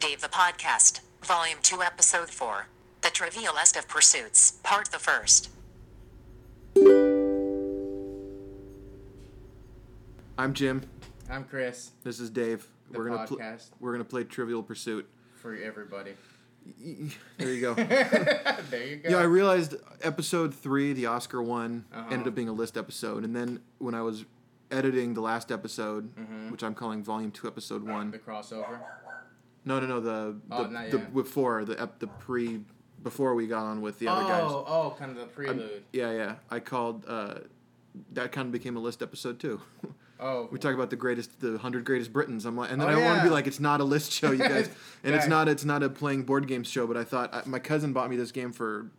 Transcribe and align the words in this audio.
Dave 0.00 0.20
the 0.20 0.28
Podcast, 0.28 1.00
Volume 1.22 1.58
2, 1.62 1.82
Episode 1.82 2.30
4. 2.30 2.66
The 3.02 3.08
Trivial 3.10 3.54
List 3.54 3.76
of 3.76 3.86
Pursuits, 3.88 4.52
Part 4.62 4.90
the 4.90 4.98
First. 4.98 5.50
I'm 10.38 10.54
Jim. 10.54 10.82
I'm 11.30 11.44
Chris 11.44 11.90
This 12.02 12.18
is 12.18 12.30
Dave. 12.30 12.66
The 12.90 12.98
we're 12.98 13.08
gonna 13.10 13.26
pl- 13.26 13.36
podcast. 13.38 13.66
we're 13.78 13.92
gonna 13.92 14.04
play 14.04 14.24
Trivial 14.24 14.62
Pursuit. 14.62 15.08
for 15.36 15.54
everybody. 15.54 16.12
There 17.38 17.52
you 17.52 17.60
go. 17.60 17.74
there 17.74 18.86
you 18.86 18.96
go. 18.96 19.08
yeah, 19.10 19.16
I 19.18 19.22
realized 19.24 19.74
episode 20.02 20.54
three, 20.54 20.92
the 20.92 21.06
Oscar 21.06 21.42
one, 21.42 21.84
Uh-huh. 21.92 22.08
ended 22.10 22.28
up 22.28 22.34
being 22.34 22.48
a 22.48 22.52
list 22.52 22.76
episode, 22.76 23.24
and 23.24 23.34
then 23.36 23.60
when 23.78 23.94
I 23.94 24.02
was 24.02 24.24
editing 24.70 25.14
the 25.14 25.20
last 25.20 25.50
episode, 25.52 26.10
which 26.50 26.62
I'm 26.62 26.74
calling 26.74 27.02
Volume 27.02 27.30
Two, 27.30 27.46
Episode 27.46 27.82
One, 27.86 28.10
the 28.10 28.18
crossover. 28.18 28.78
No, 29.64 29.80
no, 29.80 29.86
no. 29.86 30.00
The 30.00 30.36
the, 30.48 30.56
Oh, 30.56 30.90
the 30.90 30.98
before 30.98 31.64
the 31.64 31.80
ep- 31.80 31.98
the 31.98 32.06
pre 32.06 32.60
before 33.02 33.34
we 33.34 33.46
got 33.46 33.64
on 33.64 33.80
with 33.80 33.98
the 33.98 34.08
other 34.08 34.24
oh, 34.24 34.28
guys. 34.28 34.42
oh, 34.44 34.64
oh, 34.66 34.96
kind 34.98 35.10
of 35.10 35.16
the 35.16 35.26
prelude. 35.26 35.84
yeah, 35.92 36.12
yeah. 36.12 36.34
I 36.50 36.60
called. 36.60 37.04
Uh, 37.06 37.40
that 38.12 38.32
kind 38.32 38.46
of 38.46 38.52
became 38.52 38.76
a 38.76 38.80
list 38.80 39.02
episode 39.02 39.40
too. 39.40 39.60
oh, 40.20 40.48
We 40.52 40.58
talk 40.58 40.74
about 40.74 40.90
the 40.90 40.96
greatest, 40.96 41.40
the 41.40 41.58
hundred 41.58 41.84
greatest 41.84 42.12
Britons. 42.12 42.44
I'm 42.44 42.56
like, 42.56 42.70
and 42.70 42.80
then 42.80 42.88
Oh, 42.88 42.92
I 42.92 43.04
want 43.04 43.18
to 43.18 43.24
be 43.24 43.30
like, 43.30 43.46
it's 43.46 43.58
not 43.60 43.80
a 43.80 43.84
list 43.84 44.12
show, 44.12 44.30
you 44.30 44.38
guys, 44.48 44.70
and 45.02 45.14
it's 45.14 45.26
not, 45.26 45.48
it's 45.48 45.64
not 45.64 45.82
a 45.82 45.88
playing 45.88 46.22
board 46.22 46.46
games 46.46 46.68
show. 46.70 46.86
But 46.86 46.96
I 46.96 47.04
thought 47.04 47.34
I, 47.34 47.42
my 47.46 47.58
cousin 47.58 47.92
bought 47.92 48.08
me 48.10 48.16
this 48.16 48.30
game 48.32 48.52
for 48.52 48.90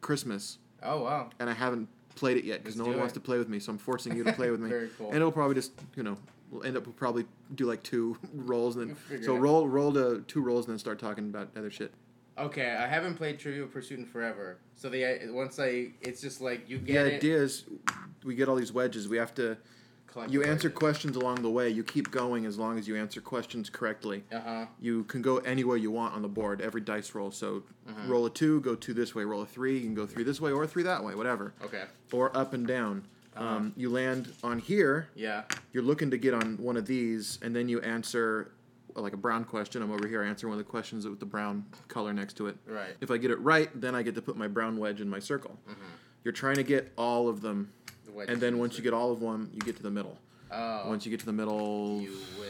Christmas, 0.00 0.58
oh 0.82 1.02
wow. 1.02 1.30
and 1.38 1.48
I 1.48 1.54
haven't 1.54 1.88
played 2.16 2.36
it 2.36 2.44
yet 2.44 2.62
because 2.62 2.76
no 2.76 2.84
one 2.84 2.98
wants 2.98 3.14
to 3.14 3.20
play 3.20 3.38
with 3.38 3.48
me. 3.48 3.60
So 3.60 3.70
I'm 3.70 3.78
forcing 3.78 4.16
you 4.16 4.24
to 4.24 4.32
play 4.32 4.50
with 4.50 4.60
me. 4.60 4.70
Very 4.70 4.88
cool. 4.98 5.08
And 5.08 5.16
it'll 5.16 5.32
probably 5.32 5.54
just, 5.54 5.72
you 5.94 6.02
know, 6.02 6.16
we'll 6.50 6.62
end 6.64 6.76
up 6.76 6.84
we'll 6.86 6.92
probably 6.94 7.24
do 7.54 7.66
like 7.66 7.82
two 7.82 8.16
rolls 8.34 8.76
and 8.76 8.96
then 9.10 9.22
so 9.22 9.36
roll 9.36 9.66
roll 9.68 9.92
to 9.92 10.22
two 10.26 10.40
rolls 10.42 10.66
and 10.66 10.72
then 10.74 10.78
start 10.78 10.98
talking 10.98 11.28
about 11.28 11.48
other 11.56 11.70
shit. 11.70 11.92
Okay, 12.38 12.76
I 12.78 12.86
haven't 12.86 13.14
played 13.14 13.38
Trivial 13.38 13.66
Pursuit 13.66 13.98
in 13.98 14.04
forever. 14.04 14.58
So 14.74 14.90
the 14.90 15.04
uh, 15.28 15.32
once 15.32 15.58
I, 15.58 15.88
it's 16.02 16.20
just 16.20 16.42
like 16.42 16.68
you 16.68 16.76
get 16.78 17.06
it. 17.06 17.14
idea 17.14 17.36
is, 17.36 17.64
we 18.24 18.34
get 18.34 18.46
all 18.48 18.56
these 18.56 18.72
wedges. 18.74 19.08
We 19.08 19.16
have 19.16 19.34
to. 19.36 19.56
collect 20.06 20.30
You 20.30 20.42
answer 20.42 20.68
wedges. 20.68 20.78
questions 20.78 21.16
along 21.16 21.36
the 21.40 21.48
way. 21.50 21.70
You 21.70 21.82
keep 21.82 22.10
going 22.10 22.44
as 22.44 22.58
long 22.58 22.78
as 22.78 22.86
you 22.86 22.94
answer 22.94 23.22
questions 23.22 23.70
correctly. 23.70 24.22
Uh-huh. 24.30 24.66
You 24.78 25.04
can 25.04 25.22
go 25.22 25.38
anywhere 25.38 25.78
you 25.78 25.90
want 25.90 26.12
on 26.14 26.20
the 26.20 26.28
board, 26.28 26.60
every 26.60 26.82
dice 26.82 27.14
roll. 27.14 27.30
So 27.30 27.62
Mm-hmm. 27.88 28.10
roll 28.10 28.26
a 28.26 28.30
two, 28.30 28.60
go 28.62 28.74
two 28.74 28.92
this 28.92 29.14
way. 29.14 29.22
Roll 29.24 29.42
a 29.42 29.46
three, 29.46 29.74
you 29.78 29.82
can 29.84 29.94
go 29.94 30.06
three 30.06 30.24
this 30.24 30.40
way 30.40 30.50
or 30.50 30.66
three 30.66 30.82
that 30.82 31.02
way, 31.04 31.14
whatever. 31.14 31.54
Okay. 31.64 31.84
Or 32.12 32.36
up 32.36 32.52
and 32.52 32.66
down. 32.66 33.06
Uh-huh. 33.36 33.46
Um, 33.56 33.72
you 33.76 33.90
land 33.90 34.32
on 34.42 34.58
here. 34.58 35.08
Yeah. 35.14 35.42
You're 35.72 35.82
looking 35.82 36.10
to 36.10 36.16
get 36.18 36.34
on 36.34 36.56
one 36.56 36.76
of 36.76 36.86
these, 36.86 37.38
and 37.42 37.54
then 37.54 37.68
you 37.68 37.80
answer 37.80 38.52
uh, 38.96 39.00
like 39.02 39.12
a 39.12 39.16
brown 39.18 39.44
question. 39.44 39.82
I'm 39.82 39.90
over 39.92 40.08
here. 40.08 40.22
I 40.24 40.26
answer 40.26 40.48
one 40.48 40.58
of 40.58 40.64
the 40.64 40.70
questions 40.70 41.06
with 41.06 41.20
the 41.20 41.26
brown 41.26 41.64
color 41.88 42.12
next 42.12 42.34
to 42.38 42.46
it. 42.46 42.56
Right. 42.66 42.96
If 43.00 43.10
I 43.10 43.18
get 43.18 43.30
it 43.30 43.38
right, 43.40 43.68
then 43.78 43.94
I 43.94 44.02
get 44.02 44.14
to 44.14 44.22
put 44.22 44.36
my 44.36 44.48
brown 44.48 44.78
wedge 44.78 45.00
in 45.00 45.08
my 45.08 45.18
circle. 45.18 45.58
Mm-hmm. 45.68 45.80
You're 46.24 46.32
trying 46.32 46.56
to 46.56 46.62
get 46.64 46.92
all 46.96 47.28
of 47.28 47.40
them, 47.42 47.72
The 48.06 48.20
and 48.32 48.40
then 48.40 48.58
once 48.58 48.76
you 48.78 48.82
get 48.82 48.94
all 48.94 49.12
of 49.12 49.20
them, 49.20 49.50
you 49.52 49.60
get 49.60 49.76
to 49.76 49.82
the 49.82 49.90
middle. 49.90 50.18
Oh. 50.50 50.88
Once 50.88 51.04
you 51.04 51.10
get 51.10 51.20
to 51.20 51.26
the 51.26 51.32
middle, 51.32 52.00
you 52.00 52.16
win. 52.38 52.48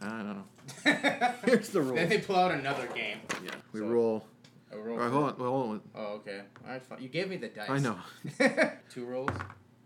I 0.00 0.08
don't 0.08 0.28
know. 0.36 1.34
Here's 1.44 1.70
the 1.70 1.80
rule. 1.80 1.94
Then 1.96 2.08
they 2.08 2.18
pull 2.18 2.36
out 2.36 2.52
another 2.52 2.86
game. 2.88 3.18
Yeah, 3.44 3.50
we 3.72 3.80
So- 3.80 3.86
roll. 3.86 4.24
A 4.70 4.76
roll. 4.78 4.98
All 4.98 5.04
right, 5.04 5.10
hold 5.10 5.24
on, 5.24 5.34
hold 5.38 5.70
on. 5.70 5.80
Oh, 5.94 6.04
okay. 6.16 6.42
All 6.66 6.72
right, 6.72 6.82
fine. 6.84 7.00
You 7.02 7.08
gave 7.08 7.30
me 7.30 7.38
the 7.38 7.48
dice. 7.48 7.70
I 7.70 7.78
know. 7.78 7.96
Two 8.90 9.06
rolls. 9.06 9.30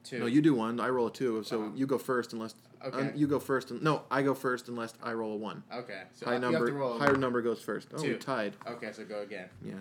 Two. 0.05 0.19
No, 0.19 0.27
you 0.27 0.43
do 0.43 0.55
one. 0.55 0.81
I 0.81 0.89
roll 0.89 1.07
a 1.07 1.13
two. 1.13 1.43
So 1.45 1.63
Uh-huh. 1.63 1.71
you 1.75 1.87
go 1.87 1.99
first 1.99 2.33
unless. 2.33 2.55
Okay. 2.85 2.99
un- 2.99 3.13
you 3.15 3.29
go 3.29 3.39
first. 3.39 3.71
And, 3.71 3.81
no, 3.83 4.03
I 4.11 4.23
go 4.23 4.35
first 4.35 4.69
unless 4.69 4.95
I 5.03 5.13
roll 5.13 5.35
a 5.35 5.37
one. 5.37 5.63
Okay. 5.73 6.03
So 6.15 6.27
High 6.27 6.37
you 6.37 6.43
have 6.43 6.53
number. 6.53 6.67
to 6.67 6.73
roll. 6.73 6.95
a- 6.97 6.99
Higher 6.99 7.17
number 7.17 7.41
goes 7.41 7.63
first. 7.63 7.89
Oh, 7.95 8.03
Two. 8.03 8.17
tied. 8.17 8.55
Okay, 8.67 8.91
so 8.93 9.05
go 9.05 9.21
again. 9.23 9.49
Yeah. 9.65 9.75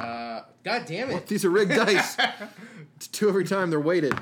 Uh, 0.00 0.44
God 0.62 0.84
damn 0.86 1.08
Well, 1.08 1.16
it. 1.18 1.26
these 1.26 1.44
are 1.44 1.50
rigged 1.50 1.72
dice. 1.72 2.16
It's 2.96 3.08
two 3.08 3.28
every 3.28 3.44
time. 3.44 3.70
They're 3.70 3.80
weighted. 3.80 4.14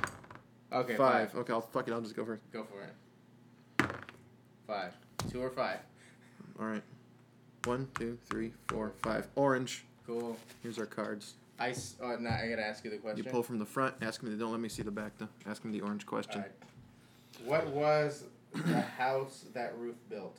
okay, 0.72 0.96
five. 0.96 1.32
five. 1.32 1.34
Okay, 1.40 1.52
I'll 1.52 1.60
fuck 1.60 1.86
it. 1.88 1.92
I'll 1.92 2.00
just 2.00 2.16
go 2.16 2.24
first. 2.24 2.40
Go 2.52 2.64
for 2.64 2.80
it. 2.82 3.90
Five. 4.66 4.94
Two 5.30 5.42
or 5.42 5.50
five. 5.50 5.78
All 6.58 6.66
right. 6.66 6.82
One, 7.64 7.88
two, 7.98 8.18
three, 8.30 8.52
four, 8.68 8.92
five. 9.02 9.26
Orange. 9.34 9.84
Cool. 10.06 10.36
Here's 10.62 10.78
our 10.78 10.86
cards. 10.86 11.34
I. 11.58 11.70
s- 11.70 11.96
Oh, 12.00 12.16
now 12.16 12.30
I 12.30 12.48
gotta 12.48 12.64
ask 12.66 12.84
you 12.84 12.90
the 12.90 12.98
question. 12.98 13.24
You 13.24 13.30
pull 13.30 13.42
from 13.42 13.58
the 13.58 13.66
front. 13.66 13.94
Ask 14.02 14.22
me. 14.22 14.34
Don't 14.36 14.50
let 14.52 14.60
me 14.60 14.68
see 14.68 14.82
the 14.82 14.90
back 14.90 15.12
though. 15.18 15.28
Ask 15.46 15.64
me 15.64 15.72
the 15.72 15.80
orange 15.84 16.06
question. 16.06 16.36
Alright. 16.42 16.52
What 17.44 17.66
was 17.68 18.24
the 18.52 18.80
house 18.80 19.44
that 19.54 19.76
Ruth 19.78 19.98
built? 20.08 20.38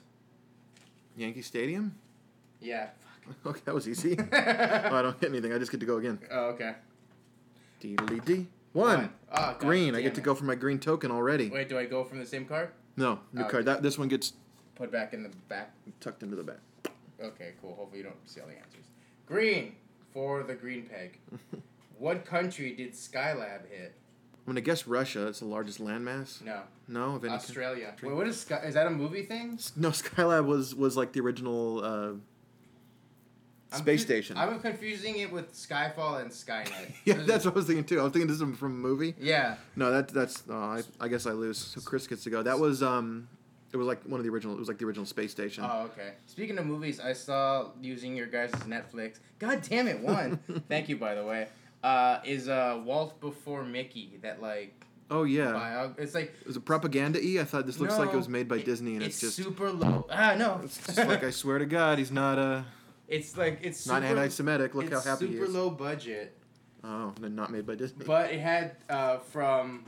Yankee 1.15 1.41
Stadium. 1.41 1.95
Yeah. 2.61 2.89
Okay, 3.45 3.59
that 3.65 3.75
was 3.75 3.87
easy. 3.87 4.17
oh, 4.31 4.35
I 4.35 5.01
don't 5.03 5.19
get 5.21 5.29
anything. 5.29 5.53
I 5.53 5.59
just 5.59 5.69
get 5.69 5.79
to 5.81 5.85
go 5.85 5.97
again. 5.97 6.17
oh, 6.31 6.45
okay. 6.47 6.73
Deedly 7.79 8.25
D. 8.25 8.47
One. 8.73 9.11
Oh, 9.31 9.35
God 9.35 9.59
Green. 9.59 9.89
I 9.93 9.97
damn 9.97 10.03
get 10.05 10.15
to 10.15 10.21
it. 10.21 10.23
go 10.23 10.33
for 10.33 10.45
my 10.45 10.55
green 10.55 10.79
token 10.79 11.11
already. 11.11 11.47
Wait, 11.49 11.69
do 11.69 11.77
I 11.77 11.85
go 11.85 12.03
from 12.03 12.17
the 12.17 12.25
same 12.25 12.45
card? 12.45 12.69
No, 12.97 13.19
new 13.31 13.43
Oh, 13.43 13.47
card. 13.47 13.65
That 13.65 13.83
this 13.83 13.99
one 13.99 14.07
gets 14.07 14.33
Put 14.75 14.91
back 14.91 15.13
in 15.13 15.21
the 15.21 15.29
back. 15.47 15.71
tucked 15.99 16.23
into 16.23 16.35
the 16.35 16.43
back. 16.43 16.59
Okay, 17.21 17.53
cool. 17.61 17.75
Hopefully 17.75 17.99
you 17.99 18.03
don't 18.03 18.15
see 18.27 18.41
all 18.41 18.47
the 18.47 18.53
answers. 18.57 18.85
Green 19.27 19.75
for 20.13 20.43
the 20.43 20.53
green 20.55 20.83
peg. 20.83 21.19
what 21.97 22.25
country 22.25 22.73
did 22.73 22.93
Skylab 22.93 23.69
hit? 23.69 23.93
I'm 24.47 24.53
gonna 24.53 24.61
guess 24.61 24.87
Russia. 24.87 25.27
It's 25.27 25.39
the 25.39 25.45
largest 25.45 25.79
landmass. 25.79 26.41
No, 26.43 26.61
No, 26.87 27.15
of 27.15 27.23
any. 27.23 27.33
Australia. 27.33 27.87
country. 27.87 28.09
Wait, 28.09 28.15
what 28.17 28.27
is 28.27 28.39
Sky? 28.41 28.57
Is 28.65 28.73
that 28.73 28.87
a 28.87 28.89
movie 28.91 29.23
thing? 29.23 29.59
No, 29.75 29.89
Skylab 29.89 30.45
was 30.45 30.73
was 30.73 30.97
like 30.97 31.13
the 31.13 31.19
original 31.19 31.83
uh, 31.83 32.11
I'm 33.71 33.79
space 33.79 34.01
station. 34.01 34.37
I'm 34.37 34.59
confusing 34.59 35.19
it 35.19 35.31
with 35.31 35.53
Skyfall 35.53 36.21
and 36.21 36.31
Skynet. 36.31 36.93
yeah, 37.05 37.15
that's 37.15 37.45
what 37.45 37.53
I 37.53 37.55
was 37.55 37.65
thinking 37.67 37.85
too. 37.85 37.99
I 37.99 38.03
was 38.03 38.13
thinking 38.13 38.27
this 38.27 38.41
is 38.41 38.57
from 38.57 38.71
a 38.71 38.75
movie. 38.75 39.13
Yeah. 39.19 39.57
No, 39.75 39.91
that 39.91 40.07
that's. 40.07 40.43
Oh, 40.49 40.55
I, 40.55 40.81
I 40.99 41.07
guess 41.07 41.27
I 41.27 41.31
lose. 41.31 41.59
So 41.59 41.81
Chris 41.81 42.07
gets 42.07 42.23
to 42.23 42.31
go. 42.31 42.41
That 42.41 42.57
was 42.59 42.81
um, 42.81 43.27
it 43.71 43.77
was 43.77 43.87
like 43.87 44.01
one 44.03 44.19
of 44.19 44.23
the 44.25 44.31
original. 44.31 44.55
It 44.55 44.59
was 44.59 44.67
like 44.67 44.77
the 44.79 44.85
original 44.85 45.05
space 45.05 45.31
station. 45.31 45.63
Oh, 45.67 45.83
okay. 45.91 46.13
Speaking 46.25 46.57
of 46.57 46.65
movies, 46.65 46.99
I 46.99 47.13
saw 47.13 47.69
using 47.81 48.15
your 48.15 48.27
guys' 48.27 48.51
Netflix. 48.67 49.19
God 49.39 49.61
damn 49.67 49.87
it, 49.87 49.99
one. 49.99 50.39
Thank 50.69 50.89
you, 50.89 50.97
by 50.97 51.15
the 51.15 51.23
way. 51.23 51.47
Uh, 51.83 52.19
is 52.25 52.49
uh 52.49 52.81
Walt 52.83 53.19
before 53.21 53.63
Mickey 53.63 54.19
that 54.21 54.41
like 54.41 54.73
oh 55.11 55.23
yeah. 55.23 55.51
bio? 55.53 55.93
It's 55.97 56.13
like 56.13 56.33
it 56.41 56.47
Was 56.47 56.55
a 56.57 56.59
propaganda 56.61 57.19
e. 57.23 57.39
I 57.39 57.43
thought 57.45 57.65
this 57.65 57.79
looks 57.79 57.97
like 57.97 58.11
it 58.11 58.17
was 58.17 58.27
made 58.27 58.47
by 58.47 58.57
it- 58.57 58.65
Disney 58.65 58.95
and 58.95 59.03
it's, 59.03 59.19
just. 59.21 59.35
super 59.35 59.71
low. 59.71 60.05
Ah, 60.11 60.35
no. 60.37 60.59
It's 60.63 60.77
just 60.85 60.97
like 61.07 61.23
I 61.23 61.29
swear 61.31 61.57
to 61.59 61.65
God, 61.65 61.97
he's 61.99 62.11
not 62.11 62.37
a. 62.37 62.65
It's 63.07 63.37
like 63.37 63.59
it's 63.61 63.87
not 63.87 64.01
super, 64.03 64.07
anti-Semitic. 64.19 64.75
Look 64.75 64.91
how 64.91 64.99
happy 65.01 65.27
he 65.27 65.33
is. 65.35 65.39
super 65.39 65.51
low 65.51 65.69
budget, 65.69 66.35
Oh, 66.83 67.13
and 67.15 67.23
then 67.23 67.35
not 67.35 67.51
made 67.51 67.65
by 67.65 67.75
Disney. 67.75 68.03
but 68.05 68.31
it 68.31 68.39
had 68.39 68.75
uh 68.89 69.17
from. 69.19 69.85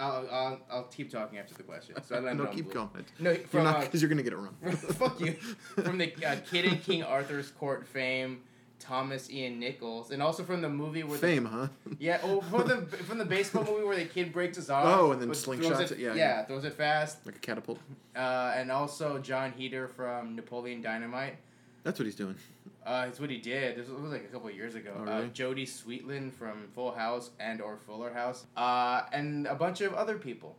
I'll, 0.00 0.28
I'll, 0.30 0.60
I'll 0.70 0.82
keep 0.84 1.10
talking 1.10 1.38
after 1.38 1.54
the 1.54 1.62
question. 1.62 1.94
So 2.02 2.26
I 2.26 2.32
no, 2.32 2.46
keep 2.46 2.72
going. 2.72 2.88
No, 3.18 3.30
You're 3.30 3.40
from 3.40 3.64
not 3.64 3.76
uh, 3.76 3.80
because 3.80 4.00
you're 4.00 4.08
gonna 4.08 4.22
get 4.22 4.32
it 4.32 4.36
wrong. 4.36 4.56
fuck 4.72 5.20
you. 5.20 5.32
From 5.32 5.98
the 5.98 6.12
uh, 6.24 6.36
Kid 6.50 6.64
in 6.64 6.78
King 6.78 7.02
Arthur's 7.02 7.50
Court 7.50 7.86
fame, 7.86 8.40
Thomas 8.78 9.30
Ian 9.30 9.60
Nicholas, 9.60 10.10
and 10.10 10.22
also 10.22 10.42
from 10.42 10.62
the 10.62 10.68
movie 10.68 11.02
where 11.02 11.18
the 11.18 11.26
Fame, 11.26 11.44
huh? 11.44 11.68
Yeah, 11.98 12.18
oh, 12.22 12.40
from 12.40 12.66
the 12.66 12.76
from 13.04 13.18
the 13.18 13.26
baseball 13.26 13.64
movie 13.64 13.84
where 13.84 13.96
the 13.96 14.06
kid 14.06 14.32
breaks 14.32 14.56
his 14.56 14.70
arm. 14.70 14.86
Oh, 14.88 15.12
and 15.12 15.20
then 15.20 15.28
slingshots 15.30 15.92
it, 15.92 15.98
yeah, 15.98 16.08
yeah, 16.08 16.14
yeah. 16.14 16.44
throws 16.46 16.64
it 16.64 16.72
fast. 16.72 17.24
like 17.26 17.36
a 17.36 17.40
catapult. 17.40 17.78
Uh, 18.16 18.52
and 18.56 18.72
also 18.72 19.18
Jon 19.18 19.52
Heder 19.52 19.86
from 19.86 20.34
Napoleon 20.34 20.80
Dynamite. 20.80 21.36
That's 21.84 21.98
what 21.98 22.06
he's 22.06 22.16
doing. 22.16 22.36
Uh, 22.84 23.04
it's 23.08 23.20
what 23.20 23.28
he 23.30 23.36
did. 23.38 23.76
This 23.76 23.88
was 23.88 24.10
like 24.10 24.24
a 24.24 24.28
couple 24.28 24.48
of 24.48 24.54
years 24.54 24.74
ago. 24.74 24.92
Oh, 24.96 25.02
uh, 25.02 25.16
really? 25.18 25.28
Jodie 25.28 25.66
Sweetin 25.68 26.32
from 26.32 26.66
Full 26.74 26.92
House 26.92 27.30
and 27.38 27.60
or 27.60 27.76
Fuller 27.76 28.12
House. 28.12 28.46
Uh, 28.56 29.02
and 29.12 29.46
a 29.46 29.54
bunch 29.54 29.80
of 29.82 29.92
other 29.94 30.16
people. 30.16 30.56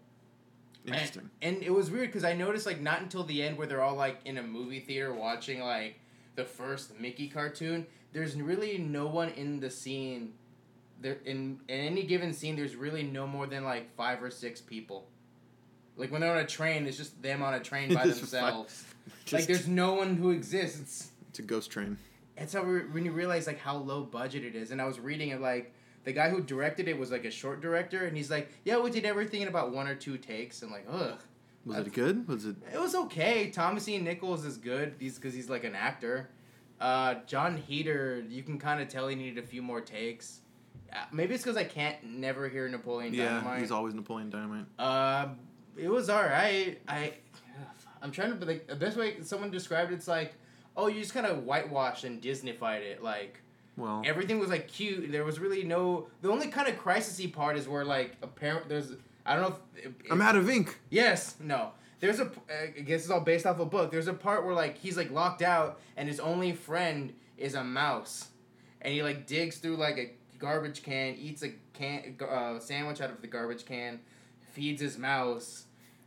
And- 0.85 0.93
Interesting. 0.95 1.29
And, 1.41 1.63
it 1.63 1.71
was 1.73 1.89
weird 1.89 2.07
because 2.09 2.23
I 2.23 2.33
noticed 2.33 2.65
like 2.65 2.79
not 2.79 3.01
until 3.01 3.23
the 3.23 3.41
end 3.41 3.57
where 3.57 3.65
they're 3.67 3.81
all 3.81 3.95
like 3.95 4.19
in 4.25 4.37
a 4.37 4.43
movie 4.43 4.79
theater 4.79 5.13
watching 5.13 5.61
like 5.61 5.99
the 6.35 6.45
first 6.45 6.99
Mickey 6.99 7.27
cartoon. 7.27 7.85
There's 8.13 8.35
really 8.39 8.77
no 8.77 9.07
one 9.07 9.29
in 9.29 9.59
the 9.59 9.69
scene. 9.69 10.33
There 11.01 11.17
in 11.25 11.59
in 11.67 11.79
any 11.79 12.03
given 12.03 12.33
scene, 12.33 12.55
there's 12.55 12.75
really 12.75 13.03
no 13.03 13.25
more 13.25 13.47
than 13.47 13.63
like 13.63 13.95
five 13.95 14.21
or 14.21 14.29
six 14.29 14.61
people. 14.61 15.07
Like 15.97 16.11
when 16.11 16.21
they're 16.21 16.31
on 16.31 16.37
a 16.37 16.45
train, 16.47 16.85
it's 16.87 16.97
just 16.97 17.21
them 17.21 17.41
on 17.41 17.53
a 17.55 17.59
train 17.59 17.93
by 17.93 18.05
themselves. 18.07 18.85
Like 19.31 19.45
there's 19.47 19.67
no 19.67 19.93
one 19.93 20.15
who 20.15 20.29
exists. 20.29 21.09
it's 21.29 21.39
a 21.39 21.41
ghost 21.41 21.71
train. 21.71 21.97
It's 22.37 22.53
how 22.53 22.63
we, 22.63 22.79
when 22.85 23.05
you 23.05 23.11
realize 23.11 23.47
like 23.47 23.59
how 23.59 23.77
low 23.77 24.03
budget 24.03 24.43
it 24.45 24.55
is. 24.55 24.71
And 24.71 24.81
I 24.81 24.85
was 24.85 24.99
reading 24.99 25.29
it 25.29 25.41
like 25.41 25.73
the 26.03 26.13
guy 26.13 26.29
who 26.29 26.41
directed 26.41 26.87
it 26.87 26.97
was 26.97 27.11
like 27.11 27.25
a 27.25 27.31
short 27.31 27.61
director, 27.61 28.05
and 28.05 28.15
he's 28.17 28.31
like, 28.31 28.49
"Yeah, 28.65 28.79
we 28.79 28.89
did 28.89 29.05
everything 29.05 29.41
in 29.41 29.47
about 29.47 29.71
one 29.71 29.87
or 29.87 29.95
two 29.95 30.17
takes." 30.17 30.61
I'm 30.61 30.71
like, 30.71 30.85
ugh. 30.89 31.19
Was 31.63 31.85
it 31.85 31.93
good? 31.93 32.27
Was 32.27 32.45
it? 32.45 32.55
It 32.73 32.79
was 32.79 32.95
okay. 32.95 33.51
Thomas 33.51 33.87
Ian 33.87 34.03
Nicholas 34.03 34.43
is 34.45 34.57
good. 34.57 34.95
He's 34.99 35.15
because 35.15 35.33
he's 35.35 35.47
like 35.49 35.63
an 35.63 35.75
actor. 35.75 36.29
Uh, 36.79 37.15
Jon 37.27 37.55
Heder, 37.57 38.23
you 38.27 38.41
can 38.41 38.57
kind 38.57 38.81
of 38.81 38.87
tell 38.87 39.07
he 39.07 39.15
needed 39.15 39.43
a 39.43 39.45
few 39.45 39.61
more 39.61 39.79
takes. 39.81 40.39
Uh, 40.91 40.95
maybe 41.11 41.35
it's 41.35 41.43
because 41.43 41.57
I 41.57 41.63
can't 41.63 42.03
never 42.03 42.49
hear 42.49 42.67
Napoleon 42.67 43.13
Yeah, 43.13 43.35
Dynamite. 43.35 43.59
he's 43.61 43.69
always 43.71 43.93
Napoleon 43.93 44.31
Dynamite. 44.31 44.65
Uh, 44.79 45.27
it 45.77 45.87
was 45.87 46.09
alright. 46.09 46.81
I 46.87 47.13
I'm 48.01 48.11
trying 48.11 48.39
to 48.39 48.43
like 48.45 48.65
the 48.67 48.75
best 48.75 48.97
way 48.97 49.21
someone 49.21 49.51
described 49.51 49.91
it, 49.91 49.95
it's 49.95 50.07
like 50.07 50.33
oh, 50.75 50.87
you 50.87 50.99
just 50.99 51.13
kind 51.13 51.25
of 51.25 51.43
whitewashed 51.43 52.03
and 52.03 52.21
Disneyfied 52.21 52.81
it. 52.81 53.03
Like 53.03 53.41
Well, 53.77 54.01
everything 54.05 54.39
was 54.39 54.49
like 54.49 54.67
cute. 54.67 55.11
There 55.11 55.25
was 55.25 55.39
really 55.39 55.63
no. 55.63 56.07
The 56.21 56.29
only 56.29 56.47
kind 56.47 56.67
of 56.67 56.75
crisisy 56.75 57.31
part 57.31 57.57
is 57.57 57.67
where 57.67 57.85
like 57.85 58.15
apparent 58.21 58.69
there's. 58.69 58.93
I 59.25 59.35
don't 59.35 59.49
know 59.49 59.57
if. 59.75 59.85
if 59.85 60.11
I'm 60.11 60.21
out 60.21 60.35
of 60.35 60.49
ink. 60.49 60.79
Yes, 60.89 61.35
no. 61.39 61.71
There's 61.99 62.19
a. 62.19 62.31
I 62.49 62.79
guess 62.79 63.01
it's 63.01 63.11
all 63.11 63.21
based 63.21 63.45
off 63.45 63.59
a 63.59 63.65
book. 63.65 63.91
There's 63.91 64.07
a 64.07 64.13
part 64.13 64.45
where 64.45 64.55
like 64.55 64.77
he's 64.77 64.97
like 64.97 65.11
locked 65.11 65.41
out 65.41 65.79
and 65.95 66.07
his 66.07 66.19
only 66.19 66.53
friend 66.53 67.13
is 67.37 67.55
a 67.55 67.63
mouse, 67.63 68.29
and 68.81 68.93
he 68.93 69.03
like 69.03 69.27
digs 69.27 69.57
through 69.57 69.77
like 69.77 69.97
a 69.97 70.11
garbage 70.41 70.83
can, 70.83 71.15
eats 71.15 71.43
a 71.43 71.51
can 71.73 72.17
uh, 72.27 72.59
sandwich 72.59 72.99
out 72.99 73.11
of 73.11 73.21
the 73.21 73.27
garbage 73.27 73.65
can, 73.65 73.99
feeds 74.51 74.81
his 74.81 74.97
mouse. 74.97 75.65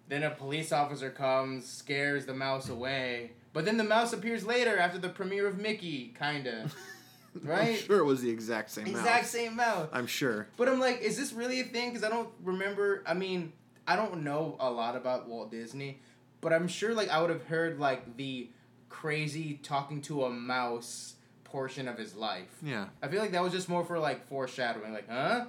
Then 0.08 0.22
a 0.22 0.30
police 0.30 0.72
officer 0.72 1.08
comes, 1.08 1.66
scares 1.66 2.26
the 2.26 2.34
mouse 2.34 2.68
away. 2.68 3.32
But 3.54 3.64
then 3.64 3.78
the 3.78 3.84
mouse 3.84 4.12
appears 4.12 4.44
later 4.44 4.76
after 4.76 4.98
the 4.98 5.08
premiere 5.08 5.46
of 5.46 5.58
Mickey, 5.58 6.14
kinda. 6.18 6.68
right? 7.42 7.42
I'm 7.42 7.48
Right? 7.48 7.78
sure 7.78 7.98
it 8.00 8.04
was 8.04 8.20
the 8.20 8.28
exact 8.30 8.70
same 8.70 8.86
Exact 8.86 9.22
mouse. 9.22 9.30
same 9.30 9.56
mouse. 9.56 9.88
I'm 9.92 10.06
sure. 10.06 10.46
But 10.58 10.68
I'm 10.68 10.78
like, 10.80 11.00
is 11.00 11.16
this 11.16 11.32
really 11.32 11.60
a 11.60 11.64
thing? 11.64 11.90
Because 11.90 12.04
I 12.04 12.10
don't 12.10 12.28
remember. 12.42 13.02
I 13.06 13.14
mean, 13.14 13.52
I 13.88 13.96
don't 13.96 14.22
know 14.22 14.56
a 14.60 14.70
lot 14.70 14.94
about 14.96 15.26
Walt 15.28 15.50
Disney, 15.50 16.00
but 16.42 16.52
I'm 16.52 16.68
sure 16.68 16.92
like 16.94 17.08
I 17.08 17.20
would 17.22 17.30
have 17.30 17.44
heard 17.44 17.78
like 17.80 18.16
the 18.18 18.50
crazy 18.88 19.58
talking 19.62 20.00
to 20.02 20.24
a 20.24 20.30
mouse 20.30 21.14
portion 21.44 21.88
of 21.88 21.96
his 21.98 22.14
life. 22.14 22.48
Yeah. 22.62 22.86
I 23.02 23.08
feel 23.08 23.20
like 23.20 23.32
that 23.32 23.42
was 23.42 23.52
just 23.52 23.68
more 23.68 23.84
for 23.84 23.98
like 23.98 24.26
foreshadowing. 24.28 24.92
Like, 24.92 25.08
huh, 25.08 25.46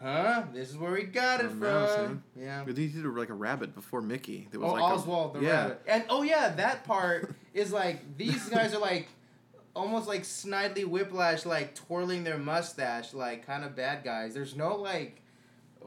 huh, 0.00 0.42
this 0.54 0.70
is 0.70 0.76
where 0.78 0.92
we 0.92 1.02
got 1.04 1.40
it 1.40 1.48
from. 1.50 1.60
mouse, 1.60 2.10
Yeah. 2.34 2.62
But 2.66 2.76
he 2.78 2.88
did 2.88 3.04
like 3.04 3.28
a 3.28 3.34
rabbit 3.34 3.74
before 3.74 4.00
Mickey. 4.02 4.48
That 4.50 4.60
was 4.60 4.70
Oh, 4.70 4.74
like 4.74 4.82
a- 4.82 4.86
Oswald 4.86 5.34
the 5.34 5.40
yeah. 5.40 5.60
rabbit. 5.62 5.82
And 5.86 6.04
oh 6.08 6.22
yeah, 6.22 6.48
that 6.50 6.84
part 6.84 7.34
is 7.56 7.72
like 7.72 8.16
these 8.16 8.48
guys 8.48 8.74
are 8.74 8.78
like 8.80 9.08
almost 9.74 10.06
like 10.08 10.22
Snidely 10.22 10.84
Whiplash, 10.86 11.44
like 11.44 11.74
twirling 11.74 12.24
their 12.24 12.38
mustache, 12.38 13.12
like 13.14 13.46
kind 13.46 13.64
of 13.64 13.74
bad 13.74 14.04
guys. 14.04 14.34
There's 14.34 14.54
no 14.56 14.76
like. 14.76 15.22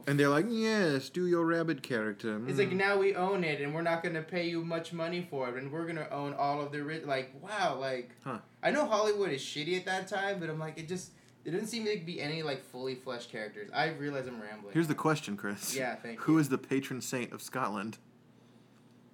And 0.07 0.17
they're 0.17 0.29
like, 0.29 0.45
yes, 0.47 1.09
do 1.09 1.27
your 1.27 1.45
rabbit 1.45 1.83
character. 1.83 2.39
It's 2.47 2.55
Mm. 2.55 2.59
like 2.59 2.71
now 2.71 2.97
we 2.97 3.15
own 3.15 3.43
it, 3.43 3.59
and 3.59 3.75
we're 3.75 3.81
not 3.81 4.01
gonna 4.01 4.21
pay 4.21 4.47
you 4.47 4.63
much 4.63 4.93
money 4.93 5.27
for 5.29 5.49
it, 5.49 5.55
and 5.61 5.69
we're 5.71 5.85
gonna 5.85 6.07
own 6.09 6.33
all 6.35 6.61
of 6.61 6.71
the 6.71 6.81
ri- 6.83 7.03
like. 7.03 7.31
Wow, 7.41 7.77
like. 7.79 8.11
Huh. 8.23 8.37
I 8.63 8.71
know 8.71 8.85
Hollywood 8.85 9.31
is 9.31 9.41
shitty 9.41 9.75
at 9.77 9.85
that 9.85 10.07
time, 10.07 10.39
but 10.39 10.49
I'm 10.49 10.57
like, 10.59 10.77
it 10.79 10.87
just 10.87 11.11
it 11.43 11.51
didn't 11.51 11.67
seem 11.67 11.83
to 11.85 11.97
be 11.97 12.21
any 12.21 12.43
like 12.43 12.63
fully 12.63 12.95
fleshed 12.95 13.29
characters. 13.31 13.69
I 13.73 13.89
realize 13.89 14.25
I'm 14.27 14.41
rambling. 14.41 14.73
Here's 14.73 14.87
the 14.87 14.95
question, 14.95 15.35
Chris. 15.35 15.75
Yeah, 15.75 15.95
thank 15.95 16.19
Who 16.21 16.33
you. 16.33 16.39
is 16.39 16.47
the 16.49 16.57
patron 16.57 17.01
saint 17.01 17.33
of 17.33 17.41
Scotland? 17.41 17.97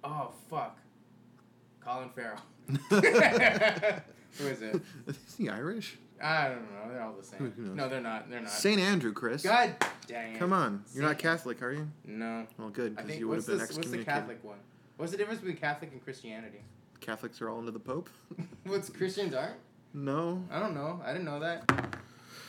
Oh 0.04 0.30
fuck. 0.48 0.78
Colin 1.86 2.08
Farrell. 2.10 2.40
Who 4.38 4.46
is 4.48 4.60
it? 4.60 4.80
is 5.06 5.18
he 5.38 5.48
Irish? 5.48 5.96
I 6.20 6.48
don't 6.48 6.62
know. 6.72 6.90
They're 6.92 7.02
all 7.02 7.12
the 7.12 7.22
same. 7.24 7.52
Who- 7.56 7.62
knows? 7.62 7.76
No, 7.76 7.88
they're 7.88 8.00
not. 8.00 8.28
They're 8.28 8.40
not. 8.40 8.50
Saint 8.50 8.80
Andrew, 8.80 9.12
Chris. 9.12 9.42
God 9.42 9.74
dang 10.06 10.34
it. 10.34 10.38
Come 10.38 10.52
on. 10.52 10.82
You're 10.94 11.04
not 11.04 11.18
Catholic, 11.18 11.62
are 11.62 11.72
you? 11.72 11.86
No. 12.04 12.46
Well, 12.58 12.70
good, 12.70 12.92
I 12.92 13.02
because 13.02 13.06
think 13.06 13.20
you 13.20 13.28
would 13.28 13.36
what's, 13.36 13.46
have 13.46 13.58
been 13.58 13.66
this, 13.66 13.76
what's 13.76 13.90
the 13.90 13.98
excommunicated. 13.98 14.20
Catholic 14.20 14.44
one? 14.44 14.58
What's 14.96 15.12
the 15.12 15.18
difference 15.18 15.40
between 15.40 15.58
Catholic 15.58 15.92
and 15.92 16.02
Christianity? 16.02 16.60
Catholics 17.00 17.40
are 17.40 17.48
all 17.50 17.60
into 17.60 17.70
the 17.70 17.78
Pope? 17.78 18.08
What's 18.64 18.88
Christians 18.90 19.34
aren't? 19.34 19.56
no. 19.94 20.42
I 20.50 20.58
don't 20.58 20.74
know. 20.74 21.00
I 21.04 21.12
didn't 21.12 21.26
know 21.26 21.38
that. 21.40 21.70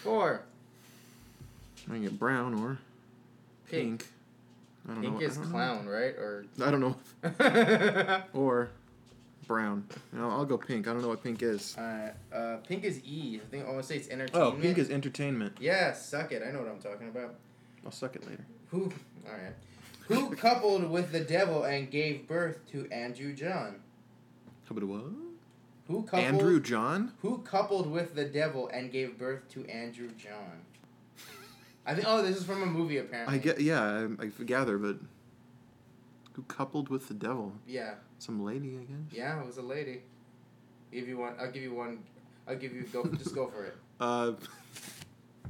Four. 0.01 0.41
I 1.87 1.91
can 1.93 2.01
get 2.03 2.17
brown 2.17 2.53
or 2.55 2.77
Pink. 3.69 3.99
pink. 3.99 4.07
I 4.89 4.93
don't 4.93 5.01
Pink 5.03 5.13
know. 5.15 5.25
is 5.25 5.37
I 5.37 5.41
don't 5.41 5.51
clown, 5.51 5.85
right? 5.87 6.15
Or. 6.15 6.45
I 6.63 6.71
don't 6.71 6.79
know. 6.79 8.23
Or 8.33 8.69
brown. 9.47 9.87
No, 10.11 10.29
I'll 10.29 10.45
go 10.45 10.57
pink. 10.57 10.87
I 10.87 10.93
don't 10.93 11.01
know 11.01 11.07
what 11.07 11.23
pink 11.23 11.41
is. 11.41 11.77
Uh, 11.77 12.57
pink 12.67 12.83
is 12.83 13.01
E. 13.03 13.39
I 13.43 13.49
think 13.49 13.65
I 13.65 13.69
want 13.69 13.81
to 13.81 13.87
say 13.87 13.95
it's 13.95 14.09
entertainment. 14.09 14.53
Oh, 14.57 14.61
pink 14.61 14.77
is 14.77 14.89
entertainment. 14.89 15.57
Yeah, 15.59 15.93
suck 15.93 16.31
it. 16.31 16.43
I 16.45 16.51
know 16.51 16.59
what 16.59 16.69
I'm 16.69 16.79
talking 16.79 17.07
about. 17.07 17.35
I'll 17.85 17.91
suck 17.91 18.15
it 18.15 18.29
later. 18.29 18.45
Who? 18.71 18.91
All 19.25 19.31
right. 19.31 19.53
Who 20.07 20.35
coupled 20.35 20.89
with 20.89 21.11
the 21.11 21.21
devil 21.21 21.63
and 21.63 21.89
gave 21.89 22.27
birth 22.27 22.59
to 22.71 22.87
Andrew 22.91 23.33
John? 23.33 23.81
What? 24.69 25.01
Who 25.87 26.03
coupled? 26.03 26.23
Andrew 26.23 26.59
John? 26.59 27.13
Who 27.21 27.37
coupled 27.39 27.89
with 27.89 28.13
the 28.15 28.25
devil 28.25 28.67
and 28.67 28.91
gave 28.91 29.17
birth 29.17 29.47
to 29.53 29.65
Andrew 29.67 30.09
John? 30.17 30.61
I 31.85 31.93
think. 31.93 32.05
Oh, 32.07 32.21
this 32.21 32.35
is 32.35 32.43
from 32.43 32.63
a 32.63 32.65
movie 32.65 32.97
apparently. 32.97 33.35
I 33.35 33.37
get. 33.37 33.61
Yeah, 33.61 34.07
I, 34.19 34.23
I 34.23 34.43
gather, 34.43 34.77
but 34.77 34.97
who 36.37 36.43
coupled 36.43 36.87
with 36.89 37.07
the 37.07 37.15
devil? 37.15 37.51
Yeah, 37.67 37.95
Some 38.19 38.43
lady, 38.45 38.77
I 38.79 38.83
guess. 38.83 39.11
yeah, 39.11 39.41
it 39.41 39.45
was 39.45 39.57
a 39.57 39.61
lady. 39.63 40.03
Give 40.93 41.07
you 41.07 41.17
one. 41.17 41.33
I'll 41.39 41.51
give 41.51 41.63
you 41.63 41.73
one. 41.73 42.03
I'll 42.47 42.55
give 42.55 42.73
you 42.73 42.83
go. 42.93 43.03
just 43.17 43.35
go 43.35 43.47
for 43.49 43.65
it. 43.65 43.75
Uh, 43.99 44.33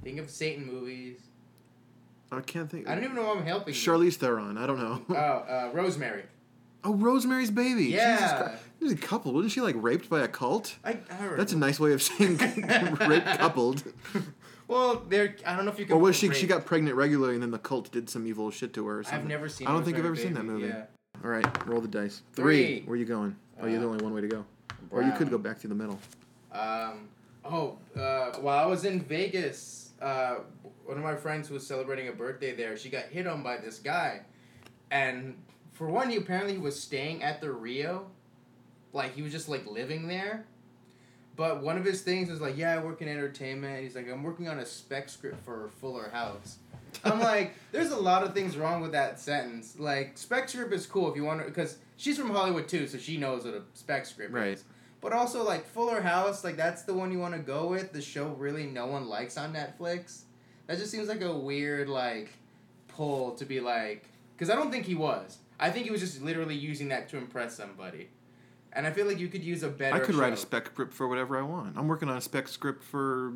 Think 0.06 0.20
of 0.20 0.30
Satan 0.30 0.66
movies. 0.66 1.20
I 2.32 2.40
can't 2.40 2.72
think. 2.72 2.88
I 2.88 2.96
don't 2.96 3.04
even 3.04 3.18
know 3.18 3.24
why 3.26 3.34
I'm 3.34 3.46
helping. 3.46 3.74
you. 3.74 3.80
Charlize 3.80 4.14
Theron. 4.16 4.58
I 4.58 4.66
don't 4.66 4.80
know. 4.80 5.02
Oh, 5.10 5.14
uh, 5.14 5.70
Rosemary. 5.74 6.24
oh, 6.86 6.94
Rosemary's 6.94 7.52
Baby. 7.52 7.88
Yeah. 7.88 8.56
There's 8.80 8.94
a 8.94 8.96
couple. 8.96 9.34
Wasn't 9.34 9.52
she 9.52 9.60
like 9.60 9.76
raped 9.78 10.10
by 10.10 10.22
a 10.22 10.30
cult? 10.30 10.78
I, 10.86 10.92
I. 10.92 11.36
That's 11.36 11.52
a 11.52 11.58
nice 11.58 11.78
way 11.78 11.92
of 11.92 12.02
saying 12.02 12.38
rape 13.02 13.26
coupled. 13.26 13.84
Well, 14.68 15.04
there. 15.08 15.36
I 15.46 15.56
don't 15.56 15.66
know 15.66 15.72
if 15.72 15.80
you 15.80 15.86
can. 15.86 15.96
Or 15.96 16.00
was 16.00 16.16
she? 16.16 16.32
She 16.34 16.48
got 16.48 16.66
pregnant 16.66 16.96
regularly, 16.96 17.36
and 17.36 17.44
then 17.44 17.52
the 17.52 17.60
cult 17.60 17.92
did 17.92 18.10
some 18.10 18.28
evil 18.28 18.52
shit 18.52 18.74
to 18.74 18.86
her. 18.88 19.00
Or 19.00 19.04
something. 19.04 19.20
I've 19.20 19.28
never 19.28 19.48
seen. 19.50 19.68
I 19.68 19.72
don't 19.72 19.84
think 19.84 19.96
I've 19.98 20.06
ever 20.06 20.10
Rosemary 20.10 20.28
seen 20.28 20.34
that 20.36 20.52
movie. 20.52 20.68
Yeah. 20.68 20.86
All 21.24 21.30
right, 21.32 21.68
roll 21.68 21.82
the 21.82 21.88
dice. 21.88 22.22
Three. 22.34 22.82
Where 22.82 22.94
are 22.94 22.98
you 22.98 23.06
going? 23.06 23.36
Oh, 23.60 23.66
you're 23.66 23.80
the 23.80 23.88
Uh, 23.88 23.90
only 23.92 24.04
one 24.04 24.14
way 24.14 24.22
to 24.22 24.28
go. 24.28 24.46
Or 24.92 25.02
you 25.02 25.12
could 25.14 25.30
go 25.30 25.38
back 25.38 25.60
to 25.62 25.68
the 25.68 25.74
middle. 25.76 26.00
Um, 26.52 27.10
oh, 27.44 27.78
uh, 27.96 28.38
while 28.40 28.60
I 28.60 28.66
was 28.68 28.86
in 28.86 29.02
Vegas, 29.02 29.94
uh, 30.02 30.36
one 30.86 30.98
of 30.98 31.04
my 31.04 31.16
friends 31.16 31.48
who 31.48 31.56
was 31.56 31.66
celebrating 31.66 32.08
a 32.08 32.12
birthday 32.12 32.56
there, 32.56 32.78
she 32.78 32.90
got 32.90 33.06
hit 33.06 33.26
on 33.26 33.42
by 33.42 33.58
this 33.58 33.80
guy. 33.80 34.22
And 34.92 35.36
for 35.74 35.88
one, 35.88 36.10
he 36.10 36.18
apparently 36.18 36.58
was 36.58 36.80
staying 36.80 37.24
at 37.24 37.42
the 37.42 37.52
Rio. 37.52 38.12
Like, 38.94 39.16
he 39.16 39.22
was 39.22 39.32
just, 39.32 39.50
like, 39.50 39.66
living 39.66 40.08
there. 40.08 40.46
But 41.38 41.62
one 41.62 41.78
of 41.78 41.86
his 41.86 42.02
things 42.02 42.30
was 42.30 42.42
like, 42.42 42.58
yeah, 42.58 42.74
I 42.74 42.84
work 42.84 43.02
in 43.02 43.08
entertainment. 43.08 43.84
He's 43.84 43.96
like, 43.96 44.10
I'm 44.10 44.24
working 44.24 44.50
on 44.50 44.58
a 44.58 44.66
spec 44.66 45.08
script 45.08 45.46
for 45.46 45.70
Fuller 45.80 46.10
House. 46.10 46.58
I'm 47.06 47.20
like, 47.32 47.54
there's 47.72 47.92
a 47.92 47.98
lot 47.98 48.24
of 48.24 48.34
things 48.34 48.58
wrong 48.58 48.82
with 48.82 48.92
that 48.94 49.20
sentence. 49.20 49.76
Like, 49.80 50.18
spec 50.18 50.50
script 50.50 50.74
is 50.74 50.88
cool 50.88 51.10
if 51.10 51.16
you 51.16 51.24
want 51.24 51.42
to, 51.42 51.46
because 51.46 51.78
she's 51.96 52.18
from 52.18 52.32
Hollywood 52.32 52.68
too, 52.68 52.88
so 52.88 52.98
she 52.98 53.18
knows 53.18 53.46
what 53.46 53.54
a 53.54 53.62
spec 53.76 54.08
script 54.08 54.34
Right. 54.34 54.54
is. 54.54 54.64
But 55.00 55.14
also, 55.14 55.44
like, 55.44 55.64
Fuller 55.68 56.02
House, 56.02 56.44
like, 56.44 56.58
that's 56.58 56.82
the 56.82 56.94
one 56.96 57.12
you 57.12 57.20
want 57.20 57.36
to 57.36 57.40
go 57.40 57.68
with. 57.68 57.94
The 57.94 58.02
show 58.02 58.30
really 58.30 58.66
no 58.66 58.88
one 58.88 59.08
likes 59.08 59.38
on 59.38 59.54
Netflix. 59.54 60.22
That 60.66 60.80
just 60.80 60.90
seems 60.90 61.08
like 61.08 61.22
a 61.22 61.32
weird, 61.38 61.88
like, 61.88 62.32
pull 62.88 63.34
to 63.36 63.46
be 63.46 63.60
like, 63.60 64.06
because 64.36 64.50
I 64.50 64.56
don't 64.56 64.72
think 64.72 64.86
he 64.86 64.96
was. 64.96 65.38
I 65.60 65.70
think 65.70 65.86
he 65.86 65.92
was 65.92 66.02
just 66.02 66.20
literally 66.24 66.56
using 66.56 66.90
that 66.90 67.10
to 67.10 67.18
impress 67.18 67.56
somebody. 67.56 68.10
And 68.74 68.86
I 68.86 68.92
feel 68.92 69.08
like 69.08 69.20
you 69.20 69.28
could 69.28 69.44
use 69.44 69.64
a 69.64 69.70
better. 69.70 69.96
I 69.96 70.00
could 70.00 70.16
write 70.16 70.34
a 70.34 70.38
spec 70.38 70.68
script 70.68 70.94
for 70.94 71.08
whatever 71.08 71.38
I 71.38 71.42
want. 71.42 71.78
I'm 71.78 71.88
working 71.88 72.10
on 72.10 72.18
a 72.18 72.22
spec 72.22 72.48
script 72.48 72.84
for 72.84 73.34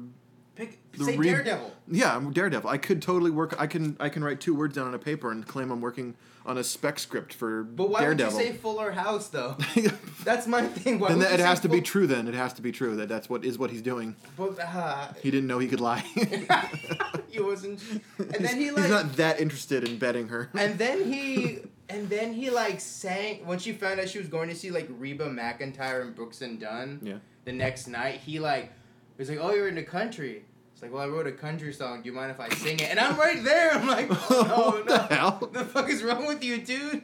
Pick, 0.56 0.80
the 0.92 1.06
say 1.06 1.18
re- 1.18 1.30
Daredevil. 1.30 1.74
yeah, 1.88 2.16
I'm 2.16 2.32
Daredevil. 2.34 2.70
I 2.70 2.78
could 2.78 3.02
totally 3.02 3.32
work. 3.32 3.56
I 3.60 3.66
can 3.68 3.96
I 4.00 4.10
can 4.10 4.24
write 4.24 4.42
two 4.42 4.54
words 4.54 4.76
down 4.76 4.88
on 4.88 4.94
a 4.94 5.00
paper 5.00 5.32
and 5.32 5.48
claim 5.48 5.72
I'm 5.72 5.80
working 5.82 6.16
on 6.46 6.58
a 6.58 6.64
spec 6.64 7.00
script 7.00 7.34
for 7.34 7.64
But 7.64 7.90
why 7.90 8.02
Daredevil. 8.02 8.38
would 8.38 8.46
you 8.46 8.52
say 8.52 8.58
Fuller 8.58 8.92
House 8.92 9.30
though? 9.30 9.56
That's 10.26 10.48
my 10.48 10.64
thing. 10.64 11.00
Why 11.00 11.08
then 11.08 11.20
would 11.20 11.26
that, 11.28 11.30
you 11.32 11.36
it 11.36 11.40
say 11.40 11.46
has 11.48 11.60
to 11.62 11.70
be 11.70 11.82
true. 11.82 12.06
Then 12.06 12.28
it 12.28 12.34
has 12.34 12.52
to 12.54 12.62
be 12.62 12.72
true 12.74 12.98
that 12.98 13.08
that's 13.10 13.30
what 13.30 13.46
is 13.46 13.58
what 13.58 13.72
he's 13.72 13.82
doing. 13.82 14.16
But 14.38 14.60
uh, 14.60 15.14
He 15.24 15.32
didn't 15.32 15.48
know 15.48 15.58
he 15.60 15.68
could 15.70 15.80
lie. 15.80 16.00
he 17.30 17.40
wasn't. 17.40 17.82
And 18.20 18.46
then 18.46 18.58
he 18.58 18.66
He's 18.68 18.90
not 18.90 19.14
that 19.14 19.40
interested 19.40 19.88
in 19.88 19.98
betting 19.98 20.28
her. 20.28 20.50
And 20.54 20.78
then 20.78 21.12
he. 21.12 21.60
And 21.92 22.10
then 22.10 22.34
he 22.34 22.50
like 22.50 22.80
sang 22.80 23.46
when 23.46 23.60
she 23.60 23.74
found 23.74 24.00
out 24.00 24.08
she 24.08 24.18
was 24.18 24.28
going 24.28 24.48
to 24.50 24.56
see 24.56 24.72
like 24.72 24.88
Reba 24.90 25.30
McEntire 25.30 26.02
and 26.02 26.16
Brooks 26.16 26.42
and 26.42 26.60
Dunn. 26.60 27.00
Yeah. 27.04 27.16
The 27.44 27.52
next 27.52 27.88
night 27.88 28.22
he 28.22 28.40
like 28.40 28.72
was 29.18 29.30
like, 29.30 29.40
"Oh, 29.42 29.54
you're 29.54 29.68
in 29.68 29.76
the 29.76 29.84
country." 29.84 30.46
It's 30.74 30.82
like, 30.82 30.94
"Well, 30.94 31.04
I 31.04 31.08
wrote 31.08 31.28
a 31.28 31.32
country 31.32 31.74
song. 31.74 32.02
Do 32.02 32.10
you 32.10 32.16
mind 32.16 32.32
if 32.32 32.40
I 32.40 32.50
sing 32.50 32.80
it?" 32.80 32.90
And 32.90 33.00
I'm 33.00 33.18
right 33.18 33.44
there. 33.44 33.72
I'm 33.72 33.88
like, 33.88 34.08
"Oh 34.30 34.78
What 34.78 34.86
no, 34.86 34.98
the 34.98 35.16
hell? 35.16 35.50
the 35.54 35.66
fuck 35.66 35.90
is 35.90 36.02
wrong 36.02 36.28
with 36.28 36.44
you, 36.44 36.62
dude?" 36.62 37.04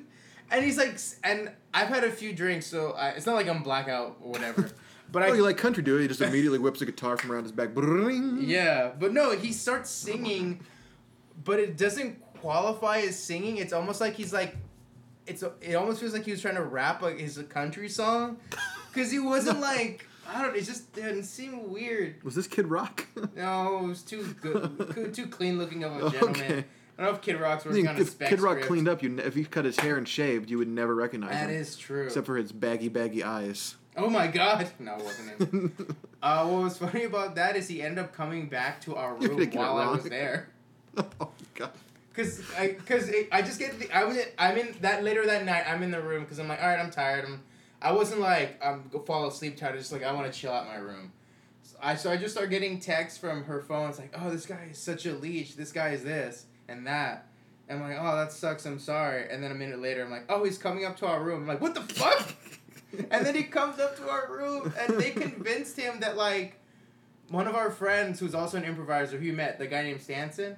And 0.50 0.64
he's 0.64 0.78
like, 0.78 0.98
and 1.24 1.52
I've 1.74 1.90
had 1.90 2.06
a 2.06 2.12
few 2.12 2.32
drinks, 2.32 2.66
so 2.68 2.92
I, 2.92 3.10
it's 3.10 3.26
not 3.26 3.36
like 3.36 3.50
I'm 3.50 3.64
blackout 3.64 4.18
or 4.22 4.32
whatever. 4.32 4.70
But 5.10 5.24
oh, 5.24 5.26
I 5.28 5.30
oh, 5.30 5.34
you 5.36 5.44
like 5.44 5.56
country, 5.56 5.82
dude? 5.84 6.02
He 6.02 6.08
just 6.10 6.20
immediately 6.20 6.60
whips 6.60 6.82
a 6.82 6.86
guitar 6.86 7.16
from 7.16 7.32
around 7.32 7.44
his 7.44 7.54
back. 7.54 7.70
Yeah, 7.76 8.92
but 9.00 9.14
no, 9.14 9.32
he 9.32 9.54
starts 9.54 9.90
singing, 9.90 10.60
but 11.46 11.62
it 11.62 11.78
doesn't 11.78 12.22
qualify 12.42 12.98
as 12.98 13.18
singing. 13.18 13.56
It's 13.56 13.72
almost 13.72 14.02
like 14.02 14.16
he's 14.16 14.34
like, 14.34 14.58
it's 15.28 15.44
it 15.62 15.76
almost 15.76 16.00
feels 16.00 16.14
like 16.14 16.26
he 16.26 16.32
was 16.32 16.42
trying 16.42 16.56
to 16.56 16.64
rap 16.64 17.02
like 17.02 17.20
his 17.20 17.38
country 17.50 17.90
song, 17.90 18.38
because 18.94 19.12
he 19.12 19.20
wasn't 19.20 19.60
like 19.60 20.08
I 20.30 20.42
don't. 20.42 20.56
It 20.56 20.64
just 20.64 20.94
didn't 20.94 21.24
seem 21.24 21.72
weird. 21.72 22.24
Was 22.24 22.36
this 22.36 22.48
Kid 22.48 22.68
Rock? 22.68 23.06
No, 23.36 23.80
it 23.84 23.88
was 23.88 24.02
too 24.02 24.36
good, 24.42 25.14
too 25.14 25.28
clean 25.28 25.58
looking 25.58 25.84
of 25.84 25.96
a 25.96 26.10
gentleman. 26.10 26.42
Okay. 26.42 26.66
I 26.98 27.04
don't 27.04 27.12
know 27.12 27.16
if 27.18 27.22
Kid 27.22 27.40
Rock's 27.40 27.66
I 27.66 27.70
working 27.70 27.86
think 27.86 27.96
on 27.96 28.02
a 28.02 28.02
if 28.06 28.18
Kid 28.20 28.40
Rock 28.42 28.54
script. 28.54 28.68
cleaned 28.68 28.88
up, 28.88 29.04
you 29.04 29.18
if 29.20 29.36
he 29.36 29.44
cut 29.46 29.66
his 29.66 29.80
hair 29.80 29.98
and 29.98 30.08
shaved, 30.08 30.50
you 30.50 30.58
would 30.58 30.68
never 30.68 30.96
recognize 30.96 31.32
That 31.32 31.50
him. 31.50 31.56
is 31.62 31.76
true. 31.78 32.06
Except 32.06 32.26
for 32.26 32.38
his 32.38 32.52
baggy, 32.52 32.90
baggy 32.90 33.24
eyes. 33.24 33.76
Oh 33.96 34.10
my 34.10 34.28
god! 34.28 34.68
No, 34.80 34.96
it 34.96 35.04
wasn't 35.04 35.40
him. 35.54 35.96
uh, 36.24 36.46
what 36.48 36.64
was 36.64 36.78
funny 36.78 37.04
about 37.04 37.36
that 37.36 37.56
is 37.56 37.68
he 37.68 37.82
ended 37.82 38.04
up 38.04 38.14
coming 38.14 38.48
back 38.50 38.82
to 38.82 38.96
our 38.96 39.16
room 39.16 39.50
while 39.52 39.78
I 39.78 39.88
was 39.92 40.04
there. 40.04 40.50
oh 40.98 41.30
god. 41.56 41.72
Cause 42.18 42.42
I, 42.58 42.70
cause 42.70 43.10
it, 43.10 43.30
I 43.32 43.44
just 43.44 43.60
get 43.60 43.78
the, 43.78 43.96
I 43.96 44.04
was 44.04 44.18
I'm 44.40 44.58
in 44.58 44.76
that 44.82 45.04
later 45.04 45.24
that 45.28 45.46
night 45.46 45.66
I'm 45.68 45.84
in 45.84 45.92
the 45.92 46.02
room 46.02 46.24
because 46.24 46.40
I'm 46.40 46.48
like 46.48 46.60
all 46.60 46.68
right 46.68 46.80
I'm 46.80 46.90
tired 46.90 47.26
I'm 47.26 47.44
I 47.80 47.92
wasn't 47.92 48.22
like 48.22 48.60
I'm 48.66 48.90
go 48.92 48.98
fall 48.98 49.28
asleep 49.28 49.56
tired 49.56 49.78
just 49.78 49.92
like 49.92 50.04
I 50.04 50.12
want 50.14 50.34
to 50.34 50.38
chill 50.38 50.52
out 50.52 50.66
my 50.66 50.78
room, 50.78 51.12
so 51.62 51.78
I 51.80 51.94
so 51.94 52.10
I 52.10 52.18
just 52.18 52.34
start 52.34 52.50
getting 52.50 52.80
texts 52.80 53.20
from 53.20 53.44
her 53.44 53.62
phone 53.62 53.92
it's 53.92 54.00
like 54.00 54.16
oh 54.20 54.32
this 54.32 54.48
guy 54.48 54.70
is 54.72 54.80
such 54.80 55.06
a 55.06 55.14
leech 55.14 55.56
this 55.56 55.72
guy 55.72 55.90
is 55.90 56.04
this 56.04 56.46
and 56.68 56.88
that. 56.88 57.28
And 57.70 57.84
I'm 57.84 57.88
like 57.88 58.00
oh 58.02 58.16
that 58.16 58.32
sucks 58.32 58.66
I'm 58.66 58.80
sorry. 58.80 59.30
And 59.30 59.44
then 59.44 59.52
a 59.52 59.56
minute 59.56 59.80
later 59.80 60.04
I'm 60.04 60.10
like 60.10 60.26
oh 60.28 60.44
he's 60.44 60.58
coming 60.58 60.86
up 60.86 60.98
to 60.98 61.06
our 61.06 61.22
room. 61.22 61.44
I'm 61.44 61.48
like 61.48 61.62
what 61.62 61.76
the 61.76 61.82
fuck? 61.82 62.34
And 63.12 63.26
then 63.26 63.36
he 63.36 63.44
comes 63.44 63.80
up 63.80 63.98
to 63.98 64.10
our 64.10 64.32
room 64.32 64.74
and 64.80 64.98
they 64.98 65.12
convinced 65.12 65.78
him 65.78 66.00
that 66.00 66.18
like 66.18 66.60
one 67.30 67.46
of 67.46 67.54
our 67.54 67.70
friends 67.70 68.20
who's 68.20 68.34
also 68.34 68.58
an 68.58 68.64
improviser 68.64 69.20
who 69.20 69.26
you 69.26 69.34
met 69.34 69.60
the 69.60 69.68
guy 69.68 69.84
named 69.84 70.02
Stanson 70.02 70.56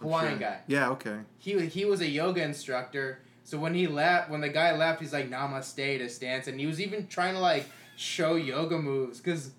Hawaiian 0.00 0.34
Okay. 0.34 0.42
guy 0.44 0.60
Yeah, 0.66 0.90
okay. 0.90 1.18
he 1.38 1.66
he 1.66 1.84
was 1.84 2.00
a 2.00 2.08
yoga 2.08 2.42
instructor. 2.42 3.20
So 3.44 3.58
when 3.58 3.74
he 3.74 3.86
left, 3.86 4.30
when 4.30 4.40
the 4.40 4.48
guy 4.48 4.76
left, 4.76 5.00
he's 5.00 5.12
like 5.12 5.28
namaste 5.30 5.98
to 5.98 6.08
stance, 6.08 6.46
and 6.46 6.58
he 6.60 6.66
was 6.66 6.80
even 6.80 7.06
trying 7.08 7.34
to 7.34 7.40
like 7.40 7.66
show 7.96 8.36
yoga 8.36 8.78
moves 8.78 9.18
because. 9.20 9.52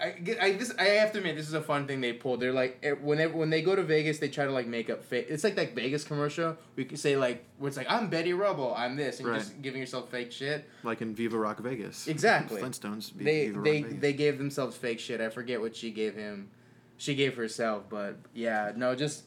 I, 0.00 0.14
I 0.40 0.52
this 0.52 0.72
I 0.78 0.84
have 0.84 1.10
to 1.10 1.18
admit 1.18 1.34
this 1.34 1.48
is 1.48 1.54
a 1.54 1.60
fun 1.60 1.88
thing 1.88 2.00
they 2.00 2.12
pulled. 2.12 2.38
They're 2.38 2.52
like 2.52 2.78
eh, 2.84 2.92
whenever 2.92 3.36
when 3.36 3.50
they 3.50 3.62
go 3.62 3.74
to 3.74 3.82
Vegas, 3.82 4.20
they 4.20 4.28
try 4.28 4.44
to 4.44 4.52
like 4.52 4.68
make 4.68 4.88
up 4.90 5.02
fake. 5.02 5.26
It's 5.28 5.42
like 5.42 5.56
that 5.56 5.74
Vegas 5.74 6.04
commercial. 6.04 6.56
We 6.76 6.84
could 6.84 7.00
say 7.00 7.16
like 7.16 7.44
where 7.58 7.66
it's 7.66 7.76
like 7.76 7.90
I'm 7.90 8.08
Betty 8.08 8.32
Rubble, 8.32 8.72
I'm 8.76 8.94
this, 8.94 9.16
and 9.18 9.24
you're 9.26 9.32
Right. 9.34 9.40
just 9.42 9.60
giving 9.60 9.80
yourself 9.80 10.08
fake 10.08 10.30
shit. 10.30 10.68
Like 10.84 11.00
in 11.02 11.16
Viva 11.16 11.36
Rock 11.36 11.58
Vegas. 11.58 12.06
Exactly. 12.06 12.62
Flintstones. 12.62 13.12
They 13.12 13.46
Viva 13.48 13.60
they 13.62 13.80
Rock 13.80 13.86
Vegas. 13.88 14.00
they 14.00 14.12
gave 14.12 14.38
themselves 14.38 14.76
fake 14.76 15.00
shit. 15.00 15.20
I 15.20 15.30
forget 15.30 15.60
what 15.60 15.74
she 15.74 15.90
gave 15.90 16.14
him. 16.14 16.50
She 16.96 17.16
gave 17.16 17.34
herself, 17.36 17.88
but 17.88 18.18
yeah, 18.34 18.70
no, 18.76 18.94
just 18.94 19.24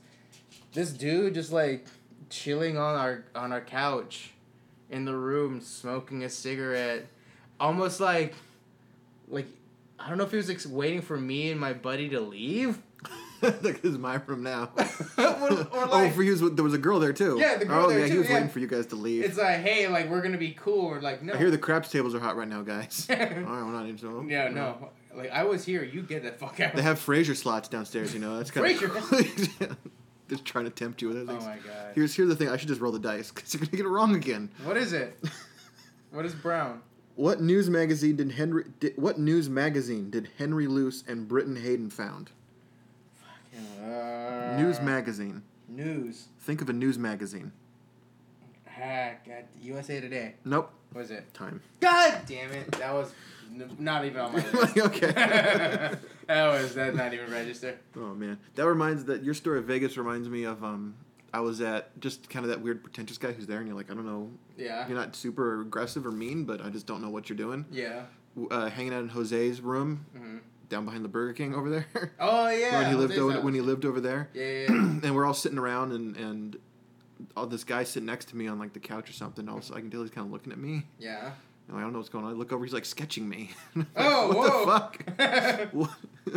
this 0.73 0.91
dude 0.91 1.33
just 1.33 1.51
like 1.51 1.85
chilling 2.29 2.77
on 2.77 2.95
our 2.95 3.23
on 3.35 3.51
our 3.51 3.61
couch 3.61 4.31
in 4.89 5.05
the 5.05 5.15
room 5.15 5.61
smoking 5.61 6.23
a 6.23 6.29
cigarette 6.29 7.07
almost 7.59 7.99
like 7.99 8.33
like 9.27 9.47
I 9.99 10.09
don't 10.09 10.17
know 10.17 10.23
if 10.23 10.31
he 10.31 10.37
was 10.37 10.49
ex- 10.49 10.65
waiting 10.65 11.01
for 11.01 11.17
me 11.17 11.51
and 11.51 11.59
my 11.59 11.73
buddy 11.73 12.09
to 12.09 12.19
leave. 12.19 12.79
like 13.41 13.61
this 13.61 13.83
is 13.83 13.97
my 13.97 14.19
room 14.25 14.43
now. 14.43 14.71
Or- 15.17 15.51
or 15.51 15.67
oh, 15.73 15.87
like- 15.91 16.15
for 16.15 16.23
you, 16.23 16.49
there 16.49 16.63
was 16.63 16.73
a 16.73 16.79
girl 16.79 16.99
there 16.99 17.13
too. 17.13 17.37
Yeah, 17.39 17.57
the 17.57 17.65
girl 17.65 17.85
oh, 17.85 17.89
there 17.89 17.99
yeah, 17.99 18.05
too, 18.07 18.11
he 18.13 18.17
was 18.19 18.27
yeah. 18.27 18.33
waiting 18.35 18.49
for 18.49 18.59
you 18.59 18.67
guys 18.67 18.87
to 18.87 18.95
leave. 18.95 19.23
It's 19.23 19.37
like, 19.37 19.57
hey, 19.57 19.87
like 19.87 20.09
we're 20.09 20.21
gonna 20.21 20.37
be 20.37 20.51
cool. 20.51 20.87
We're 20.89 21.01
like, 21.01 21.21
no. 21.21 21.33
I 21.33 21.37
hear 21.37 21.51
the 21.51 21.57
craps 21.57 21.89
tables 21.89 22.15
are 22.15 22.19
hot 22.19 22.35
right 22.35 22.47
now, 22.47 22.61
guys. 22.63 23.07
All 23.09 23.15
right, 23.15 23.35
we're 23.45 23.71
not 23.71 23.85
into 23.85 24.05
them. 24.07 24.29
yeah, 24.29 24.47
no. 24.49 24.89
Like 25.15 25.31
I 25.31 25.43
was 25.43 25.65
here. 25.65 25.83
You 25.83 26.01
get 26.01 26.23
the 26.23 26.31
fuck 26.31 26.59
out. 26.59 26.75
They 26.75 26.81
have 26.81 26.99
Frasier 26.99 27.35
slots 27.35 27.67
downstairs, 27.67 28.13
you 28.13 28.19
know. 28.19 28.37
That's 28.37 28.51
kind 28.51 28.65
Frasier? 28.67 29.69
of 29.69 29.77
just 30.35 30.45
trying 30.45 30.65
to 30.65 30.71
tempt 30.71 31.01
you 31.01 31.09
with 31.09 31.17
Oh 31.17 31.25
things. 31.25 31.43
my 31.45 31.57
god. 31.57 31.91
Here's 31.93 32.15
here's 32.15 32.29
the 32.29 32.35
thing. 32.35 32.49
I 32.49 32.57
should 32.57 32.69
just 32.69 32.81
roll 32.81 32.91
the 32.91 32.99
dice 32.99 33.31
because 33.31 33.53
you're 33.53 33.59
gonna 33.61 33.77
get 33.77 33.85
it 33.85 33.89
wrong 33.89 34.15
again. 34.15 34.49
What 34.63 34.77
is 34.77 34.93
it? 34.93 35.17
What 36.11 36.25
is 36.25 36.35
brown? 36.35 36.81
What 37.15 37.39
news 37.39 37.69
magazine 37.69 38.17
did 38.17 38.33
Henry? 38.33 38.65
Did, 38.81 38.97
what 38.97 39.17
news 39.17 39.49
magazine 39.49 40.09
did 40.09 40.27
Henry 40.37 40.67
Luce 40.67 41.05
and 41.07 41.25
Briton 41.25 41.55
Hadden 41.55 41.89
found? 41.89 42.31
Uh, 43.81 44.57
news 44.57 44.81
magazine. 44.81 45.41
News. 45.69 46.25
Think 46.41 46.61
of 46.61 46.69
a 46.69 46.73
news 46.73 46.97
magazine. 46.99 47.53
Ah, 48.67 49.11
God. 49.25 49.45
USA 49.61 50.01
Today. 50.01 50.35
Nope. 50.43 50.69
What 50.91 51.01
was 51.03 51.11
it? 51.11 51.33
Time. 51.33 51.61
God 51.79 52.23
damn 52.25 52.51
it. 52.51 52.69
That 52.73 52.93
was 52.93 53.13
not 53.79 54.05
even 54.05 54.19
on 54.21 54.33
my 54.33 54.45
list. 54.53 54.77
Okay. 54.77 55.11
that 55.11 55.99
was 56.27 56.75
that 56.75 56.95
not 56.95 57.13
even 57.13 57.31
register. 57.31 57.77
Oh 57.95 58.13
man, 58.13 58.37
that 58.55 58.65
reminds 58.67 59.05
that 59.05 59.23
your 59.23 59.33
story 59.33 59.59
of 59.59 59.65
Vegas 59.65 59.97
reminds 59.97 60.29
me 60.29 60.43
of 60.43 60.63
um. 60.63 60.95
I 61.33 61.39
was 61.39 61.61
at 61.61 61.97
just 62.01 62.29
kind 62.29 62.43
of 62.43 62.49
that 62.49 62.59
weird 62.59 62.83
pretentious 62.83 63.17
guy 63.17 63.31
who's 63.31 63.47
there, 63.47 63.59
and 63.59 63.65
you're 63.67 63.77
like, 63.77 63.89
I 63.89 63.93
don't 63.93 64.05
know, 64.05 64.31
Yeah. 64.57 64.85
you're 64.85 64.97
not 64.97 65.15
super 65.15 65.61
aggressive 65.61 66.05
or 66.05 66.11
mean, 66.11 66.43
but 66.43 66.59
I 66.59 66.67
just 66.69 66.85
don't 66.85 67.01
know 67.01 67.09
what 67.09 67.29
you're 67.29 67.37
doing. 67.37 67.63
Yeah. 67.71 68.01
Uh, 68.49 68.69
hanging 68.69 68.93
out 68.93 69.03
in 69.03 69.07
Jose's 69.09 69.61
room 69.61 70.05
hmm 70.15 70.37
down 70.67 70.83
behind 70.85 71.03
the 71.05 71.09
Burger 71.09 71.31
King 71.33 71.55
over 71.55 71.69
there. 71.69 72.11
Oh 72.19 72.49
yeah. 72.49 72.79
when 72.81 72.89
he 72.89 72.95
lived 72.95 73.11
Jose's 73.13 73.23
over, 73.23 73.33
house. 73.35 73.43
when 73.45 73.53
he 73.53 73.61
lived 73.61 73.85
over 73.85 74.01
there, 74.01 74.27
Yeah. 74.33 74.43
yeah, 74.43 74.59
yeah. 74.69 74.75
and 75.03 75.15
we're 75.15 75.25
all 75.25 75.33
sitting 75.33 75.57
around, 75.57 75.93
and 75.93 76.17
and 76.17 76.57
all 77.37 77.45
this 77.47 77.63
guy 77.63 77.83
sitting 77.85 78.07
next 78.07 78.25
to 78.29 78.35
me 78.35 78.47
on 78.47 78.59
like 78.59 78.73
the 78.73 78.79
couch 78.81 79.09
or 79.09 79.13
something. 79.13 79.47
Also, 79.47 79.73
I 79.73 79.79
can 79.79 79.89
tell 79.89 80.01
he's 80.01 80.11
kind 80.11 80.27
of 80.27 80.33
looking 80.33 80.51
at 80.51 80.59
me. 80.59 80.83
yeah. 80.99 81.31
I 81.73 81.79
don't 81.79 81.93
know 81.93 81.99
what's 81.99 82.09
going 82.09 82.25
on. 82.25 82.31
I 82.31 82.33
look 82.33 82.51
over, 82.51 82.63
he's 82.65 82.73
like 82.73 82.85
sketching 82.85 83.27
me. 83.29 83.51
I'm 83.75 83.81
like, 83.95 84.05
Oh, 84.05 84.27
what 84.27 84.37
whoa. 84.37 84.59
the 84.59 84.71
fuck? 84.71 85.71
What? 85.73 85.89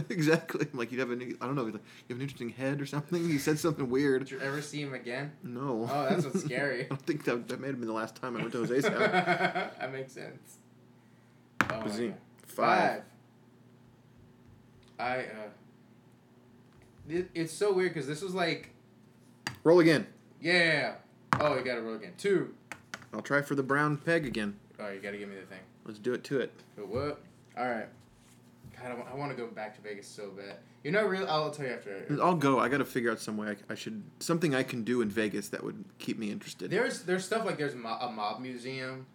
exactly. 0.10 0.66
I'm 0.72 0.78
like, 0.78 0.92
you 0.92 1.00
have 1.00 1.10
an, 1.10 1.36
I 1.40 1.46
don't 1.46 1.54
know, 1.56 1.64
like, 1.64 1.74
you 1.74 1.80
have 2.10 2.16
an 2.18 2.22
interesting 2.22 2.48
head 2.50 2.80
or 2.80 2.86
something. 2.86 3.28
He 3.28 3.38
said 3.38 3.58
something 3.58 3.90
weird. 3.90 4.20
Did 4.24 4.30
you 4.30 4.40
ever 4.40 4.62
see 4.62 4.80
him 4.80 4.94
again? 4.94 5.32
No. 5.42 5.88
Oh, 5.90 6.06
that's 6.08 6.24
what's 6.24 6.42
scary. 6.44 6.84
I 6.84 6.88
don't 6.88 7.02
think 7.02 7.24
that 7.24 7.48
that 7.48 7.60
may 7.60 7.66
have 7.68 7.78
been 7.78 7.88
the 7.88 7.94
last 7.94 8.14
time 8.16 8.36
I 8.36 8.40
went 8.40 8.52
to 8.52 8.58
Jose's 8.64 8.86
house. 8.86 8.98
that 8.98 9.92
makes 9.92 10.12
sense. 10.12 10.58
Oh. 11.62 11.66
God. 11.82 12.14
Five. 12.46 13.02
I 14.98 15.18
uh. 15.18 15.24
It, 17.08 17.28
it's 17.34 17.52
so 17.52 17.72
weird 17.72 17.92
because 17.92 18.06
this 18.06 18.22
was 18.22 18.34
like 18.34 18.70
Roll 19.64 19.80
again. 19.80 20.06
yeah. 20.40 20.94
Oh, 21.40 21.56
you 21.58 21.64
gotta 21.64 21.82
roll 21.82 21.94
again. 21.96 22.12
Two. 22.16 22.54
I'll 23.12 23.20
try 23.22 23.42
for 23.42 23.54
the 23.54 23.62
brown 23.62 23.96
peg 23.96 24.24
again. 24.24 24.56
Oh, 24.78 24.90
you 24.90 25.00
gotta 25.00 25.18
give 25.18 25.28
me 25.28 25.36
the 25.36 25.46
thing. 25.46 25.60
Let's 25.84 25.98
do 25.98 26.14
it 26.14 26.24
to 26.24 26.40
it. 26.40 26.52
But 26.76 26.88
what? 26.88 27.20
All 27.56 27.68
right. 27.68 27.86
God, 28.82 29.04
I 29.10 29.14
want 29.14 29.30
to 29.30 29.36
go 29.36 29.46
back 29.46 29.74
to 29.76 29.82
Vegas 29.82 30.06
so 30.06 30.30
bad. 30.30 30.56
You 30.82 30.90
know, 30.90 31.06
real. 31.06 31.26
I'll 31.28 31.50
tell 31.50 31.66
you 31.66 31.72
after. 31.72 32.06
I'll 32.22 32.34
go. 32.34 32.58
I 32.58 32.68
got 32.68 32.78
to 32.78 32.84
figure 32.84 33.10
out 33.10 33.20
some 33.20 33.36
way 33.36 33.48
I, 33.48 33.72
I 33.72 33.74
should 33.74 34.02
something 34.18 34.54
I 34.54 34.62
can 34.62 34.84
do 34.84 35.00
in 35.00 35.08
Vegas 35.08 35.48
that 35.48 35.62
would 35.62 35.84
keep 35.98 36.18
me 36.18 36.30
interested. 36.30 36.70
There's 36.70 37.02
there's 37.02 37.24
stuff 37.24 37.44
like 37.46 37.56
there's 37.56 37.74
mo- 37.74 37.98
a 38.00 38.10
mob 38.10 38.40
museum. 38.40 39.06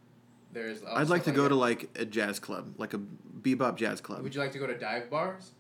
There's. 0.52 0.82
I'd 0.84 1.10
like 1.10 1.26
to 1.26 1.32
go 1.32 1.44
that. 1.44 1.50
to 1.50 1.56
like 1.56 1.90
a 2.00 2.06
jazz 2.06 2.40
club, 2.40 2.74
like 2.78 2.94
a 2.94 3.00
bebop 3.42 3.76
jazz 3.76 4.02
club. 4.02 4.24
Would 4.24 4.34
you 4.34 4.42
like 4.42 4.52
to 4.54 4.60
go 4.60 4.66
to 4.66 4.78
dive 4.78 5.10
bars? 5.10 5.52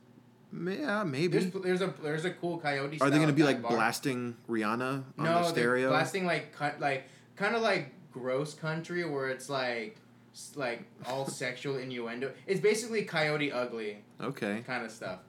yeah, 0.51 1.03
maybe. 1.03 1.38
There's 1.38 1.51
there's 1.51 1.82
a 1.82 1.94
there's 2.01 2.25
a 2.25 2.32
cool 2.32 2.58
coyote. 2.58 3.00
Are 3.01 3.10
they 3.10 3.24
to 3.24 3.34
be 3.34 3.44
like 3.44 3.62
blasting 3.62 4.36
Rihanna 4.50 5.03
on 5.18 5.24
no, 5.24 5.44
the 5.44 5.50
stereo? 5.50 5.89
blasting 5.89 6.25
like 6.25 6.53
cut 6.53 6.79
like 6.79 7.03
kind 7.36 7.56
of 7.56 7.62
like 7.62 7.94
gross 8.20 8.54
country 8.54 9.04
where 9.06 9.30
it's 9.30 9.50
like 9.50 9.98
s- 10.34 10.52
like 10.56 10.84
all 11.08 11.26
sexual 11.44 11.78
innuendo. 11.78 12.32
It's 12.48 12.60
basically 12.60 13.04
coyote 13.04 13.52
ugly 13.52 14.04
Okay. 14.22 14.64
kind 14.68 14.86
of 14.86 14.92
stuff. 14.92 15.20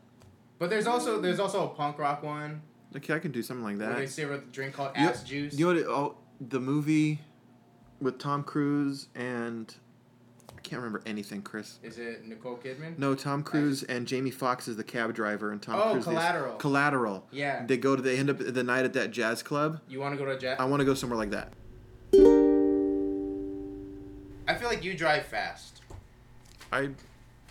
But 0.58 0.68
there's 0.70 0.86
also 0.86 1.20
there's 1.20 1.40
also 1.40 1.64
a 1.64 1.68
punk 1.68 1.98
rock 1.98 2.22
one 2.22 2.62
Okay, 2.96 3.14
I 3.14 3.20
can 3.20 3.30
do 3.30 3.40
something 3.42 3.64
like 3.64 3.78
where 3.78 3.94
they 3.94 4.06
that. 4.06 4.10
serve 4.10 4.32
a 4.32 4.38
drink 4.38 4.74
called 4.74 4.90
You- 4.96 5.04
ass 5.08 5.22
juice. 5.22 5.54
You 5.58 5.66
know 5.66 5.72
what? 5.72 5.76
It, 5.80 5.86
oh, 5.86 6.16
the 6.40 6.58
movie 6.60 7.20
with 8.00 8.18
Tom 8.18 8.42
Cruise 8.42 9.06
and 9.14 9.72
I 10.56 10.60
can't 10.62 10.82
remember 10.82 11.00
anything, 11.06 11.40
Chris. 11.42 11.78
Is 11.82 11.98
it 11.98 12.26
Nicole 12.26 12.56
Kidman? 12.56 12.98
No, 12.98 13.14
Tom 13.14 13.42
Cruise 13.42 13.82
and 13.84 14.06
Jamie 14.06 14.30
Foxx 14.30 14.68
is 14.68 14.76
the 14.76 14.84
cab 14.84 15.14
driver, 15.14 15.52
and 15.52 15.62
Tom 15.62 15.76
Oh, 15.76 15.92
Cruise. 15.92 15.98
is- 15.98 16.04
Collateral. 16.04 16.56
Collateral. 16.56 17.26
Yeah. 17.30 17.64
They 17.64 17.76
go 17.78 17.96
to. 17.96 18.02
They 18.02 18.18
end 18.18 18.28
up 18.28 18.38
the 18.38 18.62
night 18.62 18.84
at 18.84 18.92
that 18.92 19.10
jazz 19.10 19.42
club. 19.42 19.80
You 19.88 20.00
want 20.00 20.12
to 20.14 20.18
go 20.18 20.26
to 20.26 20.32
a 20.32 20.38
jet? 20.38 20.60
I 20.60 20.66
want 20.66 20.80
to 20.80 20.84
go 20.84 20.92
somewhere 20.94 21.16
like 21.18 21.30
that. 21.30 21.52
Like 24.80 24.84
you 24.84 24.96
drive 24.96 25.26
fast. 25.26 25.80
I 26.72 26.90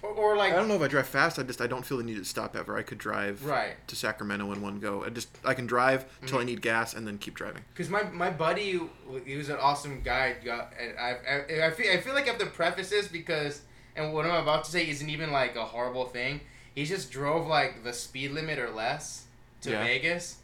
Or, 0.01 0.09
or 0.11 0.37
like 0.37 0.53
I 0.53 0.55
don't 0.55 0.67
know 0.67 0.75
if 0.75 0.81
I 0.81 0.87
drive 0.87 1.07
fast. 1.07 1.39
I 1.39 1.43
just 1.43 1.61
I 1.61 1.67
don't 1.67 1.85
feel 1.85 1.97
the 1.97 2.03
need 2.03 2.15
to 2.17 2.25
stop 2.25 2.55
ever. 2.55 2.77
I 2.77 2.83
could 2.83 2.97
drive 2.97 3.45
right. 3.45 3.75
to 3.87 3.95
Sacramento 3.95 4.51
in 4.53 4.61
one 4.61 4.79
go. 4.79 5.03
I 5.03 5.09
just 5.09 5.27
I 5.43 5.53
can 5.53 5.67
drive 5.67 6.05
until 6.21 6.37
Mm-hmm. 6.39 6.47
I 6.47 6.51
need 6.51 6.61
gas 6.61 6.93
and 6.93 7.05
then 7.05 7.17
keep 7.17 7.35
driving. 7.35 7.63
Because 7.73 7.89
my, 7.89 8.03
my 8.03 8.29
buddy, 8.29 8.79
he 9.25 9.35
was 9.35 9.49
an 9.49 9.57
awesome 9.57 10.01
guy. 10.01 10.35
Got, 10.43 10.73
and 10.79 10.97
I, 10.97 11.17
I, 11.29 11.67
I, 11.67 11.71
feel, 11.71 11.91
I 11.91 11.97
feel 11.97 12.13
like 12.13 12.25
I 12.25 12.31
have 12.31 12.39
to 12.39 12.45
preface 12.45 12.89
this 12.91 13.07
because, 13.09 13.61
and 13.95 14.13
what 14.13 14.25
I'm 14.25 14.41
about 14.41 14.63
to 14.65 14.71
say 14.71 14.87
isn't 14.89 15.09
even 15.09 15.31
like 15.31 15.55
a 15.55 15.65
horrible 15.65 16.05
thing. 16.05 16.41
He 16.75 16.85
just 16.85 17.11
drove 17.11 17.45
like 17.47 17.83
the 17.83 17.91
speed 17.91 18.31
limit 18.31 18.57
or 18.57 18.69
less 18.69 19.25
to 19.61 19.71
Yeah. 19.71 19.83
Vegas. 19.83 20.37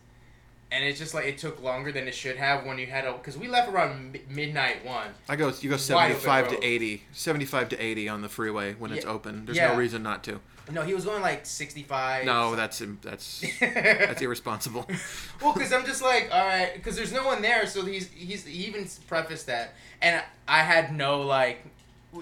And 0.75 0.84
it's 0.84 1.00
just 1.00 1.13
like 1.13 1.24
it 1.25 1.38
took 1.38 1.63
longer 1.63 1.94
than 1.94 2.05
it 2.05 2.13
should 2.13 2.36
have 2.36 2.65
when 2.65 2.77
you 2.77 2.86
had 2.88 3.05
a. 3.05 3.13
Because 3.13 3.38
we 3.38 3.48
left 3.48 3.70
around 3.72 4.12
mi- 4.12 4.22
midnight 4.29 4.84
one. 4.86 5.08
I 5.29 5.38
go 5.38 5.53
you 5.62 5.70
go 5.70 5.77
seventy 5.77 6.15
five 6.15 6.50
to 6.50 6.62
80, 6.62 7.01
75 7.13 7.70
to 7.70 7.77
eighty 7.82 8.10
on 8.10 8.22
the 8.22 8.27
freeway 8.27 8.74
when 8.74 8.91
it's 8.91 9.05
open. 9.05 9.46
There's 9.46 9.58
Yeah. 9.58 9.72
no 9.72 9.77
reason 9.77 10.03
not 10.03 10.22
to. 10.25 10.41
No, 10.72 10.82
he 10.82 10.94
was 10.94 11.05
going 11.05 11.22
like 11.22 11.46
65. 11.46 12.25
No, 12.25 12.55
that's 12.58 12.82
that's 13.01 13.46
that's 13.62 14.22
irresponsible. 14.22 14.86
well, 15.41 15.53
because 15.53 15.72
I'm 15.72 15.86
just 15.86 16.01
like, 16.01 16.27
all 16.34 16.44
right, 16.46 16.74
because 16.74 16.98
there's 16.98 17.13
no 17.13 17.25
one 17.25 17.41
there, 17.41 17.67
so 17.67 17.86
he's 17.86 18.10
he's 18.10 18.44
he 18.46 18.65
even 18.65 18.86
prefaced 19.08 19.46
that, 19.48 19.75
and 20.01 20.22
I 20.48 20.60
had 20.63 20.94
no 20.94 21.22
like, 21.22 21.63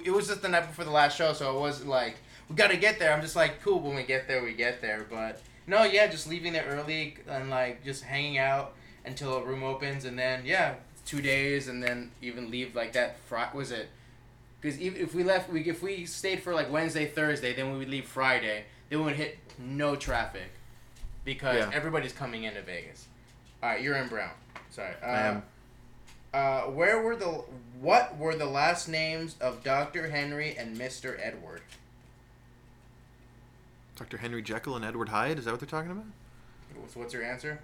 it 0.06 0.12
was 0.12 0.28
just 0.28 0.42
the 0.44 0.50
night 0.50 0.68
before 0.68 0.86
the 0.86 0.92
last 0.92 1.18
show, 1.18 1.34
so 1.34 1.56
I 1.56 1.60
wasn't 1.60 1.90
like, 1.90 2.18
we 2.50 2.56
gotta 2.56 2.78
get 2.78 3.00
there. 3.00 3.14
I'm 3.14 3.22
just 3.22 3.36
like, 3.36 3.62
cool, 3.64 3.80
when 3.80 3.96
we 3.96 4.04
get 4.04 4.28
there, 4.28 4.44
we 4.44 4.54
get 4.54 4.80
there, 4.82 5.08
but 5.10 5.42
no, 5.68 5.84
yeah, 5.84 6.08
just 6.08 6.28
leaving 6.28 6.54
there 6.54 6.66
early 6.66 7.18
and 7.28 7.50
like 7.50 7.84
just 7.84 8.04
hanging 8.04 8.38
out 8.38 8.74
until 9.06 9.36
a 9.38 9.44
room 9.44 9.64
opens, 9.64 10.06
and 10.06 10.18
then 10.18 10.44
yeah, 10.46 10.76
two 11.06 11.22
days, 11.22 11.68
and 11.68 11.82
then 11.84 12.12
even 12.22 12.50
leave 12.52 12.76
like 12.76 12.94
that. 12.94 13.18
Fri- 13.28 13.52
was 13.54 13.72
it 13.72 13.90
Because 14.62 14.80
if 14.80 15.14
we 15.14 15.24
left, 15.24 15.50
we 15.52 15.62
if 15.70 15.82
we 15.84 16.06
stayed 16.06 16.42
for 16.42 16.54
like 16.54 16.72
Wednesday, 16.72 17.06
Thursday, 17.06 17.54
then 17.54 17.72
we 17.72 17.80
would 17.80 17.90
leave 17.90 18.06
Friday. 18.06 18.66
Then 18.90 19.00
we 19.00 19.06
would 19.06 19.16
hit 19.16 19.38
no 19.60 19.96
traffic, 19.96 20.50
because 21.26 21.58
Yeah. 21.58 21.72
everybody's 21.74 22.14
coming 22.14 22.44
into 22.44 22.62
Vegas. 22.62 23.08
All 23.62 23.70
right, 23.70 23.82
you're 23.82 23.96
in 23.96 24.08
Brown. 24.08 24.32
Sorry. 24.70 24.94
Uh, 25.02 25.06
I 25.06 25.20
am. 25.22 25.44
Uh, 26.34 26.62
where 26.72 27.02
were 27.02 27.16
the 27.16 27.44
what 27.80 28.18
were 28.18 28.36
the 28.36 28.46
last 28.46 28.88
names 28.88 29.36
of 29.40 29.64
Doctor 29.64 30.10
Henry 30.10 30.56
and 30.58 30.78
Mister 30.78 31.20
Edward? 31.22 31.62
Dr. 34.04 34.18
Henry 34.18 34.42
Jekyll 34.42 34.76
and 34.76 34.84
Edward 34.84 35.08
Hyde. 35.10 35.40
Is 35.40 35.46
that 35.46 35.52
what 35.52 35.62
they're 35.62 35.70
talking 35.70 35.90
about? 35.92 36.04
So 36.90 37.00
what's 37.00 37.14
your 37.14 37.24
answer? 37.24 37.60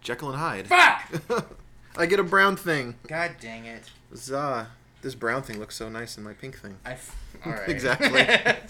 Jekyll 0.00 0.30
and 0.32 0.38
Hyde. 0.38 0.66
Fuck! 0.66 1.56
I 1.96 2.06
get 2.06 2.18
a 2.18 2.24
brown 2.24 2.56
thing. 2.56 2.96
God 3.06 3.36
dang 3.40 3.66
it! 3.66 3.84
Zah. 4.14 4.66
This 5.02 5.14
brown 5.14 5.42
thing 5.44 5.60
looks 5.60 5.76
so 5.76 5.88
nice 5.88 6.18
in 6.18 6.24
my 6.24 6.32
pink 6.32 6.58
thing. 6.58 6.76
I 6.84 6.92
f- 6.92 7.14
all 7.44 7.52
right. 7.52 7.68
exactly. 7.68 8.26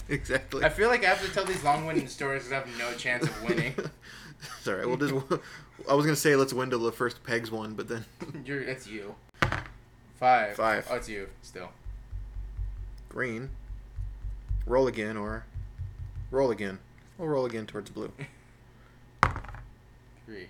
exactly. 0.15 0.63
I 0.63 0.69
feel 0.69 0.89
like 0.89 1.03
I 1.03 1.07
have 1.09 1.25
to 1.25 1.33
tell 1.33 1.43
these 1.43 1.63
long-winded 1.63 2.07
stories 2.07 2.43
because 2.43 2.51
I 2.63 2.67
have 2.67 2.77
no 2.77 2.93
chance 2.95 3.23
of 3.23 3.43
winning. 3.43 3.73
it's 3.77 4.67
alright. 4.67 4.85
We'll 4.85 4.97
just. 4.97 5.15
I 5.89 5.95
was 5.95 6.05
gonna 6.05 6.15
say 6.15 6.35
let's 6.35 6.53
window 6.53 6.77
the 6.77 6.91
first 6.91 7.23
pegs 7.23 7.49
one, 7.49 7.73
but 7.73 7.87
then 7.87 8.05
You're 8.45 8.61
it's 8.61 8.85
you. 8.85 9.15
Five. 10.19 10.55
Five. 10.55 10.87
Oh, 10.91 10.95
it's 10.97 11.09
you 11.09 11.29
still. 11.41 11.69
green. 13.09 13.49
Roll 14.67 14.85
again 14.87 15.17
or 15.17 15.45
roll 16.29 16.51
again. 16.51 16.77
We'll 17.17 17.27
roll 17.29 17.45
again 17.45 17.65
towards 17.65 17.89
blue. 17.89 18.11
Three. 20.25 20.47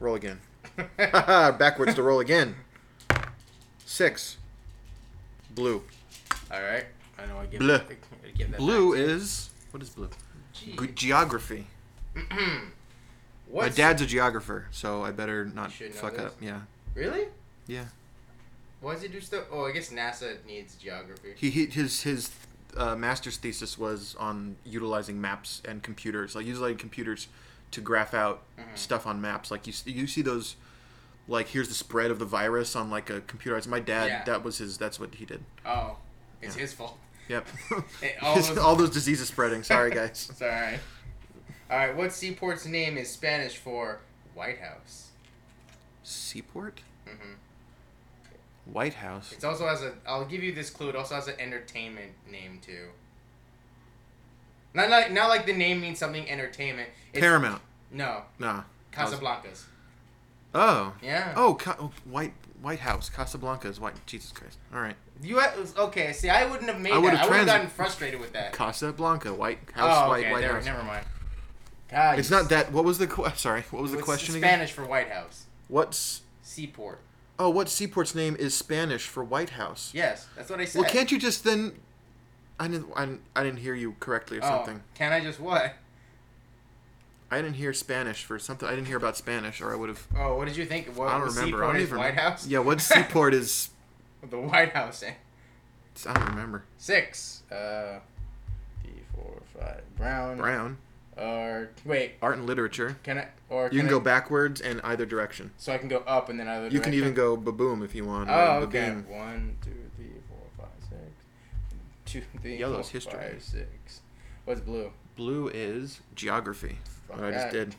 Roll 0.00 0.14
again. 0.16 0.40
Backwards 0.96 1.94
to 1.94 2.02
roll 2.02 2.20
again. 2.20 2.56
Six. 3.86 4.36
Blue. 5.54 5.82
All 6.52 6.60
right. 6.62 6.84
I 7.18 7.26
know. 7.26 7.38
I 7.38 7.46
give. 7.46 7.60
Bleu. 7.60 7.78
That, 7.78 7.86
I 7.90 8.30
give 8.36 8.50
that 8.50 8.58
Blue 8.58 8.92
back 8.92 9.00
is 9.02 9.50
what 9.70 9.82
is 9.82 9.90
blue? 9.90 10.10
Ge- 10.52 10.94
geography. 10.94 11.66
What's, 13.50 13.76
My 13.78 13.82
dad's 13.82 14.02
a 14.02 14.06
geographer, 14.06 14.66
so 14.70 15.02
I 15.02 15.10
better 15.10 15.46
not 15.46 15.72
should 15.72 15.94
know 15.94 16.00
fuck 16.00 16.16
this. 16.16 16.26
up. 16.26 16.34
Yeah. 16.40 16.60
Really? 16.94 17.28
Yeah. 17.66 17.86
Why 18.80 18.92
does 18.92 19.02
he 19.02 19.08
do 19.08 19.20
stuff? 19.20 19.44
Oh, 19.50 19.64
I 19.64 19.72
guess 19.72 19.90
NASA 19.90 20.36
needs 20.46 20.74
geography. 20.76 21.32
He, 21.34 21.50
he 21.50 21.66
his 21.66 22.02
his 22.02 22.30
uh, 22.76 22.94
master's 22.96 23.36
thesis 23.36 23.78
was 23.78 24.14
on 24.18 24.56
utilizing 24.64 25.20
maps 25.20 25.62
and 25.64 25.82
computers, 25.82 26.34
like 26.34 26.46
utilizing 26.46 26.78
computers 26.78 27.28
to 27.72 27.80
graph 27.80 28.14
out 28.14 28.42
Mm-hmm. 28.58 28.74
stuff 28.74 29.06
on 29.06 29.20
maps. 29.20 29.50
Like 29.50 29.66
you 29.66 29.72
you 29.86 30.06
see 30.06 30.22
those, 30.22 30.56
like 31.28 31.48
here's 31.48 31.68
the 31.68 31.74
spread 31.74 32.10
of 32.10 32.18
the 32.18 32.24
virus 32.24 32.74
on 32.76 32.90
like 32.90 33.08
a 33.10 33.20
computer. 33.22 33.60
My 33.68 33.80
dad, 33.80 34.06
Yeah. 34.08 34.24
that 34.24 34.42
was 34.44 34.58
his. 34.58 34.76
That's 34.78 34.98
what 35.00 35.14
he 35.14 35.24
did. 35.24 35.42
Oh, 35.64 35.96
it's 36.42 36.56
Yeah. 36.56 36.62
his 36.62 36.72
fault. 36.74 36.98
Yep. 37.28 37.46
All 38.22 38.34
those- 38.36 38.58
all 38.58 38.76
those 38.76 38.90
diseases 38.90 39.28
spreading. 39.28 39.62
Sorry, 39.62 39.90
guys. 39.90 40.28
It's 40.30 40.42
all 40.42 40.48
right. 40.48 40.78
All 41.70 41.76
right. 41.76 41.94
What 41.96 42.12
seaport's 42.12 42.64
name 42.66 42.96
is 42.98 43.10
Spanish 43.10 43.56
for 43.58 44.00
White 44.34 44.58
House? 44.60 45.08
Seaport, 46.02 46.80
hmm 47.06 47.34
White 48.72 48.94
House. 48.94 49.32
It 49.32 49.44
also 49.44 49.66
has 49.66 49.82
a. 49.82 49.94
I'll 50.06 50.24
give 50.24 50.42
you 50.42 50.52
this 50.52 50.70
clue. 50.70 50.88
It 50.90 50.96
also 50.96 51.14
has 51.14 51.28
an 51.28 51.34
entertainment 51.38 52.12
name 52.30 52.60
too. 52.64 52.88
Not 54.74 54.90
like 54.90 55.10
not 55.12 55.28
like 55.28 55.46
the 55.46 55.52
name 55.54 55.80
means 55.80 55.98
something 55.98 56.28
entertainment. 56.28 56.90
It's, 57.12 57.20
Paramount. 57.20 57.62
No, 57.90 58.22
Nah. 58.38 58.64
Casablancas. 58.92 59.64
Oh. 60.54 60.92
Yeah. 61.02 61.32
Oh, 61.36 61.54
Ca- 61.54 61.76
oh, 61.80 61.90
White 62.04 62.34
White 62.60 62.80
House. 62.80 63.08
Casablanca's 63.08 63.80
white. 63.80 63.94
Jesus 64.06 64.32
Christ. 64.32 64.58
All 64.74 64.80
right. 64.80 64.96
You 65.22 65.38
had, 65.38 65.52
okay? 65.76 66.12
See, 66.12 66.28
I 66.28 66.44
wouldn't 66.44 66.68
have 66.70 66.80
made 66.80 66.92
I 66.92 66.96
that. 66.96 67.02
would've 67.02 67.18
I 67.18 67.22
would 67.24 67.32
have 67.32 67.44
trans- 67.46 67.46
gotten 67.46 67.68
frustrated 67.68 68.20
with 68.20 68.32
that. 68.34 68.52
Casablanca. 68.52 69.32
White 69.34 69.58
oh, 69.76 69.80
House. 69.80 70.02
oh, 70.04 70.08
White 70.10 70.20
okay. 70.24 70.32
White 70.32 70.40
there, 70.42 70.52
House. 70.52 70.64
never 70.64 70.82
mind. 70.82 71.06
God, 71.90 72.18
It's 72.18 72.30
not 72.30 72.48
that. 72.50 72.70
What 72.72 72.84
was 72.84 72.98
the 72.98 73.06
que- 73.06 73.30
sorry? 73.36 73.62
What 73.70 73.82
was 73.82 73.92
the 73.92 73.98
question 74.02 74.36
again? 74.36 74.48
Spanish 74.48 74.72
for 74.72 74.84
White 74.84 75.08
House. 75.10 75.46
What's 75.68 76.22
Seaport. 76.42 77.00
Oh? 77.38 77.50
What 77.50 77.68
seaport's 77.68 78.14
name 78.14 78.36
is 78.36 78.54
Spanish 78.54 79.06
for 79.06 79.24
White 79.24 79.50
House? 79.50 79.90
Yes, 79.94 80.26
that's 80.36 80.50
what 80.50 80.60
I 80.60 80.64
said. 80.64 80.82
Well, 80.82 80.90
can't 80.90 81.10
you 81.10 81.18
just 81.18 81.44
then? 81.44 81.72
I 82.60 82.68
didn't. 82.68 82.88
I 82.96 83.04
didn't, 83.06 83.22
I 83.36 83.44
didn't 83.44 83.60
hear 83.60 83.74
you 83.74 83.96
correctly 84.00 84.38
or 84.38 84.44
oh, 84.44 84.48
something. 84.48 84.82
Can 84.94 85.12
I 85.12 85.20
just 85.20 85.40
what? 85.40 85.74
I 87.30 87.42
didn't 87.42 87.56
hear 87.56 87.74
Spanish 87.74 88.24
for 88.24 88.38
something. 88.38 88.66
I 88.66 88.72
didn't 88.72 88.86
hear 88.86 88.96
about 88.96 89.16
Spanish, 89.16 89.60
or 89.60 89.72
I 89.72 89.76
would 89.76 89.90
have. 89.90 90.06
Oh, 90.16 90.36
what 90.36 90.48
did 90.48 90.56
you 90.56 90.64
think? 90.64 90.88
What, 90.96 91.08
I 91.08 91.18
don't 91.18 91.28
remember. 91.28 91.46
Seaport 91.46 91.64
I 91.64 91.72
don't 91.72 91.82
even 91.82 91.98
White. 91.98 92.14
House. 92.14 92.46
Yeah, 92.46 92.60
what 92.60 92.80
seaport 92.80 93.34
is? 93.34 93.70
The 94.28 94.38
White 94.38 94.72
House. 94.72 95.02
Eh? 95.02 95.12
I 96.06 96.14
don't 96.14 96.28
remember. 96.30 96.64
Six. 96.76 97.42
Uh, 97.50 97.98
D 98.82 98.90
four 99.14 99.42
five. 99.54 99.82
Brown. 99.96 100.38
Brown 100.38 100.78
Or 101.18 101.70
wait, 101.84 102.12
art 102.22 102.38
and 102.38 102.46
literature. 102.46 102.96
can 103.02 103.18
I? 103.18 103.28
Or 103.50 103.68
You 103.72 103.80
can 103.80 103.88
go 103.88 103.98
backwards 103.98 104.60
and 104.60 104.80
either 104.84 105.04
direction. 105.04 105.50
So 105.56 105.72
I 105.72 105.78
can 105.78 105.88
go 105.88 105.98
up 106.06 106.28
and 106.28 106.38
then 106.38 106.46
either. 106.48 106.68
You 106.68 106.80
can 106.80 106.94
even 106.94 107.12
go 107.14 107.36
baboom 107.36 107.82
if 107.82 107.94
you 107.94 108.04
want. 108.04 108.28
Oh, 108.30 108.60
okay. 108.64 108.90
One, 108.90 109.56
two, 109.62 109.72
three, 109.96 110.12
four, 110.28 110.38
five, 110.56 110.68
six. 110.88 111.00
Two, 112.04 112.22
three, 112.40 112.56
Yellow's 112.56 112.90
four, 112.90 112.92
history. 113.00 113.18
five, 113.32 113.42
six. 113.42 114.00
What's 114.44 114.60
blue? 114.60 114.92
Blue 115.16 115.48
is 115.48 116.00
geography. 116.14 116.78
Fuck 117.08 117.16
What 117.16 117.26
I 117.26 117.30
just 117.32 117.50
did. 117.50 117.74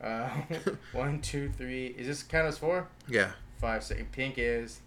Uh, 0.00 0.28
one, 0.92 1.20
two, 1.20 1.50
three. 1.56 1.86
Is 1.98 2.06
this 2.06 2.22
count 2.22 2.46
as 2.46 2.58
four? 2.58 2.86
Yeah. 3.08 3.32
Five, 3.60 3.82
six. 3.82 4.02
Pink 4.12 4.34
is. 4.36 4.80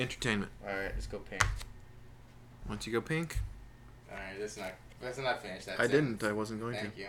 Entertainment. 0.00 0.50
All 0.66 0.74
right, 0.74 0.90
let's 0.94 1.06
go 1.06 1.18
pink. 1.18 1.44
Once 2.68 2.86
you 2.86 2.92
go 2.92 3.00
pink, 3.00 3.38
All 4.10 4.16
right, 4.16 4.38
that's 4.38 4.56
not. 4.56 4.72
That's 5.00 5.18
not 5.18 5.42
finished. 5.42 5.66
That's 5.66 5.80
I 5.80 5.84
it. 5.84 5.88
didn't. 5.92 6.22
I 6.24 6.32
wasn't 6.32 6.60
going 6.60 6.74
Thank 6.74 6.94
to. 6.94 7.00
you. 7.00 7.08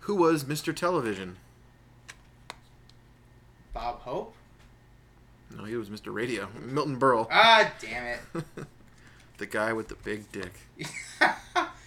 Who 0.00 0.16
was 0.16 0.44
Mr. 0.44 0.74
Television? 0.74 1.36
Bob 3.72 4.00
Hope. 4.00 4.34
No, 5.56 5.64
he 5.64 5.76
was 5.76 5.88
Mr. 5.90 6.12
Radio. 6.12 6.48
Milton 6.64 6.98
Berle. 6.98 7.26
Ah, 7.30 7.70
damn 7.80 8.06
it. 8.06 8.20
the 9.38 9.46
guy 9.46 9.72
with 9.72 9.88
the 9.88 9.96
big 9.96 10.30
dick. 10.32 10.52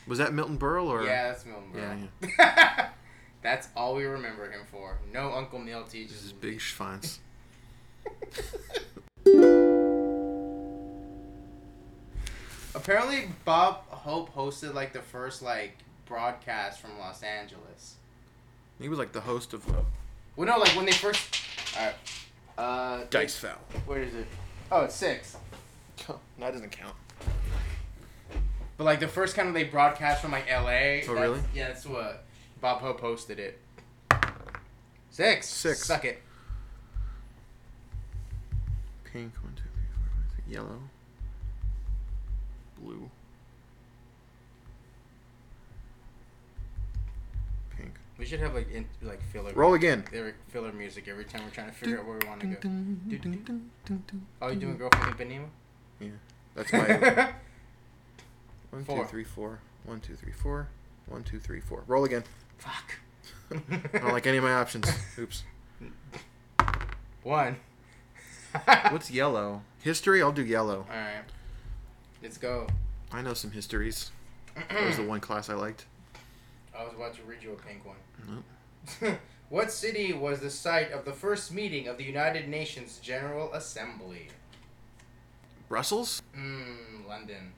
Was 0.06 0.17
that 0.17 0.34
Milton 0.34 0.58
Berle 0.58 0.88
or? 0.88 1.03
yeah, 1.06 1.29
that's 1.29 1.45
Milton 1.45 1.69
Yeah, 1.73 1.95
Berle. 2.21 2.89
that's 3.41 3.69
all 3.75 3.95
we 3.95 4.03
remember 4.03 4.51
him 4.51 4.62
for. 4.69 4.97
No 5.13 5.32
Uncle 5.32 5.60
Milty. 5.60 6.03
This 6.03 6.12
Just 6.12 6.25
is 6.25 6.34
big 6.34 6.60
schwanz. 6.60 7.19
Apparently, 12.75 13.29
Bob 13.45 13.88
Hope 13.89 14.33
hosted 14.33 14.73
like 14.73 14.93
the 14.93 15.01
first 15.01 15.41
like 15.41 15.77
broadcast 16.05 16.79
from 16.81 16.97
Los 16.99 17.21
Angeles. 17.23 17.95
He 18.79 18.89
was 18.89 18.97
like 18.99 19.12
the 19.12 19.21
host 19.21 19.53
of 19.53 19.65
Well, 20.36 20.47
no, 20.47 20.57
like 20.57 20.75
when 20.75 20.86
they 20.86 20.91
first. 20.91 21.39
Alright. 21.77 21.95
Uh. 22.57 23.03
Dice 23.09 23.36
fell. 23.38 23.57
Where 23.86 24.01
is 24.01 24.13
it? 24.13 24.27
Oh, 24.71 24.81
it's 24.81 24.95
six. 24.95 25.38
that 26.07 26.51
doesn't 26.51 26.71
count. 26.71 26.95
But 28.77 28.86
like 28.86 28.99
the 28.99 29.07
first 29.07 29.36
kind 29.36 29.47
of 29.47 29.53
they 29.53 29.63
broadcast 29.65 30.21
from 30.21 30.31
like 30.31 30.45
L.A. 30.49 31.03
Oh, 31.07 31.13
that's- 31.13 31.29
really? 31.29 31.39
Yeah, 31.53 31.67
that's 31.67 31.86
what 31.86 32.23
Bob 32.59 32.79
Hope 32.81 33.01
hosted 33.01 33.38
it. 33.38 33.59
Six. 35.12 35.47
Six. 35.47 35.86
Suck 35.86 36.05
it. 36.05 36.21
Pink. 39.03 39.31
One, 39.43 39.53
two, 39.55 39.62
three, 39.62 39.83
four, 39.93 40.09
five, 40.15 40.36
six. 40.36 40.47
Yellow. 40.47 40.79
Blue. 42.83 43.09
Pink. 47.77 47.93
We 48.17 48.25
should 48.25 48.39
have 48.41 48.53
like 48.53 48.69
in, 48.71 48.85
like 49.01 49.21
filler. 49.31 49.53
Roll 49.53 49.73
again. 49.73 50.03
There, 50.11 50.35
filler 50.49 50.71
music 50.73 51.07
every 51.07 51.25
time 51.25 51.43
we're 51.45 51.51
trying 51.51 51.67
to 51.69 51.73
figure 51.73 51.99
out 51.99 52.05
where 52.05 52.17
we 52.17 52.27
want 52.27 52.41
to 52.41 52.47
go. 52.47 52.55
Dun, 52.59 53.01
dun, 53.07 53.19
dun, 53.19 53.31
dun, 53.45 53.71
dun, 53.85 54.03
dun. 54.07 54.25
Oh, 54.41 54.49
you 54.49 54.55
doing 54.59 54.77
Girl 54.77 54.89
from 54.89 55.13
Ipanema? 55.13 55.45
That's 56.55 56.73
my 56.73 56.79
one, 58.71 58.81
two, 58.81 58.85
Four. 58.85 59.05
three, 59.07 59.23
four. 59.23 59.59
One, 59.85 59.99
two, 60.01 60.15
three, 60.15 60.33
four. 60.33 60.67
One, 61.07 61.23
two, 61.23 61.39
three, 61.39 61.61
four. 61.61 61.83
Roll 61.87 62.03
again. 62.05 62.23
Fuck. 62.57 62.99
I 63.51 63.99
don't 63.99 64.13
like 64.13 64.27
any 64.27 64.37
of 64.37 64.43
my 64.43 64.53
options. 64.53 64.89
Oops. 65.17 65.43
One. 67.23 67.57
What's 68.89 69.09
yellow? 69.11 69.61
History? 69.81 70.21
I'll 70.21 70.31
do 70.31 70.43
yellow. 70.45 70.85
All 70.89 70.95
right. 70.95 71.23
Let's 72.23 72.38
go. 72.38 72.67
I 73.12 73.21
know 73.21 73.33
some 73.33 73.51
histories. 73.51 74.12
That 74.55 74.86
was 74.86 74.95
the 74.95 75.03
one 75.03 75.19
class 75.19 75.49
I 75.49 75.55
liked. 75.55 75.86
I 76.77 76.86
was 76.86 76.93
about 76.93 77.13
to 77.15 77.23
read 77.23 77.43
you 77.43 77.51
a 77.51 77.55
pink 77.55 77.83
one. 77.86 77.97
Nope. 79.01 79.19
what 79.49 79.71
city 79.71 80.13
was 80.13 80.39
the 80.39 80.49
site 80.49 80.93
of 80.93 81.03
the 81.03 81.12
first 81.12 81.53
meeting 81.53 81.89
of 81.89 81.97
the 81.97 82.05
United 82.05 82.47
Nations 82.47 82.99
General 83.03 83.51
Assembly? 83.51 84.29
Brussels? 85.67 86.21
Hmm, 86.33 87.05
London. 87.09 87.51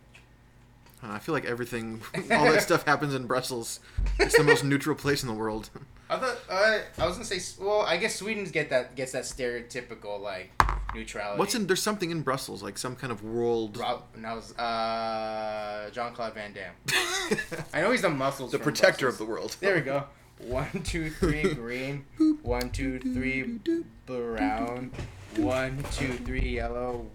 I 1.04 1.20
feel 1.20 1.34
like 1.34 1.46
everything, 1.46 2.02
all 2.32 2.46
that 2.46 2.64
stuff 2.64 2.88
happens 2.88 3.14
in 3.14 3.28
Brussels. 3.28 3.80
It's 4.18 4.36
the 4.36 4.44
most 4.44 4.64
neutral 4.64 4.96
place 4.96 5.22
in 5.22 5.28
the 5.28 5.36
world. 5.36 5.70
I 6.16 6.20
thought 6.20 6.38
uh, 6.50 6.80
I 6.98 7.06
was 7.08 7.16
gonna 7.16 7.26
say. 7.26 7.40
Well, 7.64 7.82
I 7.82 7.98
guess 7.98 8.16
Sweden's 8.16 8.52
get 8.52 8.70
that 8.70 8.96
gets 8.96 9.12
that 9.12 9.24
stereotypical 9.24 10.22
like 10.22 10.52
neutrality. 10.94 11.40
What's 11.40 11.56
in? 11.56 11.68
There's 11.68 11.82
something 11.82 12.12
in 12.12 12.22
Brussels, 12.22 12.64
like 12.64 12.78
some 12.78 12.96
kind 12.96 13.12
of 13.12 13.24
world. 13.24 13.78
Rob, 13.78 14.04
and 14.16 14.26
I 14.26 14.34
was 14.34 14.58
uh, 14.58 15.90
John 15.92 16.14
Claude 16.14 16.34
Van 16.34 16.54
Damme. 16.54 17.38
I 17.74 17.82
know 17.82 17.92
he's 17.92 18.02
the 18.02 18.10
muscles. 18.10 18.52
the 18.52 18.60
protector 18.60 19.08
of 19.08 19.18
the 19.18 19.26
world. 19.26 19.56
There 19.60 19.76
we 19.76 19.82
go. 19.82 20.06
One, 20.40 20.84
two, 20.84 21.10
three, 21.10 21.44
green. 21.54 22.06
One, 22.44 22.70
two, 22.70 23.00
three, 23.00 23.60
brown. 24.06 24.92
One, 25.38 25.84
two, 25.94 26.14
three, 26.14 26.50
yellow. 26.50 27.08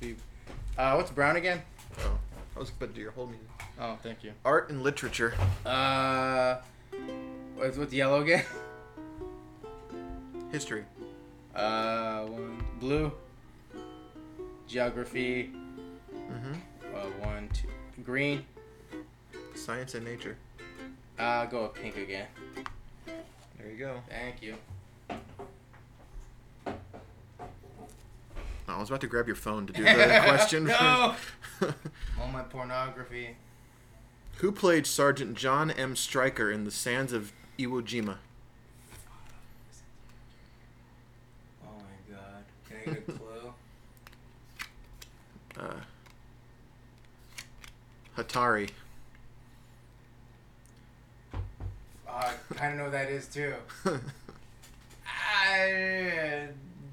Three. 0.00 0.16
Uh, 0.76 0.94
what's 0.94 1.10
brown 1.10 1.36
again? 1.36 1.62
Oh, 2.00 2.18
I 2.56 2.58
was 2.58 2.70
about 2.70 2.90
to 2.90 2.94
do 2.94 3.00
your 3.00 3.10
whole 3.12 3.26
music. 3.26 3.46
Oh, 3.80 3.96
thank 4.02 4.22
you. 4.22 4.32
Art 4.44 4.70
and 4.70 4.82
literature. 4.82 5.34
Uh, 5.66 6.56
what's 7.58 7.76
what's 7.76 7.92
yellow 7.92 8.22
again? 8.22 8.44
History. 10.52 10.84
Uh, 11.54 12.22
one 12.22 12.62
blue. 12.80 13.12
Geography. 14.66 15.52
Mm-hmm. 16.14 16.52
Uh, 16.94 17.26
one, 17.26 17.48
two, 17.52 17.68
green. 18.02 18.44
Science 19.54 19.94
and 19.94 20.04
nature. 20.04 20.36
Uh, 21.18 21.22
I'll 21.22 21.48
go 21.48 21.62
with 21.64 21.74
pink 21.74 21.96
again. 21.96 22.26
There 23.06 23.70
you 23.70 23.76
go. 23.76 24.00
Thank 24.08 24.40
you. 24.42 24.54
I 28.68 28.78
was 28.78 28.90
about 28.90 29.00
to 29.00 29.06
grab 29.08 29.26
your 29.26 29.34
phone 29.34 29.66
to 29.66 29.72
do 29.72 29.82
the 29.82 29.90
question. 30.24 30.64
No! 30.64 31.14
All 32.20 32.28
my 32.32 32.42
pornography. 32.42 33.36
Who 34.36 34.52
played 34.52 34.86
Sergeant 34.86 35.36
John 35.36 35.70
M. 35.72 35.96
Stryker 35.96 36.52
in 36.52 36.62
The 36.64 36.70
Sands 36.70 37.12
of 37.12 37.32
Iwo 37.58 37.82
Jima? 37.82 38.16
Oh 41.64 41.70
my 41.76 42.14
god. 42.14 42.44
Can 42.68 42.76
I 42.78 42.84
get 42.84 43.08
a 43.08 43.12
clue? 43.18 43.52
Uh, 45.58 45.80
Hatari. 48.16 48.70
Oh, 51.34 51.40
I 52.06 52.34
kind 52.54 52.74
of 52.74 52.78
know 52.78 52.84
who 52.84 52.90
that 52.92 53.10
is 53.10 53.26
too. 53.26 53.54
Uh, 53.84 53.98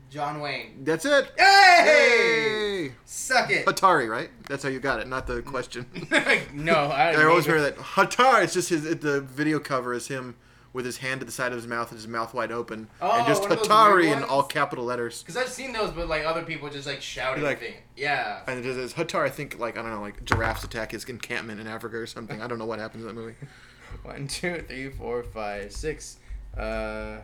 John 0.10 0.40
Wayne. 0.40 0.84
That's 0.84 1.06
it. 1.06 1.32
Hey! 1.38 1.84
Hey! 1.84 2.92
Suck 3.06 3.52
it. 3.52 3.68
Hatari, 3.68 4.10
right? 4.10 4.32
That's 4.48 4.64
how 4.64 4.70
you 4.70 4.80
got 4.80 5.00
it, 5.00 5.08
not 5.08 5.28
the 5.28 5.44
question. 5.44 5.86
no, 6.54 6.74
I, 6.74 7.12
I 7.12 7.26
always 7.26 7.48
remember 7.48 7.70
that 7.70 7.78
Hatari. 7.78 8.46
It's 8.46 8.54
just 8.54 8.70
his. 8.70 8.84
The 8.84 9.22
video 9.22 9.60
cover 9.60 9.94
is 9.94 10.08
him 10.08 10.36
with 10.76 10.86
his 10.86 10.98
hand 10.98 11.22
to 11.22 11.26
the 11.26 11.32
side 11.32 11.54
of 11.54 11.58
his 11.58 11.66
mouth 11.68 11.90
and 11.90 11.98
his 11.98 12.08
mouth 12.08 12.34
wide 12.34 12.52
open, 12.52 12.90
Oh, 13.02 13.10
and 13.18 13.26
just 13.26 13.44
Hatari 13.44 14.12
in 14.16 14.24
all 14.24 14.44
capital 14.44 14.84
letters. 14.84 15.24
Because 15.24 15.38
I've 15.38 15.48
seen 15.50 15.72
those, 15.72 15.92
but 15.92 16.10
like 16.10 16.26
other 16.26 16.44
people 16.44 16.70
just 16.70 16.86
like 16.86 17.02
shouting 17.02 17.44
Like- 17.44 17.60
thing. 17.62 17.76
Yeah. 17.96 18.42
And 18.46 18.60
it 18.60 18.66
is 18.66 18.94
Hatari. 18.94 19.26
I 19.26 19.30
think 19.30 19.58
like 19.58 19.78
I 19.78 19.82
don't 19.82 19.92
know, 19.92 20.02
like 20.02 20.26
giraffes 20.26 20.66
attack 20.66 20.92
his 20.92 21.06
encampment 21.06 21.62
in 21.62 21.68
Africa 21.68 21.96
or 21.96 22.06
something. 22.06 22.42
I 22.42 22.48
don't 22.48 22.60
know 22.60 22.66
what 22.66 22.80
happens 22.80 23.04
in 23.04 23.08
that 23.08 23.14
movie. 23.16 23.36
One, 24.04 24.28
two, 24.28 24.64
three, 24.68 24.90
four, 24.90 25.24
five, 25.24 25.72
six. 25.72 26.18
Uh. 26.58 27.20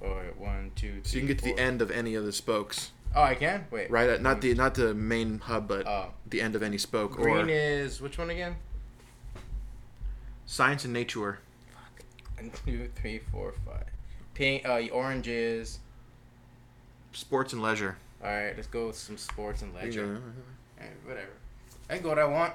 Wait, 0.00 0.36
one, 0.36 0.70
two, 0.74 0.94
three. 0.94 1.00
So 1.04 1.14
you 1.14 1.20
can 1.22 1.28
get 1.28 1.38
to 1.38 1.44
the 1.44 1.58
end 1.58 1.80
of 1.80 1.90
any 1.92 2.14
of 2.16 2.24
the 2.24 2.32
spokes, 2.32 2.90
Oh, 3.16 3.22
I 3.22 3.34
can. 3.34 3.66
Wait. 3.70 3.90
right? 3.90 4.08
At, 4.10 4.20
not 4.22 4.40
the 4.40 4.52
not 4.54 4.74
the 4.74 4.94
main 4.94 5.38
hub, 5.38 5.66
but 5.68 5.86
Oh. 5.86 6.12
the 6.26 6.40
end 6.40 6.54
of 6.56 6.62
any 6.62 6.78
spoke. 6.78 7.12
Green 7.12 7.36
or 7.36 7.48
is 7.48 8.00
which 8.00 8.18
one 8.18 8.30
again? 8.30 8.56
science 10.46 10.84
and 10.84 10.92
nature. 10.92 11.38
One, 12.38 12.50
two, 12.64 12.88
three, 12.94 13.18
four, 13.18 13.54
five. 13.66 13.84
Pink. 14.34 14.66
Uh, 14.66 14.82
orange 14.92 15.28
is. 15.28 15.80
Sports 17.12 17.52
and 17.52 17.62
leisure. 17.62 17.96
All 18.22 18.28
right, 18.30 18.52
let's 18.54 18.68
go 18.68 18.88
with 18.88 18.96
some 18.96 19.16
sports 19.16 19.62
and 19.62 19.74
leisure. 19.74 20.20
Alright, 20.78 20.92
whatever. 21.04 21.30
I 21.88 21.94
can 21.94 22.02
go 22.02 22.10
what 22.10 22.18
I 22.18 22.24
want. 22.24 22.52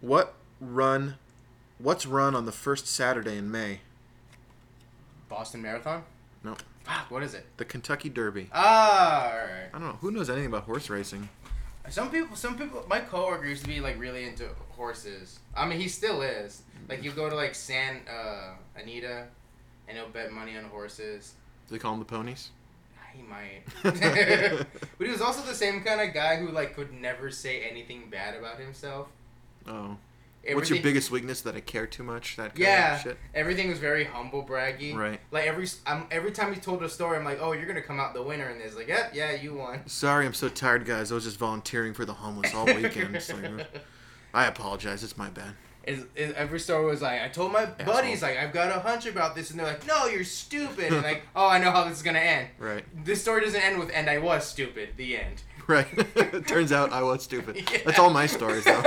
What 0.00 0.34
run? 0.60 1.16
What's 1.78 2.06
run 2.06 2.34
on 2.34 2.46
the 2.46 2.52
first 2.52 2.86
Saturday 2.86 3.36
in 3.36 3.50
May? 3.50 3.80
Boston 5.28 5.62
Marathon. 5.62 6.04
No, 6.44 6.56
Fuck, 6.84 7.10
what 7.10 7.22
is 7.22 7.34
it? 7.34 7.46
the 7.56 7.64
Kentucky 7.64 8.08
Derby. 8.08 8.48
Ah, 8.52 9.30
all 9.30 9.36
right. 9.38 9.68
I 9.72 9.78
don't 9.78 9.88
know. 9.88 9.98
Who 10.00 10.10
knows 10.10 10.28
anything 10.30 10.46
about 10.48 10.64
horse 10.64 10.90
racing? 10.90 11.28
Some 11.88 12.10
people, 12.10 12.36
some 12.36 12.56
people, 12.56 12.84
my 12.88 13.00
coworker 13.00 13.46
used 13.46 13.62
to 13.62 13.68
be 13.68 13.80
like 13.80 13.98
really 13.98 14.24
into 14.24 14.48
horses. 14.70 15.40
I 15.56 15.66
mean, 15.66 15.80
he 15.80 15.88
still 15.88 16.22
is. 16.22 16.62
Like, 16.96 17.04
you 17.04 17.12
go 17.12 17.28
to 17.28 17.36
like 17.36 17.54
San 17.54 18.00
uh, 18.08 18.54
Anita, 18.76 19.26
and 19.88 19.96
he'll 19.96 20.08
bet 20.08 20.32
money 20.32 20.56
on 20.56 20.64
horses. 20.64 21.34
Do 21.68 21.74
they 21.74 21.78
call 21.78 21.92
them 21.92 22.00
the 22.00 22.06
ponies? 22.06 22.50
He 23.14 23.22
might. 23.22 23.62
but 23.82 25.06
he 25.06 25.10
was 25.10 25.20
also 25.20 25.46
the 25.46 25.54
same 25.54 25.82
kind 25.82 26.00
of 26.00 26.14
guy 26.14 26.36
who 26.36 26.48
like 26.48 26.74
could 26.74 26.92
never 26.92 27.30
say 27.30 27.62
anything 27.62 28.08
bad 28.10 28.34
about 28.36 28.58
himself. 28.58 29.08
Oh. 29.66 29.96
What's 30.50 30.70
your 30.70 30.82
biggest 30.82 31.10
weakness? 31.10 31.42
That 31.42 31.54
I 31.54 31.60
care 31.60 31.86
too 31.86 32.02
much. 32.02 32.36
That 32.36 32.54
kind 32.54 32.58
Yeah, 32.58 32.96
of 32.96 33.02
shit. 33.02 33.18
everything 33.32 33.68
was 33.68 33.78
very 33.78 34.04
humble 34.04 34.44
braggy. 34.44 34.92
Right. 34.94 35.20
Like 35.30 35.46
every 35.46 35.68
um, 35.86 36.06
every 36.10 36.32
time 36.32 36.52
he 36.52 36.60
told 36.60 36.82
a 36.82 36.88
story, 36.88 37.16
I'm 37.16 37.24
like, 37.24 37.38
oh, 37.40 37.52
you're 37.52 37.66
gonna 37.66 37.80
come 37.80 38.00
out 38.00 38.12
the 38.12 38.22
winner 38.22 38.50
in 38.50 38.58
this. 38.58 38.74
Like, 38.74 38.88
yep, 38.88 39.12
yeah, 39.14 39.32
you 39.32 39.54
won. 39.54 39.82
Sorry, 39.86 40.26
I'm 40.26 40.34
so 40.34 40.48
tired, 40.48 40.84
guys. 40.84 41.12
I 41.12 41.14
was 41.14 41.24
just 41.24 41.38
volunteering 41.38 41.94
for 41.94 42.04
the 42.04 42.14
homeless 42.14 42.52
all 42.54 42.66
weekend. 42.66 43.16
Uh, 43.16 43.64
I 44.34 44.46
apologize. 44.46 45.04
It's 45.04 45.16
my 45.16 45.30
bad. 45.30 45.54
Is, 45.84 46.04
is 46.14 46.32
every 46.34 46.60
story 46.60 46.84
was 46.86 47.02
like, 47.02 47.20
I 47.22 47.28
told 47.28 47.52
my 47.52 47.66
buddies 47.66 48.22
like 48.22 48.36
I've 48.36 48.52
got 48.52 48.68
a 48.76 48.80
hunch 48.80 49.06
about 49.06 49.34
this, 49.34 49.50
and 49.50 49.58
they're 49.58 49.66
like, 49.66 49.86
no, 49.86 50.06
you're 50.06 50.24
stupid, 50.24 50.92
and 50.92 51.02
like, 51.02 51.22
oh, 51.36 51.48
I 51.48 51.58
know 51.58 51.70
how 51.70 51.84
this 51.84 51.96
is 51.98 52.02
gonna 52.02 52.18
end. 52.18 52.48
Right. 52.58 52.84
This 53.04 53.20
story 53.20 53.40
doesn't 53.44 53.60
end 53.60 53.78
with 53.78 53.90
"and 53.92 54.08
I 54.08 54.18
was 54.18 54.46
stupid." 54.46 54.90
The 54.96 55.16
end. 55.18 55.42
Right. 55.66 55.86
Turns 56.46 56.72
out 56.72 56.92
I 56.92 57.02
was 57.02 57.22
stupid. 57.22 57.56
Yeah. 57.72 57.78
That's 57.84 57.98
all 57.98 58.10
my 58.10 58.26
stories, 58.26 58.64
though. 58.64 58.82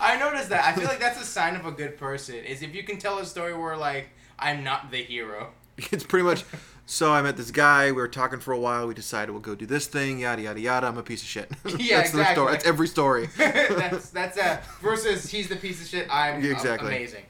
I 0.00 0.18
noticed 0.18 0.48
that. 0.48 0.64
I 0.64 0.72
feel 0.72 0.88
like 0.88 1.00
that's 1.00 1.20
a 1.20 1.24
sign 1.24 1.54
of 1.54 1.66
a 1.66 1.70
good 1.70 1.96
person. 1.98 2.36
Is 2.36 2.62
if 2.62 2.74
you 2.74 2.82
can 2.82 2.98
tell 2.98 3.18
a 3.18 3.24
story 3.26 3.56
where 3.56 3.76
like 3.76 4.08
I'm 4.38 4.64
not 4.64 4.90
the 4.90 5.02
hero. 5.02 5.52
it's 5.76 6.04
pretty 6.04 6.24
much. 6.24 6.44
So 6.90 7.12
I 7.12 7.20
met 7.20 7.36
this 7.36 7.50
guy. 7.50 7.86
We 7.92 8.00
were 8.00 8.08
talking 8.08 8.40
for 8.40 8.52
a 8.52 8.58
while. 8.58 8.86
We 8.86 8.94
decided 8.94 9.30
we'll 9.32 9.42
go 9.42 9.54
do 9.54 9.66
this 9.66 9.86
thing. 9.86 10.20
Yada 10.20 10.40
yada 10.40 10.58
yada. 10.58 10.86
I'm 10.86 10.96
a 10.96 11.02
piece 11.02 11.20
of 11.20 11.28
shit. 11.28 11.50
Yeah, 11.78 11.98
that's 11.98 12.12
the 12.12 12.20
exactly. 12.20 12.34
story. 12.34 12.52
That's 12.52 12.66
every 12.66 12.88
story. 12.88 13.26
that's 13.36 14.08
that's 14.08 14.38
a 14.38 14.62
versus 14.80 15.30
he's 15.30 15.48
the 15.50 15.56
piece 15.56 15.82
of 15.82 15.86
shit. 15.86 16.08
I'm 16.10 16.42
Yeah, 16.42 16.50
exactly. 16.52 16.88
amazing. 16.88 17.24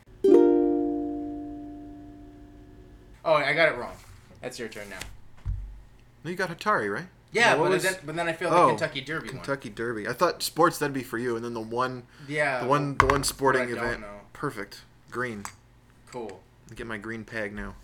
Oh, 3.25 3.35
I 3.35 3.53
got 3.53 3.69
it 3.73 3.77
wrong. 3.77 3.97
That's 4.41 4.61
your 4.61 4.69
turn 4.69 4.89
now. 4.91 5.01
No, 6.23 6.31
you 6.31 6.37
got 6.37 6.57
Hatari, 6.57 6.93
right? 6.95 7.07
Yeah, 7.33 7.57
what 7.57 7.65
but 7.65 7.71
was- 7.73 7.83
then 7.83 7.97
but 8.07 8.15
then 8.15 8.29
I 8.29 8.35
failed 8.35 8.53
Oh, 8.55 8.67
the 8.67 8.69
Kentucky 8.77 9.01
Derby 9.01 9.29
Kentucky 9.29 9.71
Derby. 9.71 10.07
I 10.07 10.13
thought 10.13 10.41
sports 10.41 10.79
that'd 10.79 10.95
be 10.95 11.03
for 11.03 11.19
you, 11.19 11.35
and 11.35 11.45
then 11.45 11.55
the 11.55 11.61
one, 11.61 11.71
one. 11.71 12.03
Yeah. 12.29 12.61
the 12.61 12.69
one, 12.69 12.97
the 12.97 13.07
one 13.07 13.25
sporting 13.25 13.63
I 13.63 13.67
don't 13.75 13.79
event. 13.79 14.01
know. 14.03 14.21
Perfect. 14.33 14.83
Green. 15.11 15.43
Cool. 16.13 16.41
Get 16.77 16.87
my 16.87 16.97
green 16.97 17.25
peg 17.25 17.53
now. 17.53 17.75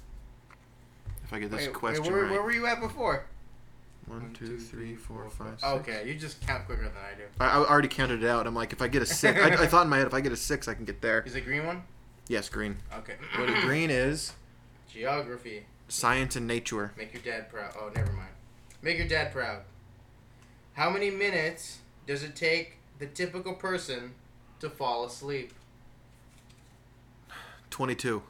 If 1.24 1.32
I 1.32 1.38
get 1.38 1.50
this 1.50 1.60
Wait, 1.60 1.66
wait, 1.68 1.74
question 1.74 2.12
where, 2.12 2.22
right. 2.22 2.30
where 2.30 2.42
were 2.42 2.52
you 2.52 2.66
at 2.66 2.80
before? 2.80 3.24
One, 4.06 4.34
two, 4.38 4.58
three, 4.58 4.94
four, 4.94 5.28
five, 5.30 5.58
six. 5.58 5.64
Okay, 5.64 6.06
you 6.06 6.14
just 6.14 6.46
count 6.46 6.66
quicker 6.66 6.82
than 6.82 6.92
I 6.92 7.16
do. 7.16 7.22
I, 7.40 7.46
I 7.46 7.56
already 7.68 7.88
counted 7.88 8.22
it 8.22 8.28
out. 8.28 8.46
I'm 8.46 8.54
like, 8.54 8.72
if 8.74 8.82
I 8.82 8.88
get 8.88 9.00
a 9.02 9.06
six, 9.06 9.40
I, 9.40 9.46
I 9.48 9.66
thought 9.66 9.84
in 9.84 9.88
my 9.90 9.96
head, 9.98 10.06
if 10.06 10.12
I 10.14 10.20
get 10.20 10.32
a 10.32 10.36
six, 10.36 10.68
I 10.68 10.74
can 10.74 10.84
get 10.84 11.00
there. 11.00 11.22
Is 11.22 11.34
it 11.34 11.40
green 11.46 11.66
one? 11.66 11.82
Yes, 12.28 12.48
green. 12.50 12.76
Okay. 12.98 13.14
What 13.38 13.48
a 13.48 13.60
green 13.62 13.88
is 13.90 14.32
Geography. 14.92 15.64
science 15.88 16.36
and 16.36 16.46
nature. 16.46 16.92
Make 16.98 17.14
your 17.14 17.22
dad 17.22 17.50
proud. 17.50 17.72
Oh, 17.78 17.90
never 17.96 18.12
mind. 18.12 18.28
Make 18.82 18.98
your 18.98 19.08
dad 19.08 19.32
proud. 19.32 19.62
How 20.74 20.90
many 20.90 21.10
minutes 21.10 21.78
does 22.06 22.22
it 22.22 22.36
take 22.36 22.76
the 22.98 23.06
typical 23.06 23.54
person 23.54 24.12
to 24.60 24.68
fall 24.68 25.04
asleep? 25.06 25.52
Twenty-two. 27.70 28.22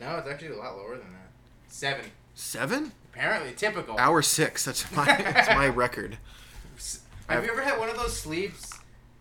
No, 0.00 0.16
it's 0.16 0.28
actually 0.28 0.48
a 0.48 0.56
lot 0.56 0.76
lower 0.76 0.96
than 0.98 1.12
that. 1.12 1.27
Seven. 1.68 2.06
Seven? 2.34 2.92
Apparently, 3.12 3.52
typical. 3.52 3.98
Hour 3.98 4.22
six. 4.22 4.64
That's 4.64 4.90
my 4.92 5.04
that's 5.04 5.48
my 5.48 5.68
record. 5.68 6.18
Have 7.28 7.44
you 7.44 7.50
ever 7.50 7.62
had 7.62 7.78
one 7.78 7.88
of 7.88 7.96
those 7.96 8.16
sleeps? 8.16 8.72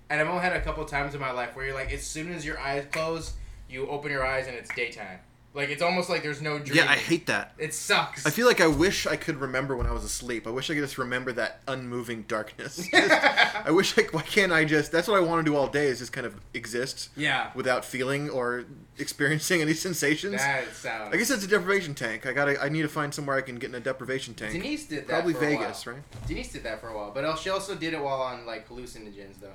And 0.09 0.21
I've 0.21 0.27
only 0.27 0.41
had 0.41 0.53
a 0.53 0.61
couple 0.61 0.85
times 0.85 1.13
in 1.13 1.19
my 1.19 1.31
life 1.31 1.55
where 1.55 1.65
you're 1.65 1.75
like, 1.75 1.91
as 1.91 2.03
soon 2.03 2.31
as 2.31 2.45
your 2.45 2.57
eyes 2.59 2.85
close, 2.91 3.33
you 3.69 3.87
open 3.89 4.09
your 4.11 4.25
eyes 4.25 4.47
and 4.47 4.55
it's 4.55 4.73
daytime. 4.73 5.19
Like 5.57 5.69
it's 5.69 5.81
almost 5.81 6.07
like 6.07 6.21
there's 6.21 6.39
no 6.39 6.59
dream. 6.59 6.77
Yeah, 6.77 6.91
I 6.91 6.97
hate 6.97 7.25
that. 7.25 7.53
It 7.57 7.73
sucks. 7.73 8.27
I 8.27 8.29
feel 8.29 8.45
like 8.45 8.61
I 8.61 8.67
wish 8.67 9.07
I 9.07 9.15
could 9.15 9.37
remember 9.37 9.75
when 9.75 9.87
I 9.87 9.91
was 9.91 10.03
asleep. 10.03 10.45
I 10.45 10.51
wish 10.51 10.69
I 10.69 10.75
could 10.75 10.83
just 10.83 10.99
remember 10.99 11.31
that 11.31 11.61
unmoving 11.67 12.25
darkness. 12.27 12.87
Just- 12.91 13.65
I 13.65 13.71
wish 13.71 13.97
I. 13.97 14.03
Why 14.11 14.21
can't 14.21 14.51
I 14.51 14.65
just? 14.65 14.91
That's 14.91 15.07
what 15.07 15.17
I 15.17 15.19
want 15.21 15.43
to 15.43 15.51
do 15.51 15.57
all 15.57 15.65
day. 15.67 15.87
Is 15.87 15.97
just 15.97 16.13
kind 16.13 16.27
of 16.27 16.35
exist 16.53 17.09
yeah. 17.17 17.49
without 17.55 17.83
feeling 17.83 18.29
or 18.29 18.65
experiencing 18.99 19.61
any 19.63 19.73
sensations. 19.73 20.35
That 20.35 20.75
sounds. 20.75 21.11
I 21.11 21.17
guess 21.17 21.29
that's 21.29 21.43
a 21.43 21.47
deprivation 21.47 21.95
tank. 21.95 22.27
I 22.27 22.33
gotta. 22.33 22.61
I 22.61 22.69
need 22.69 22.83
to 22.83 22.87
find 22.87 23.11
somewhere 23.11 23.35
I 23.35 23.41
can 23.41 23.55
get 23.55 23.71
in 23.71 23.75
a 23.75 23.79
deprivation 23.79 24.35
tank. 24.35 24.53
Denise 24.53 24.85
did 24.85 25.07
that. 25.07 25.09
Probably 25.09 25.33
for 25.33 25.43
a 25.43 25.57
Vegas, 25.57 25.87
while. 25.87 25.95
right? 25.95 26.27
Denise 26.27 26.53
did 26.53 26.63
that 26.65 26.81
for 26.81 26.89
a 26.89 26.95
while, 26.95 27.09
but 27.11 27.35
she 27.39 27.49
also 27.49 27.73
did 27.73 27.95
it 27.95 27.99
while 27.99 28.21
on 28.21 28.45
like 28.45 28.69
hallucinogens 28.69 29.39
though. 29.41 29.49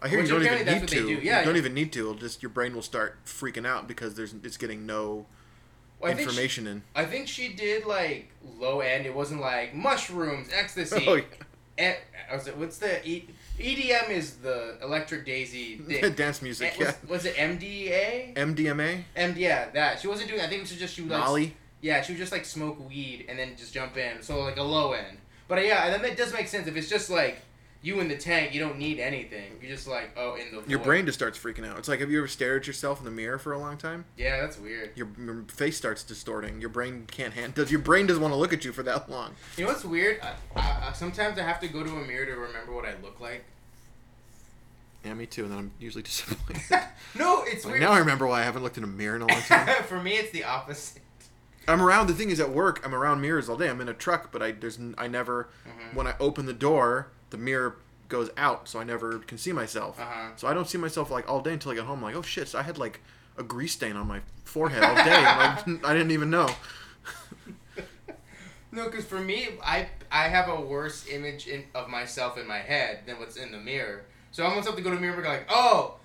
I 0.00 0.08
hear 0.08 0.18
Which 0.18 0.30
you 0.30 0.40
don't 0.40 0.60
even 0.60 0.80
need 0.80 0.88
to. 0.88 0.94
do. 0.96 1.08
Yeah, 1.22 1.40
you 1.40 1.44
don't 1.44 1.54
yeah. 1.54 1.60
even 1.60 1.74
need 1.74 1.92
to. 1.92 2.00
It'll 2.00 2.14
just 2.14 2.42
your 2.42 2.50
brain 2.50 2.74
will 2.74 2.80
start 2.80 3.22
freaking 3.26 3.66
out 3.66 3.86
because 3.86 4.14
there's 4.14 4.34
it's 4.42 4.56
getting 4.56 4.86
no 4.86 5.26
Well, 6.02 6.10
I 6.10 6.14
think 6.14 6.28
she- 6.28 6.32
information 6.34 6.66
in. 6.66 6.82
I 6.94 7.04
think 7.04 7.28
she 7.28 7.48
did 7.52 7.86
like 7.86 8.28
low 8.58 8.80
end. 8.80 9.06
It 9.06 9.14
wasn't 9.14 9.40
like 9.40 9.74
mushrooms, 9.74 10.48
ecstasy. 10.52 11.04
Oh, 11.06 11.20
yeah. 11.78 11.94
I 12.30 12.34
was 12.36 12.46
it- 12.48 12.56
what's 12.56 12.78
the 12.78 13.06
e- 13.08 13.28
EDM 13.58 14.10
is 14.10 14.36
the 14.36 14.76
electric 14.82 15.24
daisy 15.24 15.76
thing. 15.78 16.12
Dance 16.14 16.42
music, 16.42 16.72
Eh, 16.72 16.76
yeah. 16.80 16.86
was, 17.02 17.08
was 17.08 17.24
it 17.26 17.36
MDA? 17.36 18.34
MDMA, 18.34 19.02
MD, 19.16 19.36
yeah, 19.36 19.70
that. 19.70 20.00
She 20.00 20.08
wasn't 20.08 20.28
doing. 20.28 20.40
I 20.40 20.44
think 20.48 20.58
it 20.58 20.70
was 20.70 20.72
just 20.76 20.94
she 20.94 21.02
was 21.02 21.10
like, 21.12 21.20
Molly. 21.20 21.56
Yeah, 21.80 22.00
she 22.02 22.12
would 22.12 22.18
just 22.18 22.32
like 22.32 22.44
smoke 22.44 22.78
weed 22.88 23.26
and 23.28 23.38
then 23.38 23.56
just 23.56 23.72
jump 23.74 23.96
in. 23.96 24.22
So 24.22 24.40
like 24.40 24.56
a 24.56 24.62
low 24.62 24.92
end. 24.92 25.18
But 25.48 25.64
yeah, 25.66 25.84
and 25.84 25.94
then 25.94 26.02
that 26.02 26.16
does 26.16 26.32
make 26.32 26.48
sense. 26.48 26.66
If 26.66 26.76
it's 26.76 26.88
just 26.88 27.10
like 27.10 27.38
you 27.82 27.98
in 28.00 28.08
the 28.08 28.16
tank, 28.16 28.54
you 28.54 28.60
don't 28.60 28.78
need 28.78 28.98
anything. 29.00 29.52
You're 29.60 29.72
just 29.72 29.88
like 29.88 30.12
oh 30.16 30.36
in 30.36 30.54
the 30.54 30.60
void. 30.60 30.70
Your 30.70 30.78
brain 30.78 31.04
just 31.06 31.18
starts 31.18 31.36
freaking 31.38 31.66
out. 31.68 31.78
It's 31.78 31.88
like 31.88 32.00
have 32.00 32.10
you 32.10 32.18
ever 32.18 32.28
stared 32.28 32.62
at 32.62 32.66
yourself 32.66 32.98
in 33.00 33.04
the 33.04 33.10
mirror 33.10 33.38
for 33.38 33.52
a 33.52 33.58
long 33.58 33.76
time? 33.76 34.04
Yeah, 34.16 34.40
that's 34.40 34.58
weird. 34.58 34.90
Your, 34.94 35.08
your 35.18 35.42
face 35.48 35.76
starts 35.76 36.02
distorting. 36.04 36.60
Your 36.60 36.70
brain 36.70 37.06
can't 37.10 37.34
handle. 37.34 37.62
Does 37.64 37.70
your 37.72 37.80
brain 37.80 38.06
doesn't 38.06 38.22
want 38.22 38.32
to 38.32 38.38
look 38.38 38.52
at 38.52 38.64
you 38.64 38.72
for 38.72 38.82
that 38.84 39.10
long? 39.10 39.34
You 39.56 39.64
know 39.64 39.70
what's 39.72 39.84
weird? 39.84 40.20
I, 40.22 40.60
I, 40.60 40.88
I, 40.88 40.92
sometimes 40.92 41.38
I 41.38 41.42
have 41.42 41.60
to 41.60 41.68
go 41.68 41.82
to 41.82 41.90
a 41.90 42.04
mirror 42.06 42.26
to 42.26 42.32
remember 42.32 42.72
what 42.72 42.84
I 42.86 42.94
look 43.02 43.20
like. 43.20 43.44
Yeah, 45.04 45.14
me 45.14 45.26
too. 45.26 45.42
And 45.44 45.52
then 45.52 45.58
I'm 45.58 45.70
usually 45.80 46.02
disappointed. 46.04 46.62
no, 47.18 47.42
it's 47.46 47.64
Like, 47.64 47.72
weird. 47.72 47.82
now 47.82 47.90
I 47.92 47.98
remember 47.98 48.26
why 48.26 48.40
I 48.40 48.44
haven't 48.44 48.62
looked 48.62 48.78
in 48.78 48.84
a 48.84 48.88
mirror 48.88 49.16
in 49.16 49.22
a 49.22 49.26
long 49.26 49.40
time. 49.42 49.82
For 49.84 50.00
me, 50.00 50.12
it's 50.12 50.30
the 50.30 50.44
opposite. 50.44 51.02
I'm 51.68 51.80
around. 51.80 52.08
The 52.08 52.14
thing 52.14 52.30
is, 52.30 52.40
at 52.40 52.50
work, 52.50 52.80
I'm 52.84 52.94
around 52.94 53.20
mirrors 53.20 53.48
all 53.48 53.56
day. 53.56 53.68
I'm 53.68 53.80
in 53.80 53.88
a 53.88 53.94
truck, 53.94 54.32
but 54.32 54.42
I 54.42 54.50
there's 54.52 54.80
I 54.98 55.06
never 55.06 55.48
Mhm. 55.66 55.94
when 55.94 56.06
I 56.08 56.14
open 56.18 56.46
the 56.46 56.52
door, 56.52 57.08
the 57.32 57.38
mirror 57.38 57.76
goes 58.08 58.30
out, 58.36 58.68
so 58.68 58.78
I 58.78 58.84
never 58.84 59.18
can 59.18 59.36
see 59.38 59.52
myself. 59.52 59.98
Uh-huh. 60.00 60.28
So 60.36 60.46
I 60.46 60.54
don't 60.54 60.68
see 60.68 60.78
myself 60.78 61.10
like 61.10 61.28
all 61.28 61.40
day 61.40 61.52
until 61.54 61.72
I 61.72 61.74
get 61.74 61.84
home. 61.84 62.00
like, 62.00 62.14
oh 62.14 62.22
shit! 62.22 62.46
So 62.48 62.58
I 62.58 62.62
had 62.62 62.78
like 62.78 63.00
a 63.36 63.42
grease 63.42 63.72
stain 63.72 63.96
on 63.96 64.06
my 64.06 64.20
forehead 64.44 64.84
all 64.84 64.94
day. 64.94 65.10
and 65.10 65.26
I, 65.26 65.56
didn't- 65.64 65.84
I 65.90 65.92
didn't 65.94 66.12
even 66.12 66.30
know. 66.30 66.48
No, 68.74 68.86
because 68.86 69.04
for 69.04 69.20
me, 69.20 69.48
I 69.62 69.88
I 70.10 70.28
have 70.28 70.48
a 70.48 70.58
worse 70.58 71.06
image 71.06 71.46
in, 71.46 71.64
of 71.74 71.88
myself 71.90 72.38
in 72.38 72.46
my 72.46 72.58
head 72.60 73.00
than 73.06 73.18
what's 73.18 73.36
in 73.36 73.52
the 73.52 73.58
mirror. 73.58 74.04
So 74.30 74.44
I 74.44 74.48
almost 74.48 74.66
have 74.66 74.76
to 74.76 74.82
go 74.82 74.88
to 74.88 74.96
the 74.96 75.00
mirror 75.02 75.12
and 75.12 75.22
be 75.22 75.28
like, 75.28 75.46
oh, 75.50 75.96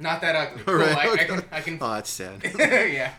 not 0.00 0.20
that 0.22 0.34
ugly. 0.34 0.62
Cool, 0.66 0.74
Right, 0.74 0.96
I, 0.96 1.12
I 1.12 1.16
can 1.24 1.44
I 1.52 1.60
can 1.60 1.78
Oh, 1.80 1.94
that's 1.94 2.10
sad. 2.10 2.42
yeah. 2.58 3.12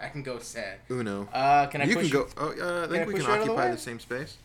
I 0.00 0.08
can 0.08 0.22
go 0.22 0.38
sad. 0.38 0.78
Uno. 0.90 1.28
Uh, 1.32 1.66
can 1.66 1.82
I 1.82 1.84
you 1.84 1.94
can 1.96 2.08
go. 2.08 2.26
Oh, 2.38 2.48
uh, 2.48 2.86
I 2.86 2.90
think 2.90 3.08
we 3.08 3.12
can 3.12 3.22
of 3.22 3.26
the 3.28 3.40
occupy 3.42 3.70
the 3.70 3.76
same 3.78 4.00
space. 4.00 4.38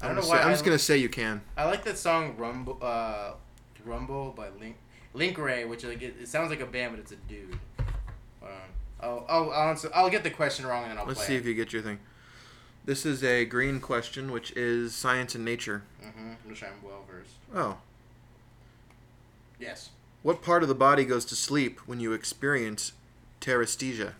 I 0.00 0.06
I'm 0.06 0.08
don't 0.08 0.16
know 0.16 0.20
just 0.22 0.30
why. 0.30 0.38
say- 0.38 0.42
I'm 0.44 0.50
just 0.52 0.64
gonna 0.64 0.78
say 0.78 0.96
you 0.96 1.08
can. 1.08 1.42
I 1.56 1.64
like 1.66 1.84
that 1.84 1.98
song 1.98 2.34
Rumble 2.36 2.78
uh, 2.80 3.32
Rumble 3.84 4.32
by 4.36 4.48
Link 4.60 4.76
Link 5.14 5.36
Wray, 5.38 5.64
which 5.64 5.84
like 5.84 6.02
it, 6.02 6.16
it 6.20 6.28
sounds 6.28 6.50
like 6.50 6.60
a 6.60 6.66
band, 6.66 6.92
but 6.92 7.00
it's 7.00 7.12
a 7.12 7.16
dude. 7.16 7.58
Oh, 9.02 9.24
oh, 9.30 9.48
I'll, 9.48 9.68
answer, 9.70 9.90
I'll 9.94 10.10
get 10.10 10.24
the 10.24 10.30
question 10.30 10.66
wrong 10.66 10.82
and 10.82 10.90
then 10.92 10.98
I'll 10.98 11.06
Let's 11.06 11.24
see 11.26 11.34
it. 11.34 11.38
if 11.38 11.46
you 11.46 11.54
get 11.54 11.72
your 11.72 11.80
thing. 11.80 12.00
This 12.84 13.06
is 13.06 13.24
a 13.24 13.46
green 13.46 13.80
question, 13.80 14.30
which 14.30 14.50
is 14.52 14.94
science 14.94 15.34
and 15.34 15.42
nature. 15.42 15.82
Mm-hmm. 16.04 16.48
Which 16.48 16.62
I'm 16.62 16.82
well 16.82 17.02
versed. 17.10 17.32
Oh. 17.54 17.78
Yes. 19.58 19.90
What 20.22 20.42
part 20.42 20.62
of 20.62 20.68
the 20.68 20.74
body 20.74 21.04
goes 21.06 21.24
to 21.26 21.34
sleep 21.36 21.80
when 21.86 21.98
you 22.00 22.12
experience 22.12 22.92
paresthesia? 23.40 24.12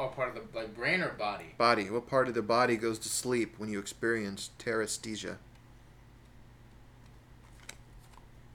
Oh, 0.00 0.06
part 0.08 0.34
of 0.34 0.34
the 0.34 0.58
like 0.58 0.74
brain 0.74 1.02
or 1.02 1.10
body? 1.10 1.44
Body. 1.58 1.90
What 1.90 2.08
part 2.08 2.26
of 2.26 2.32
the 2.32 2.40
body 2.40 2.78
goes 2.78 2.98
to 3.00 3.10
sleep 3.10 3.56
when 3.58 3.68
you 3.68 3.78
experience 3.78 4.48
paresthesia? 4.58 5.36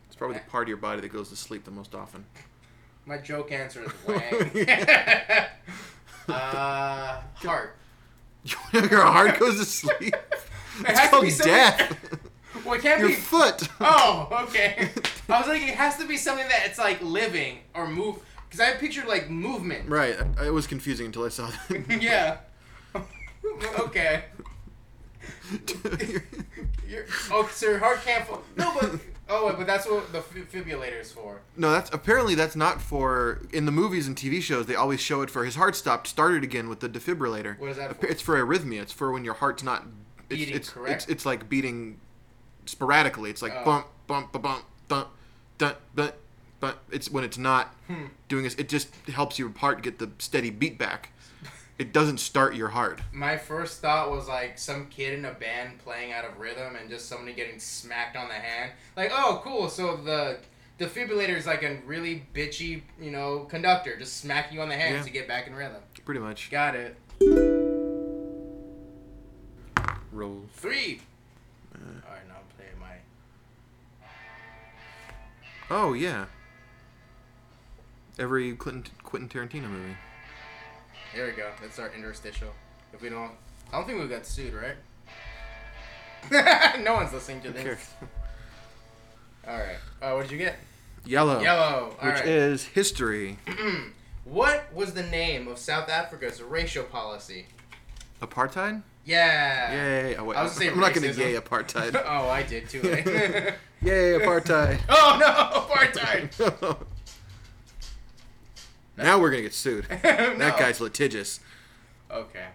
It's 0.08 0.16
probably 0.16 0.38
the 0.38 0.44
part 0.50 0.64
of 0.64 0.70
your 0.70 0.78
body 0.78 1.02
that 1.02 1.14
goes 1.14 1.30
to 1.30 1.36
sleep 1.36 1.64
the 1.64 1.70
most 1.70 1.94
often. 1.94 2.26
My 3.06 3.20
joke 3.20 3.52
answer 3.52 3.84
is 3.84 3.92
Wang. 4.08 4.68
uh, 6.30 7.22
heart. 7.36 7.76
your 8.74 9.04
heart 9.06 9.38
goes 9.40 9.60
to 9.60 9.66
sleep. 9.66 10.16
It 10.16 10.24
It's 10.80 11.00
has 11.00 11.10
to 11.12 11.16
called 11.16 11.38
death. 11.44 12.20
Well, 12.66 12.74
it 12.74 12.82
can't 12.82 13.00
Your 13.00 13.10
be. 13.10 13.16
foot. 13.16 13.68
Oh, 13.80 14.28
okay. 14.48 14.90
I 15.30 15.40
was 15.40 15.48
like, 15.48 15.62
it 15.62 15.76
has 15.76 15.98
to 15.98 16.08
be 16.08 16.18
something 16.18 16.48
that 16.48 16.64
it's 16.66 16.80
like 16.80 17.00
living 17.04 17.60
or 17.76 17.88
move. 17.88 18.18
Because 18.56 18.74
I 18.74 18.78
pictured 18.78 19.06
like 19.06 19.30
movement. 19.30 19.90
Right. 19.90 20.16
It 20.42 20.52
was 20.52 20.66
confusing 20.66 21.08
until 21.08 21.26
I 21.26 21.30
saw 21.30 21.50
that. 21.70 21.98
yeah. 22.02 22.38
okay. 23.80 24.26
You're, 26.88 27.06
oh, 27.32 27.50
so 27.52 27.70
your 27.70 27.80
heart 27.80 28.02
can't. 28.06 28.26
Fo- 28.26 28.42
no, 28.56 28.74
but 28.80 29.00
oh, 29.28 29.48
wait, 29.48 29.58
but 29.58 29.68
that's 29.68 29.86
what 29.88 30.10
the 30.14 30.20
f- 30.20 30.34
fibrillator 30.52 31.02
is 31.02 31.12
for. 31.12 31.42
No, 31.58 31.72
that's 31.72 31.92
apparently 31.94 32.34
that's 32.36 32.56
not 32.56 32.82
for 32.82 33.42
in 33.52 33.66
the 33.66 33.72
movies 33.72 34.08
and 34.08 34.16
TV 34.16 34.42
shows. 34.42 34.68
They 34.68 34.76
always 34.76 35.02
show 35.02 35.22
it 35.22 35.30
for 35.30 35.44
his 35.44 35.56
heart 35.56 35.76
stopped, 35.76 36.08
started 36.08 36.44
again 36.44 36.70
with 36.70 36.80
the 36.80 36.88
defibrillator. 36.88 37.60
What 37.60 37.72
is 37.72 37.78
that 37.78 38.00
for? 38.00 38.08
It's 38.08 38.22
for 38.22 38.42
arrhythmia. 38.42 38.84
It's 38.84 38.94
for 38.94 39.12
when 39.12 39.26
your 39.26 39.34
heart's 39.34 39.64
not 39.64 39.86
it's, 40.30 40.40
Beating, 40.40 40.56
it's, 40.56 40.70
correct? 40.70 40.94
It's, 41.04 41.08
it's 41.08 41.26
like 41.26 41.50
beating 41.50 42.00
sporadically. 42.66 43.30
It's 43.32 43.42
like 43.42 43.54
Oh. 43.58 43.66
bump, 43.66 43.88
bump, 44.08 44.32
ba 44.32 44.40
bump, 44.40 44.64
dun, 44.88 45.06
dun, 45.58 45.76
dun, 45.96 46.12
but 46.66 46.80
it's 46.92 47.12
when 47.12 47.24
it's 47.24 47.38
not 47.38 47.76
Hmm. 47.88 48.06
doing 48.28 48.44
this. 48.44 48.56
It 48.56 48.70
just 48.70 48.88
helps 49.14 49.38
your 49.38 49.52
heart 49.58 49.84
get 49.84 50.00
the 50.00 50.10
steady 50.18 50.50
beat 50.50 50.78
back. 50.80 51.10
It 51.78 51.92
doesn't 51.92 52.20
start 52.20 52.56
your 52.56 52.70
heart. 52.70 53.02
My 53.12 53.36
first 53.38 53.82
thought 53.82 54.10
was 54.10 54.30
like 54.30 54.58
some 54.58 54.88
kid 54.88 55.14
in 55.20 55.26
a 55.26 55.34
band 55.34 55.78
playing 55.80 56.14
out 56.14 56.24
of 56.24 56.40
rhythm 56.40 56.76
and 56.78 56.90
just 56.90 57.10
somebody 57.10 57.34
getting 57.34 57.60
smacked 57.60 58.16
on 58.16 58.30
the 58.30 58.34
hand. 58.34 58.72
Like, 58.96 59.12
oh, 59.14 59.42
cool. 59.44 59.68
So 59.70 59.98
the 59.98 60.38
defibrillator 60.80 61.36
is 61.36 61.46
like 61.46 61.64
a 61.64 61.78
really 61.86 62.26
bitchy, 62.34 62.82
you 62.98 63.12
know, 63.12 63.40
conductor, 63.50 63.98
just 64.00 64.18
smacking 64.22 64.56
you 64.56 64.62
on 64.62 64.70
the 64.70 64.76
hand 64.78 64.96
Yeah. 64.96 65.04
to 65.04 65.10
get 65.10 65.28
back 65.28 65.48
in 65.48 65.54
rhythm. 65.54 65.82
Pretty 66.06 66.22
much. 66.22 66.50
Got 66.50 66.76
it. 66.78 66.96
Roll. 70.14 70.44
Three. 70.54 71.02
Uh. 71.76 71.78
All 72.08 72.14
right, 72.14 72.28
now 72.30 72.36
I'm 72.36 72.48
playing 72.56 72.80
my. 72.80 72.96
Oh 75.70 75.92
yeah. 75.94 76.26
Every 78.18 78.56
Quentin 78.56 78.86
Quentin 79.04 79.30
Tarantino 79.30 79.70
movie. 79.70 79.96
There 81.14 81.26
we 81.26 81.32
go. 81.34 81.50
That's 81.62 81.80
our 81.80 81.92
interstitial. 81.94 82.50
If 82.94 83.02
we 83.02 83.10
don't, 83.10 83.32
I 83.72 83.78
don't 83.78 83.86
think 83.86 84.00
we 84.00 84.08
got 84.08 84.26
sued, 84.26 84.54
right? 84.54 84.76
no 86.84 86.94
one's 86.94 87.14
listening 87.14 87.42
to 87.42 87.52
this. 87.52 87.94
All 89.48 89.58
right. 89.58 89.78
Uh, 90.02 90.14
what 90.14 90.24
did 90.24 90.32
you 90.32 90.38
get? 90.38 90.56
Yellow. 91.06 91.42
Yellow. 91.42 91.96
All 92.02 92.08
Which 92.08 92.16
right. 92.16 92.28
is 92.28 92.64
history. 92.64 93.38
what 94.24 94.74
was 94.74 94.94
the 94.94 95.04
name 95.04 95.48
of 95.48 95.58
South 95.58 95.90
Africa's 95.90 96.42
racial 96.42 96.84
policy? 96.84 97.48
Apartheid? 98.22 98.82
Yeah. 99.04 99.72
Yay! 99.72 100.16
Oh, 100.16 100.24
wait, 100.24 100.38
I 100.38 100.44
was 100.44 100.60
I'm 100.60 100.80
not 100.80 100.94
gonna 100.94 101.08
yay 101.08 101.36
apartheid. 101.36 101.96
oh, 102.06 102.30
I 102.30 102.42
did 102.42 102.68
too. 102.70 102.80
yay 103.82 104.18
apartheid! 104.18 104.80
oh 104.90 105.18
no, 105.20 105.60
apartheid. 105.62 106.88
Now 108.98 109.20
we're 109.20 109.30
gonna 109.30 109.44
get 109.44 109.54
sued. 109.54 109.86
That 110.02 110.58
guy's 110.58 110.80
litigious. 110.80 111.40
Okay. 112.10 112.48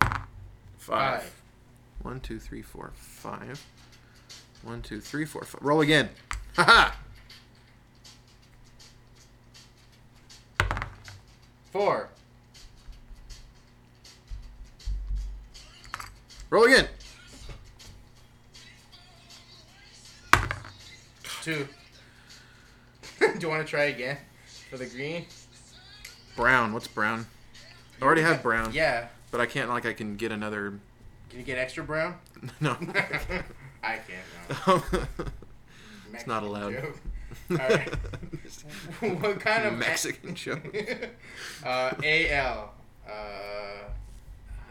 Five. 0.00 0.20
Five. 0.78 1.32
One, 2.02 2.20
two, 2.20 2.38
three, 2.38 2.62
four, 2.62 2.92
five. 2.94 3.64
One, 4.62 4.82
two, 4.82 5.00
three, 5.00 5.24
four, 5.24 5.44
five. 5.44 5.62
Roll 5.62 5.80
again. 5.80 6.10
Haha! 6.56 6.92
Four. 11.70 12.08
Roll 16.50 16.64
again. 16.64 16.88
Two. 21.42 21.68
Do 23.20 23.26
you 23.40 23.48
want 23.48 23.64
to 23.64 23.70
try 23.70 23.84
again 23.84 24.18
for 24.70 24.76
the 24.78 24.86
green? 24.86 25.26
Brown. 26.36 26.72
What's 26.72 26.86
brown? 26.86 27.26
I 28.00 28.04
already 28.04 28.22
have 28.22 28.42
brown. 28.42 28.72
Yeah. 28.72 29.08
But 29.30 29.40
I 29.40 29.46
can't 29.46 29.68
like 29.68 29.84
I 29.84 29.92
can 29.92 30.16
get 30.16 30.32
another. 30.32 30.78
Can 31.28 31.38
you 31.38 31.44
get 31.44 31.58
extra 31.58 31.84
brown? 31.84 32.14
No. 32.60 32.70
I 33.82 33.98
can't. 33.98 34.66
No. 34.66 34.82
it's 36.14 36.26
not 36.26 36.42
allowed. 36.42 36.72
joke. 36.72 36.96
Alright. 37.50 37.94
what 39.00 39.40
kind 39.40 39.66
of 39.66 39.74
Mexican 39.78 40.34
joke. 40.34 40.74
uh, 41.64 41.92
AL. 42.02 42.72
Uh, 43.06 43.12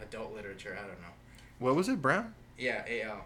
adult 0.02 0.34
literature. 0.34 0.76
I 0.76 0.86
don't 0.86 1.00
know. 1.00 1.14
What 1.58 1.76
was 1.76 1.88
it? 1.88 2.00
Brown? 2.02 2.34
Yeah, 2.58 2.84
AL. 2.88 3.24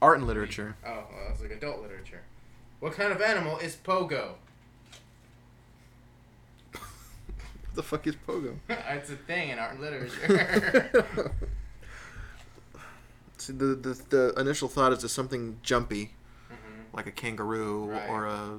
Art 0.00 0.18
and 0.18 0.26
literature. 0.26 0.74
Oh, 0.84 0.90
well, 0.90 1.06
that's 1.28 1.40
like 1.40 1.50
adult 1.52 1.82
literature. 1.82 2.22
What 2.80 2.92
kind 2.94 3.12
of 3.12 3.20
animal 3.22 3.58
is 3.58 3.76
pogo? 3.76 4.34
What 7.72 7.76
the 7.76 7.82
fuck 7.84 8.06
is 8.06 8.16
pogo? 8.28 8.54
it's 8.68 9.08
a 9.08 9.16
thing 9.16 9.48
in 9.48 9.58
art 9.58 9.80
literature. 9.80 10.90
See, 13.38 13.54
the, 13.54 13.64
the 13.74 14.00
the 14.10 14.34
initial 14.38 14.68
thought 14.68 14.92
is 14.92 14.98
just 15.00 15.14
something 15.14 15.56
jumpy, 15.62 16.12
Mhm. 16.50 16.94
like 16.94 17.06
a 17.06 17.10
kangaroo 17.10 17.86
Right. 17.86 18.10
or 18.10 18.26
a 18.26 18.58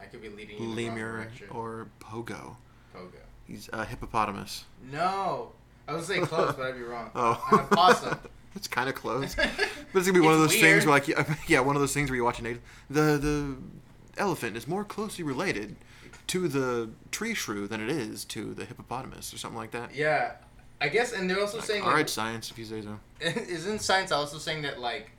I 0.00 0.04
could 0.04 0.20
be 0.20 0.28
leading 0.28 0.58
you 0.62 0.64
in 0.70 0.76
the 0.76 0.82
wrong 0.86 0.94
lemur 0.96 1.28
or 1.50 1.88
pogo. 1.98 2.56
Pogo. 2.94 3.14
He's 3.46 3.70
a 3.72 3.86
hippopotamus. 3.86 4.66
No, 4.90 5.52
I 5.88 5.94
was 5.94 6.06
gonna 6.08 6.20
say 6.20 6.26
close, 6.26 6.54
but 6.54 6.66
I'd 6.66 6.74
be 6.76 6.82
wrong. 6.82 7.10
Oh, 7.14 7.42
An 7.52 7.60
opossum. 7.60 8.18
It's 8.54 8.68
kind 8.68 8.90
of 8.90 8.94
close. 8.94 9.34
But 9.34 9.48
it's 9.94 10.06
gonna 10.06 10.12
be 10.12 10.20
one 10.20 10.34
of 10.34 10.40
those 10.40 10.54
things 10.54 10.84
where, 10.84 10.92
like, 11.00 11.08
yeah, 11.48 11.60
one 11.60 11.74
of 11.74 11.80
those 11.80 11.94
things 11.94 12.10
where 12.10 12.16
you 12.18 12.24
watch 12.24 12.38
a 12.38 12.42
native. 12.42 12.60
The 12.90 13.16
the 13.16 13.56
elephant 14.18 14.58
is 14.58 14.68
more 14.68 14.84
closely 14.84 15.24
related 15.24 15.74
to 16.32 16.48
the 16.48 16.88
tree 17.10 17.34
shrew 17.34 17.68
than 17.68 17.82
it 17.82 17.90
is 17.90 18.24
to 18.24 18.54
the 18.54 18.64
hippopotamus, 18.64 19.34
or 19.34 19.36
something 19.36 19.58
like 19.58 19.72
that. 19.72 19.94
Yeah, 19.94 20.32
I 20.80 20.88
guess, 20.88 21.12
and 21.12 21.28
they're 21.28 21.38
also 21.38 21.60
saying 21.60 21.82
All 21.82 21.92
like, 21.92 22.08
science, 22.08 22.50
if 22.50 22.58
you 22.58 22.64
say 22.64 22.80
so. 22.80 22.98
isn't 23.20 23.80
science 23.80 24.10
also 24.10 24.38
saying 24.38 24.62
that 24.62 24.80
like 24.80 25.10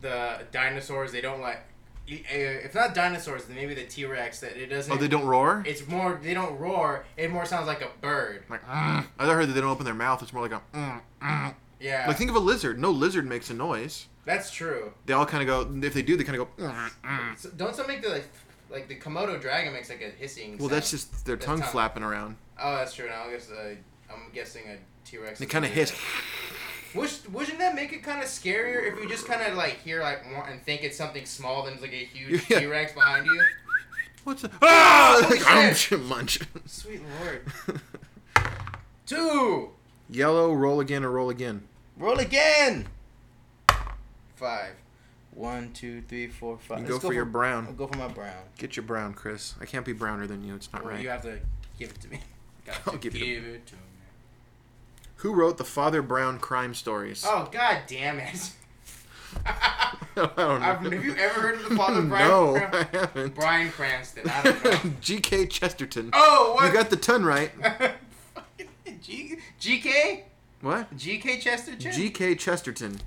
the 0.00 0.38
dinosaurs 0.52 1.10
they 1.10 1.20
don't 1.20 1.40
like 1.40 1.58
uh, 2.08 2.14
if 2.20 2.72
not 2.72 2.94
dinosaurs 2.94 3.46
then 3.46 3.56
maybe 3.56 3.74
the 3.74 3.84
T 3.84 4.04
Rex 4.04 4.38
that 4.40 4.56
it 4.56 4.66
doesn't 4.68 4.92
Oh, 4.92 4.96
they 4.96 5.08
don't 5.08 5.26
roar. 5.26 5.64
it's 5.66 5.86
more 5.88 6.20
they 6.22 6.34
don't 6.34 6.56
roar 6.56 7.04
it 7.16 7.32
more 7.32 7.44
sounds 7.44 7.66
like 7.66 7.82
a 7.82 7.90
bird 8.00 8.44
Like, 8.48 8.64
mm. 8.64 9.04
I 9.18 9.26
heard 9.26 9.48
that 9.48 9.52
they 9.52 9.60
don't 9.60 9.70
open 9.70 9.84
their 9.84 9.92
mouth. 9.92 10.22
It's 10.22 10.32
more 10.32 10.42
like 10.42 10.52
a. 10.52 10.62
Mm, 10.72 11.00
mm. 11.20 11.54
yeah 11.80 12.06
Like, 12.06 12.16
think 12.16 12.30
of 12.30 12.36
a 12.36 12.40
lizard. 12.40 12.78
No 12.78 12.92
lizard 12.92 13.26
makes 13.26 13.50
a 13.50 13.54
noise. 13.54 14.06
that's 14.24 14.52
true 14.52 14.92
They 15.06 15.14
all 15.14 15.26
kind 15.26 15.42
of 15.42 15.48
go. 15.48 15.86
If 15.86 15.94
they 15.94 16.02
do, 16.02 16.16
they 16.16 16.22
kind 16.22 16.40
of 16.40 16.56
go. 16.56 16.64
Mm, 16.64 16.90
mm. 17.04 17.38
so 17.38 17.50
don't 17.50 17.74
some 17.74 17.88
make 17.88 18.02
the 18.02 18.08
like 18.08 18.28
like 18.70 18.88
the 18.88 18.96
Komodo 18.96 19.40
dragon 19.40 19.72
makes 19.72 19.88
like 19.90 20.02
a 20.02 20.10
hissing 20.18 20.52
Well, 20.52 20.68
sound. 20.68 20.70
that's 20.72 20.90
just 20.90 21.26
their 21.26 21.36
That's 21.36 21.46
tongue 21.46 21.60
tongue. 21.60 21.70
flapping 21.70 22.02
around. 22.02 22.36
oh 22.62 22.76
that's 22.76 22.94
true 22.94 23.08
now 23.08 23.24
I 23.28 23.32
guess 23.32 23.50
uh, 23.50 23.74
I'm 24.12 24.30
guessing 24.32 24.62
a 24.68 24.76
T 25.08 25.18
Rex 25.18 25.38
They 25.38 25.46
kind 25.46 25.64
of 25.64 25.70
hiss. 25.70 25.92
Wish, 26.94 27.20
wouldn't 27.28 27.58
that 27.60 27.74
make 27.76 27.92
it 27.92 28.02
kind 28.02 28.20
of 28.20 28.26
scarier 28.26 28.92
if 28.92 28.98
you 29.00 29.08
just 29.08 29.26
kind 29.26 29.42
of 29.42 29.56
like 29.56 29.78
hear 29.82 30.02
like 30.02 30.24
and 30.48 30.60
think 30.62 30.82
it's 30.82 30.96
something 30.96 31.24
small 31.24 31.62
than 31.64 31.74
it's 31.74 31.82
like 31.82 31.92
a 31.92 32.04
huge 32.04 32.44
Yeah. 32.50 32.60
T 32.60 32.66
Rex 32.66 32.92
behind 32.92 33.26
you? 33.26 33.42
What's 34.24 34.42
that? 34.42 34.50
Ah! 34.60 35.24
Like, 35.30 35.74
shit. 35.76 36.00
munch. 36.04 36.40
Sweet 36.66 37.00
lord. 37.22 37.50
Two. 39.06 39.70
Yellow, 40.08 40.52
roll 40.52 40.80
again 40.80 41.04
or 41.04 41.10
roll 41.10 41.30
again. 41.30 41.62
Roll 41.96 42.18
again. 42.18 42.86
Five. 44.36 44.72
One, 45.40 45.72
two, 45.72 46.02
three, 46.02 46.26
four, 46.28 46.58
five. 46.58 46.80
You 46.80 46.84
Let's 46.84 46.98
go 47.02 47.08
for 47.08 47.14
your 47.14 47.24
I'll 47.24 47.30
brown. 47.32 47.74
go 47.76 47.86
for 47.86 47.96
my 47.96 48.08
brown. 48.08 48.42
Get 48.58 48.76
your 48.76 48.82
brown, 48.84 49.14
Chris. 49.14 49.54
I 49.58 49.64
can't 49.64 49.86
be 49.86 49.94
browner 49.94 50.26
than 50.26 50.44
you. 50.44 50.54
It's 50.54 50.70
not 50.70 50.84
Well, 50.84 50.92
right. 50.92 51.02
You 51.02 51.08
have 51.08 51.22
to 51.22 51.38
give 51.78 51.88
it 51.90 52.00
to 52.02 52.08
me. 52.08 52.20
I'll 52.86 52.96
give 52.98 53.14
give, 53.14 53.22
it 53.22 53.24
to- 53.42 53.54
it 53.54 53.66
to 53.68 53.74
me. 53.74 53.80
Who 55.16 55.32
wrote 55.34 55.56
the 55.58 55.64
Father 55.64 56.02
Brown 56.02 56.38
crime 56.38 56.74
stories? 56.74 57.24
Oh 57.26 57.48
god 57.50 57.80
damn 57.86 58.18
it! 58.18 58.52
I 59.46 59.96
don't 60.16 60.36
know. 60.36 60.50
I've, 60.56 60.80
have 60.80 61.04
you 61.04 61.14
ever 61.16 61.40
heard 61.40 61.54
of 61.54 61.68
the 61.70 61.76
father 61.76 62.02
Brian? 62.02 62.28
no, 62.28 62.52
Cran- 62.54 62.74
I 62.74 62.96
haven't. 62.98 63.34
Bryan 63.34 63.70
Cranston. 63.70 64.28
I 64.28 64.42
don't 64.42 64.64
know. 64.64 64.92
G.K. 65.00 65.46
Chesterton. 65.46 66.10
Oh, 66.12 66.52
what? 66.56 66.66
You 66.66 66.72
got 66.72 66.90
the 66.90 66.96
ton 66.96 67.24
right. 67.24 67.52
G- 69.00 69.36
GK? 69.60 70.22
What? 70.62 70.94
GK 70.96 71.40
Chesterton? 71.40 71.92
G.K. 71.92 72.34
Chesterton. 72.34 72.98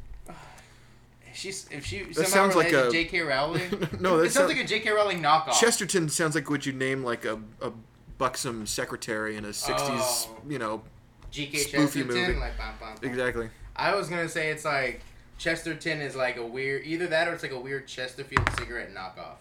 She's 1.34 1.68
if 1.72 1.86
she 1.86 2.04
That 2.04 2.16
somehow 2.16 2.30
sounds 2.32 2.56
like 2.56 2.68
a- 2.74 2.84
to 2.86 2.92
J.K. 2.92 3.22
Rowling. 3.22 3.62
No, 4.00 4.18
that 4.18 4.26
it 4.26 4.32
sounds 4.32 4.34
sound- 4.34 4.48
like 4.50 4.58
a 4.60 4.64
J.K. 4.66 4.92
Rowling 4.92 5.22
knockoff. 5.22 5.54
Chesterton 5.60 6.10
sounds 6.10 6.36
like 6.36 6.50
what 6.50 6.66
you 6.66 6.74
name 6.74 7.04
like 7.04 7.26
a, 7.26 7.40
a 7.62 7.72
buxom 8.18 8.66
secretary 8.68 9.36
in 9.36 9.46
a 9.46 9.50
60s, 9.50 9.80
Oh. 9.80 10.38
you 10.48 10.60
know. 10.60 10.84
G.K. 11.32 11.58
spoofy 11.58 11.72
Chesterton, 11.72 12.08
movie. 12.08 12.34
like 12.40 12.58
bam, 12.58 12.74
bam, 12.80 12.96
bam. 13.02 13.10
Exactly. 13.10 13.50
I 13.76 13.96
was 13.96 14.08
gonna 14.08 14.30
say 14.30 14.52
it's 14.52 14.64
like 14.66 15.02
Chesterton 15.40 16.00
is 16.02 16.16
like 16.16 16.38
a 16.38 16.46
weird 16.46 16.84
either 16.86 17.08
that 17.08 17.28
or 17.28 17.34
it's 17.34 17.42
like 17.44 17.52
a 17.52 17.60
weird 17.60 17.88
Chesterfield 17.88 18.48
cigarette 18.60 18.94
knockoff. 18.94 19.38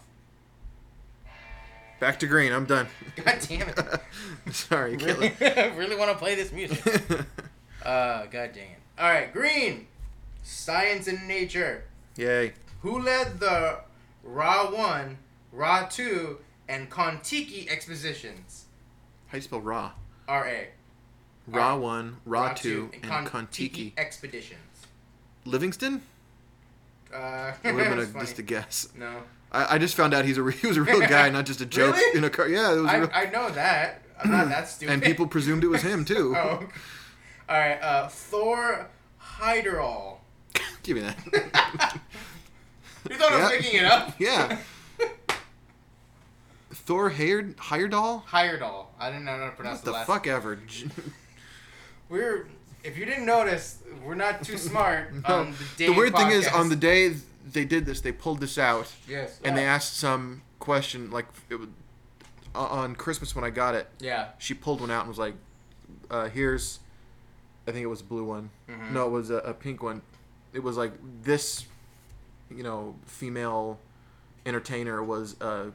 Back 1.99 2.19
to 2.19 2.27
green. 2.27 2.51
I'm 2.51 2.65
done. 2.65 2.87
God 3.15 3.37
damn 3.47 3.69
it! 3.69 3.79
Sorry. 4.53 4.97
really, 4.97 5.29
can't 5.29 5.77
really 5.77 5.95
want 5.95 6.11
to 6.11 6.17
play 6.17 6.35
this 6.35 6.51
music. 6.51 6.81
Uh, 7.85 8.25
god 8.25 8.51
dang 8.53 8.71
it! 8.71 8.79
All 8.99 9.09
right, 9.09 9.31
green, 9.31 9.87
science 10.43 11.07
and 11.07 11.27
nature. 11.27 11.85
Yay. 12.15 12.53
Who 12.81 12.99
led 12.99 13.39
the 13.39 13.79
Ra 14.23 14.69
one, 14.69 15.17
Ra 15.51 15.87
two, 15.89 16.39
and 16.69 16.89
Kon-Tiki 16.89 17.69
expeditions? 17.69 18.65
How 19.27 19.31
do 19.33 19.37
you 19.37 19.41
spell 19.41 19.61
Ra? 19.61 19.91
R 20.27 20.47
A. 20.47 20.67
Ra 21.47 21.75
1, 21.75 22.17
Ra, 22.25 22.41
Ra 22.43 22.53
2, 22.53 22.91
and 23.03 23.25
Kon-Tiki. 23.27 23.93
expeditions. 23.97 24.59
Livingston? 25.43 26.01
Uh, 27.13 27.51
It 27.63 27.73
would 27.75 27.85
have 27.85 27.97
been 27.97 28.15
a, 28.17 28.19
just 28.25 28.39
a 28.39 28.43
guess. 28.43 28.87
no. 28.97 29.23
I, 29.51 29.75
I 29.75 29.77
just 29.77 29.95
found 29.95 30.13
out 30.13 30.23
he's 30.23 30.37
a 30.37 30.51
he 30.61 30.67
was 30.67 30.77
a 30.77 30.81
real 30.81 31.01
guy, 31.01 31.29
not 31.31 31.45
just 31.45 31.59
a 31.59 31.65
joke 31.65 31.95
Really? 31.97 32.17
in 32.17 32.23
a 32.23 32.29
car. 32.29 32.47
Yeah, 32.47 32.73
it 32.73 32.77
was. 32.77 32.89
I, 32.89 32.95
real, 32.97 33.09
I 33.13 33.25
know 33.25 33.49
that. 33.49 34.01
I'm 34.23 34.31
not 34.31 34.47
that 34.49 34.67
stupid. 34.69 34.93
and 34.93 35.03
people 35.03 35.27
presumed 35.27 35.63
it 35.65 35.67
was 35.67 35.81
him 35.81 36.05
too. 36.05 36.33
oh. 36.37 36.65
All 37.49 37.57
right. 37.59 37.77
Uh, 37.81 38.07
Thor 38.07 38.87
Hyderall. 39.21 40.19
Give 40.83 40.97
me 40.97 41.01
that. 41.03 41.97
You 43.09 43.17
thought 43.17 43.33
I 43.33 43.41
was 43.41 43.49
making 43.51 43.79
it 43.81 43.85
up? 43.85 44.13
Yeah. 44.17 44.59
Thor 46.71 47.11
Heyerd 47.11 47.55
Heyerdahl? 47.55 48.23
Hyderall. 48.25 48.85
I 48.99 49.09
didn't 49.09 49.25
know 49.25 49.37
how 49.37 49.45
to 49.45 49.51
pronounce 49.51 49.79
What 49.79 49.85
the, 49.85 49.91
the 49.91 49.97
last. 49.97 50.07
fuck 50.07 50.25
ever? 50.27 50.55
J- 50.55 50.87
We're. 52.09 52.47
If 52.83 52.97
you 52.97 53.05
didn't 53.05 53.25
notice, 53.25 53.79
we're 54.05 54.15
not 54.15 54.43
too 54.43 54.57
smart 54.57 55.09
on 55.25 55.51
the 55.51 55.57
day. 55.77 55.85
the 55.87 55.93
weird 55.93 56.15
thing 56.15 56.31
is, 56.31 56.45
podcast. 56.45 56.59
on 56.59 56.69
the 56.69 56.75
day 56.75 57.15
they 57.49 57.63
did 57.65 57.85
this, 57.85 58.01
they 58.01 58.11
pulled 58.11 58.39
this 58.41 58.57
out 58.57 58.91
Yes. 59.07 59.39
and 59.43 59.55
they 59.57 59.63
asked 59.65 59.95
some 59.97 60.41
question 60.59 61.09
like 61.11 61.25
it 61.49 61.55
would, 61.55 61.71
on 62.55 62.95
Christmas 62.95 63.35
when 63.35 63.45
I 63.45 63.49
got 63.51 63.75
it. 63.75 63.87
Yeah. 63.99 64.29
She 64.37 64.53
pulled 64.53 64.81
one 64.81 64.91
out 64.91 65.01
and 65.01 65.07
was 65.09 65.17
like, 65.17 65.35
uh, 66.11 66.27
"Here's, 66.29 66.79
I 67.67 67.71
think 67.71 67.83
it 67.83 67.87
was 67.87 68.01
a 68.01 68.05
blue 68.05 68.25
one. 68.25 68.49
Mhm. 68.69 68.91
No, 68.91 69.07
it 69.07 69.11
was 69.11 69.29
a, 69.29 69.37
a 69.37 69.53
pink 69.53 69.81
one. 69.81 70.01
It 70.53 70.61
was 70.63 70.77
like 70.77 70.93
this, 71.23 71.65
you 72.49 72.63
know, 72.63 72.95
female 73.05 73.79
entertainer 74.45 75.03
was 75.03 75.35
a 75.41 75.71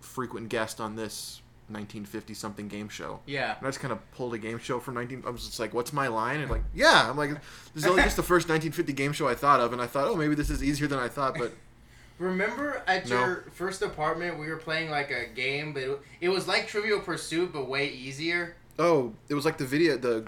frequent 0.00 0.48
guest 0.48 0.80
on 0.80 0.96
this 0.96 1.40
1950 1.68 2.34
something 2.34 2.68
game 2.68 2.88
show. 2.88 3.20
Yeah. 3.26 3.56
And 3.56 3.66
I 3.66 3.68
just 3.70 3.80
kind 3.80 3.92
of 3.92 4.10
pulled 4.12 4.34
a 4.34 4.38
game 4.38 4.58
show 4.58 4.80
from 4.80 4.94
19. 4.94 5.22
I 5.26 5.30
was 5.30 5.46
just 5.46 5.60
like, 5.60 5.72
"What's 5.72 5.92
my 5.92 6.08
line?" 6.08 6.40
And 6.40 6.50
like, 6.50 6.64
yeah, 6.74 7.08
I'm 7.08 7.16
like, 7.16 7.30
this 7.74 7.84
is 7.84 7.86
only 7.86 8.02
just 8.02 8.16
the 8.16 8.22
first 8.22 8.48
1950 8.48 8.92
game 8.92 9.12
show 9.12 9.28
I 9.28 9.34
thought 9.34 9.60
of, 9.60 9.72
and 9.72 9.80
I 9.80 9.86
thought, 9.86 10.08
oh, 10.08 10.16
maybe 10.16 10.34
this 10.34 10.50
is 10.50 10.62
easier 10.64 10.88
than 10.88 10.98
I 10.98 11.08
thought, 11.08 11.34
but 11.38 11.52
Remember 12.18 12.82
at 12.86 13.08
No. 13.08 13.18
your 13.18 13.44
first 13.52 13.80
apartment, 13.80 14.38
we 14.38 14.46
were 14.48 14.56
playing 14.58 14.90
like 14.90 15.10
a 15.10 15.24
game, 15.34 15.72
but 15.72 15.82
it, 15.84 16.00
it 16.20 16.28
was 16.28 16.46
like 16.46 16.66
Trivial 16.66 17.00
Pursuit, 17.00 17.50
but 17.52 17.66
way 17.66 17.88
easier. 17.88 18.56
oh, 18.78 19.14
it 19.30 19.34
was 19.34 19.44
like 19.46 19.56
the 19.56 19.64
video, 19.64 19.96
the 19.96 20.26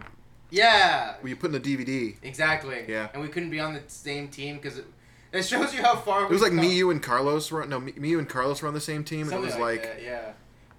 Yeah. 0.52 1.14
where 1.20 1.30
you 1.30 1.36
put 1.36 1.52
in 1.52 1.60
the 1.60 1.76
DVD. 1.76 2.16
Exactly. 2.22 2.84
Yeah. 2.86 3.08
And 3.12 3.22
we 3.22 3.28
couldn't 3.28 3.50
be 3.50 3.58
on 3.58 3.74
the 3.74 3.82
same 3.88 4.28
team 4.28 4.56
because 4.56 4.78
it, 4.78 4.84
it 5.32 5.42
shows 5.44 5.74
you 5.74 5.82
how 5.82 5.96
far. 5.96 6.24
It 6.24 6.30
was 6.30 6.42
like 6.42 6.52
me, 6.52 6.76
you, 6.76 6.90
and 6.90 7.02
Carlos 7.02 7.50
were 7.50 7.66
no, 7.66 7.80
me, 7.80 7.92
you, 7.96 8.18
and 8.18 8.28
Carlos 8.28 8.60
were 8.62 8.68
on 8.68 8.74
the 8.74 8.80
same 8.80 9.02
team, 9.02 9.22
and 9.22 9.32
it 9.32 9.40
was 9.40 9.52
like, 9.54 9.60
like. 9.60 9.82
that, 9.82 10.02
yeah. 10.02 10.32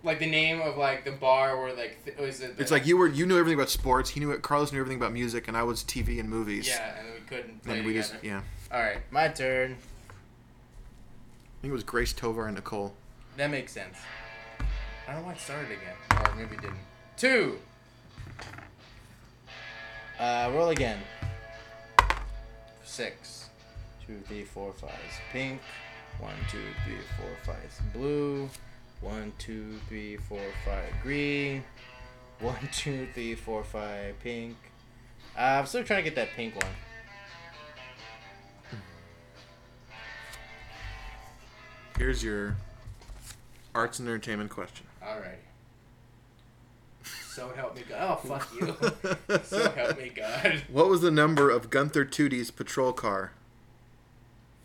Like 0.04 0.20
the 0.20 0.30
name 0.30 0.62
of 0.62 0.78
like 0.78 1.06
the 1.06 1.12
bar 1.12 1.58
where 1.60 1.74
like 1.74 2.04
th- 2.06 2.18
was 2.18 2.42
it? 2.42 2.56
It's 2.60 2.72
like 2.72 2.86
you 2.86 2.98
were 2.98 3.08
you 3.08 3.26
knew 3.26 3.38
everything 3.40 3.58
about 3.58 3.70
sports. 3.70 4.10
He 4.12 4.20
knew 4.20 4.32
it 4.32 4.42
Carlos 4.42 4.72
knew 4.74 4.80
everything 4.80 4.98
about 5.00 5.14
music, 5.14 5.48
and 5.48 5.56
I 5.58 5.64
was 5.64 5.82
TV 5.84 6.20
and 6.20 6.30
movies. 6.30 6.68
Yeah, 6.68 7.00
and 7.00 7.08
we 7.14 7.22
couldn't 7.22 7.64
play 7.64 7.78
And 7.78 7.86
we 7.86 7.94
together. 7.94 8.14
just 8.14 8.24
yeah. 8.24 8.42
All 8.72 8.82
right, 8.82 9.00
my 9.12 9.30
turn. 9.30 9.72
I 9.72 11.62
think 11.62 11.72
it 11.72 11.74
was 11.74 11.84
Grace 11.84 12.12
Tovar 12.12 12.48
and 12.48 12.56
Nicole. 12.56 12.94
That 13.38 13.50
makes 13.50 13.72
sense. 13.72 13.98
I 15.08 15.14
don't 15.14 15.22
know 15.22 15.28
why 15.28 15.34
it 15.34 15.40
started 15.40 15.72
again. 15.72 15.96
Or 16.12 16.36
maybe 16.36 16.56
it 16.56 16.62
didn't. 16.62 16.80
Two. 17.16 17.58
Uh, 20.24 20.50
roll 20.54 20.70
again. 20.70 21.00
Six. 22.86 23.50
Two, 24.08 24.22
three, 24.26 24.46
four, 24.46 24.72
five 24.72 24.92
is 24.92 25.16
pink. 25.34 25.60
One, 26.18 26.32
two, 26.50 26.64
three, 26.86 26.96
four, 27.18 27.28
five 27.44 27.62
is 27.68 27.82
blue. 27.92 28.50
One, 29.02 29.34
two, 29.38 29.78
three, 29.90 30.16
four, 30.16 30.40
five 30.64 30.94
green. 31.02 31.62
One, 32.40 32.70
two, 32.72 33.06
three, 33.14 33.36
four, 33.36 33.66
five 33.66 34.18
pink. 34.22 34.56
Uh, 35.38 35.60
I'm 35.60 35.66
still 35.66 35.84
trying 35.84 36.06
to 36.06 36.10
get 36.10 36.16
that 36.16 36.30
pink 36.38 36.56
one. 36.56 36.72
Here's 41.98 42.24
your 42.24 42.56
arts 43.76 44.00
and 44.00 44.08
entertainment 44.08 44.52
question. 44.52 44.88
Alrighty. 45.04 45.53
So 47.34 47.50
help 47.56 47.76
me 47.76 47.82
God. 47.90 48.20
Oh, 48.24 48.28
fuck 48.28 48.48
you. 48.54 49.40
so 49.44 49.72
help 49.72 49.98
me 49.98 50.12
God. 50.16 50.62
What 50.72 50.88
was 50.88 51.02
the 51.02 51.10
number 51.10 51.50
of 51.50 51.72
Gunther 51.72 52.06
Toody's 52.06 52.52
patrol 52.52 52.94
car? 52.94 53.32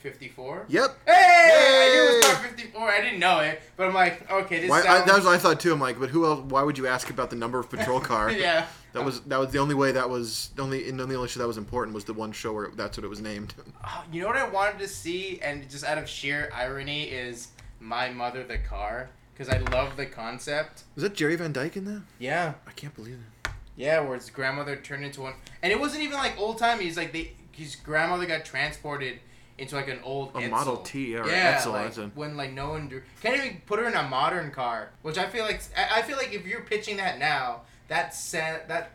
54? 0.00 0.66
Yep. 0.68 0.98
Hey! 1.06 1.12
I 1.12 1.94
knew 1.94 2.02
it 2.02 2.26
was 2.26 2.42
Yay! 2.42 2.48
54. 2.50 2.88
I 2.90 3.00
didn't 3.00 3.20
know 3.20 3.40
it, 3.40 3.62
but 3.78 3.86
I'm 3.86 3.94
like, 3.94 4.30
okay, 4.30 4.60
this 4.60 4.68
Why, 4.68 4.80
I, 4.80 4.82
sounds... 4.82 5.06
that 5.06 5.16
was 5.16 5.24
what 5.24 5.34
I 5.34 5.38
thought 5.38 5.60
too. 5.60 5.72
I'm 5.72 5.80
like, 5.80 5.98
but 5.98 6.10
who 6.10 6.26
else? 6.26 6.40
Why 6.40 6.62
would 6.62 6.76
you 6.76 6.86
ask 6.86 7.08
about 7.08 7.30
the 7.30 7.36
number 7.36 7.58
of 7.58 7.70
patrol 7.70 8.00
car? 8.00 8.30
yeah. 8.32 8.66
That 8.92 9.02
was 9.02 9.20
that 9.22 9.38
was 9.38 9.50
the 9.50 9.58
only 9.58 9.74
way 9.74 9.92
that 9.92 10.10
was 10.10 10.50
the 10.54 10.62
only 10.62 10.88
and 10.88 11.00
the 11.00 11.04
only 11.04 11.28
show 11.28 11.40
that 11.40 11.46
was 11.46 11.58
important 11.58 11.94
was 11.94 12.04
the 12.04 12.14
one 12.14 12.32
show 12.32 12.52
where 12.52 12.68
that's 12.74 12.98
what 12.98 13.04
it 13.04 13.08
was 13.08 13.20
named. 13.20 13.54
Oh, 13.82 14.04
you 14.12 14.20
know 14.20 14.28
what 14.28 14.36
I 14.36 14.48
wanted 14.48 14.78
to 14.80 14.88
see, 14.88 15.40
and 15.40 15.68
just 15.70 15.84
out 15.84 15.96
of 15.96 16.06
sheer 16.06 16.50
irony, 16.54 17.04
is 17.04 17.48
My 17.80 18.10
Mother 18.10 18.44
the 18.44 18.58
Car, 18.58 19.08
because 19.38 19.54
I 19.54 19.58
love 19.70 19.96
the 19.96 20.06
concept. 20.06 20.82
Was 20.96 21.02
that 21.04 21.14
Jerry 21.14 21.36
Van 21.36 21.52
Dyke 21.52 21.76
in 21.76 21.84
that? 21.84 22.02
Yeah, 22.18 22.54
I 22.66 22.72
can't 22.72 22.94
believe 22.94 23.14
it. 23.44 23.50
yeah, 23.76 24.00
where 24.00 24.14
his 24.16 24.30
grandmother 24.30 24.74
turned 24.76 25.04
into 25.04 25.20
one, 25.22 25.34
and 25.62 25.72
it 25.72 25.78
wasn't 25.78 26.02
even 26.02 26.16
like 26.18 26.38
old 26.38 26.58
time. 26.58 26.80
He's 26.80 26.96
like 26.96 27.12
they, 27.12 27.32
his 27.52 27.76
grandmother 27.76 28.26
got 28.26 28.44
transported 28.44 29.20
into 29.56 29.74
like 29.76 29.88
an 29.88 30.00
old 30.04 30.30
A 30.36 30.40
Edsel. 30.40 30.50
Model 30.50 30.76
T 30.78 31.16
or 31.16 31.26
yeah, 31.26 31.58
Edsel, 31.60 31.72
like 31.72 31.84
that's 31.84 31.98
a- 31.98 32.08
when 32.14 32.36
like 32.36 32.52
no 32.52 32.70
one 32.70 32.88
do, 32.88 33.02
can't 33.22 33.36
even 33.36 33.62
put 33.66 33.78
her 33.78 33.86
in 33.88 33.94
a 33.94 34.02
modern 34.08 34.50
car, 34.50 34.90
which 35.02 35.18
I 35.18 35.26
feel 35.28 35.44
like 35.44 35.60
I 35.76 35.98
I 36.00 36.02
feel 36.02 36.16
like 36.16 36.32
if 36.32 36.46
you're 36.46 36.62
pitching 36.62 36.96
that 36.98 37.18
now, 37.18 37.62
that 37.88 38.14
sa- 38.14 38.58
that 38.68 38.92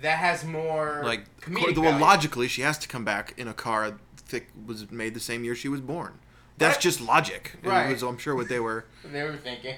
that 0.00 0.18
has 0.18 0.44
more 0.44 1.02
Like 1.04 1.24
comedic 1.40 1.76
well, 1.76 1.90
value. 1.90 2.00
logically, 2.00 2.48
she 2.48 2.62
has 2.62 2.76
to 2.78 2.88
come 2.88 3.04
back 3.04 3.34
in 3.36 3.46
a 3.46 3.54
car 3.54 3.98
that 4.30 4.42
was 4.66 4.90
made 4.90 5.14
the 5.14 5.20
same 5.20 5.44
year 5.44 5.54
she 5.54 5.68
was 5.68 5.80
born. 5.80 6.18
That's 6.62 6.76
Right. 6.76 6.82
just 6.82 7.00
logic. 7.00 7.52
It 7.62 7.68
Right. 7.68 7.90
was, 7.92 8.02
I'm 8.02 8.18
sure 8.18 8.34
what 8.34 8.48
they 8.48 8.60
were. 8.60 8.84
they 9.04 9.22
were 9.22 9.36
thinking. 9.36 9.76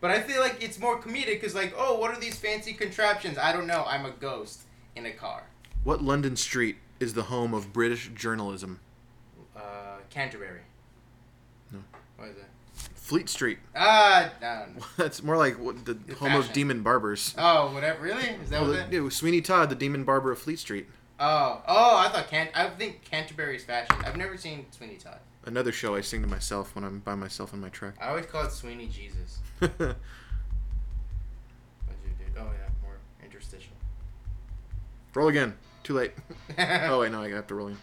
But 0.00 0.10
I 0.10 0.20
feel 0.20 0.40
like 0.40 0.62
it's 0.62 0.78
more 0.78 1.00
comedic 1.00 1.26
because, 1.40 1.54
like, 1.54 1.72
oh, 1.76 1.98
what 1.98 2.10
are 2.10 2.20
these 2.20 2.36
fancy 2.36 2.74
contraptions? 2.74 3.38
I 3.38 3.52
don't 3.52 3.66
know. 3.66 3.84
I'm 3.88 4.04
a 4.04 4.10
ghost 4.10 4.62
in 4.96 5.06
a 5.06 5.12
car. 5.12 5.44
What 5.82 6.02
London 6.02 6.36
street 6.36 6.76
is 7.00 7.14
the 7.14 7.24
home 7.24 7.54
of 7.54 7.72
British 7.72 8.10
journalism? 8.14 8.80
Uh, 9.56 9.60
Canterbury. 10.10 10.60
No. 11.72 11.78
What 12.16 12.28
is 12.28 12.36
it? 12.36 12.44
Fleet 12.94 13.28
Street. 13.28 13.58
Ah, 13.76 14.30
no. 14.40 14.66
That's 14.96 15.22
more 15.22 15.36
like 15.36 15.58
what, 15.58 15.84
the 15.84 15.94
The 15.94 16.14
home 16.16 16.34
of 16.34 16.52
demon 16.52 16.82
barbers. 16.82 17.34
Oh, 17.38 17.72
whatever. 17.72 18.02
Really? 18.02 18.24
Is 18.24 18.50
that 18.50 18.60
Oh, 18.60 18.62
what 18.62 18.72
the, 18.72 18.76
that? 18.78 18.94
it 18.94 19.00
was 19.00 19.14
Sweeney 19.16 19.40
Todd, 19.42 19.68
the 19.70 19.74
demon 19.74 20.04
barber 20.04 20.32
of 20.32 20.38
Fleet 20.38 20.58
Street. 20.58 20.86
Oh, 21.20 21.62
oh, 21.68 21.96
I 21.98 22.08
thought 22.08 22.28
Can. 22.28 22.48
I 22.54 22.68
think 22.70 23.02
Canterbury's 23.04 23.64
fashion. 23.64 23.96
I've 24.04 24.16
never 24.16 24.36
seen 24.36 24.66
Sweeney 24.70 24.96
Todd. 24.96 25.18
Another 25.46 25.72
show 25.72 25.94
I 25.94 26.00
sing 26.00 26.22
to 26.22 26.28
myself 26.28 26.74
when 26.74 26.84
I'm 26.84 27.00
by 27.00 27.14
myself 27.14 27.52
in 27.52 27.60
my 27.60 27.68
truck. 27.68 27.94
I 28.00 28.08
always 28.08 28.24
call 28.26 28.44
it 28.46 28.52
Sweeney 28.52 28.86
Jesus. 28.88 29.38
Oh, 29.62 29.66
What'd 29.68 29.96
you 32.04 32.10
do? 32.18 32.24
Oh 32.38 32.44
yeah, 32.44 32.68
more 32.82 32.96
interstitial. 33.22 33.72
roll 35.14 35.28
again. 35.28 35.54
Too 35.82 35.94
late. 35.94 36.12
oh 36.58 37.00
wait, 37.00 37.12
no, 37.12 37.22
I 37.22 37.28
have 37.30 37.46
to 37.48 37.54
roll 37.54 37.68
in. 37.68 37.76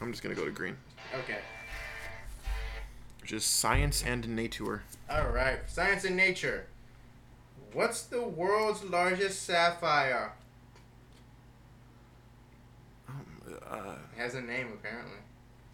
I'm 0.00 0.10
just 0.12 0.22
gonna 0.22 0.34
go 0.34 0.44
to 0.44 0.50
green, 0.50 0.76
Okay. 1.14 1.38
which 3.22 3.32
is 3.32 3.44
science 3.44 4.04
and 4.04 4.28
nature. 4.36 4.82
All 5.10 5.28
right. 5.30 5.58
Science 5.66 6.04
and 6.04 6.16
nature. 6.16 6.66
What's 7.72 8.02
the 8.02 8.22
world's 8.22 8.84
largest 8.84 9.42
sapphire? 9.42 10.32
Uh, 13.68 13.94
It 14.16 14.20
has 14.20 14.34
a 14.34 14.40
name 14.40 14.68
apparently. 14.74 15.12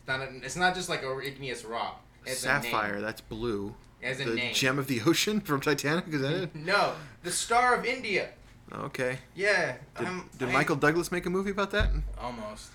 It's 0.01 0.09
not. 0.09 0.21
A, 0.21 0.37
it's 0.45 0.57
not 0.57 0.75
just 0.75 0.89
like 0.89 1.03
a 1.03 1.19
igneous 1.19 1.65
rock. 1.65 2.03
It 2.25 2.31
has 2.31 2.39
sapphire, 2.39 2.91
A 2.91 2.93
name. 2.95 3.03
that's 3.03 3.21
blue. 3.21 3.75
It 4.01 4.09
has 4.09 4.21
a 4.21 4.25
The 4.25 4.35
name. 4.35 4.55
gem 4.55 4.79
of 4.79 4.87
the 4.89 5.01
ocean 5.07 5.41
from 5.45 5.61
Titanic, 5.61 6.05
is 6.09 6.21
that 6.23 6.33
it? 6.35 6.55
No, 6.57 6.95
the 7.23 7.31
Star 7.31 7.75
of 7.77 7.85
India. 7.85 8.31
Okay. 8.73 9.19
Yeah. 9.35 9.77
Did, 9.99 10.09
did 10.39 10.49
I- 10.49 10.53
Michael 10.53 10.77
Douglas 10.77 11.13
make 11.13 11.27
a 11.27 11.31
movie 11.31 11.51
about 11.51 11.71
that? 11.73 11.91
Almost. 12.19 12.71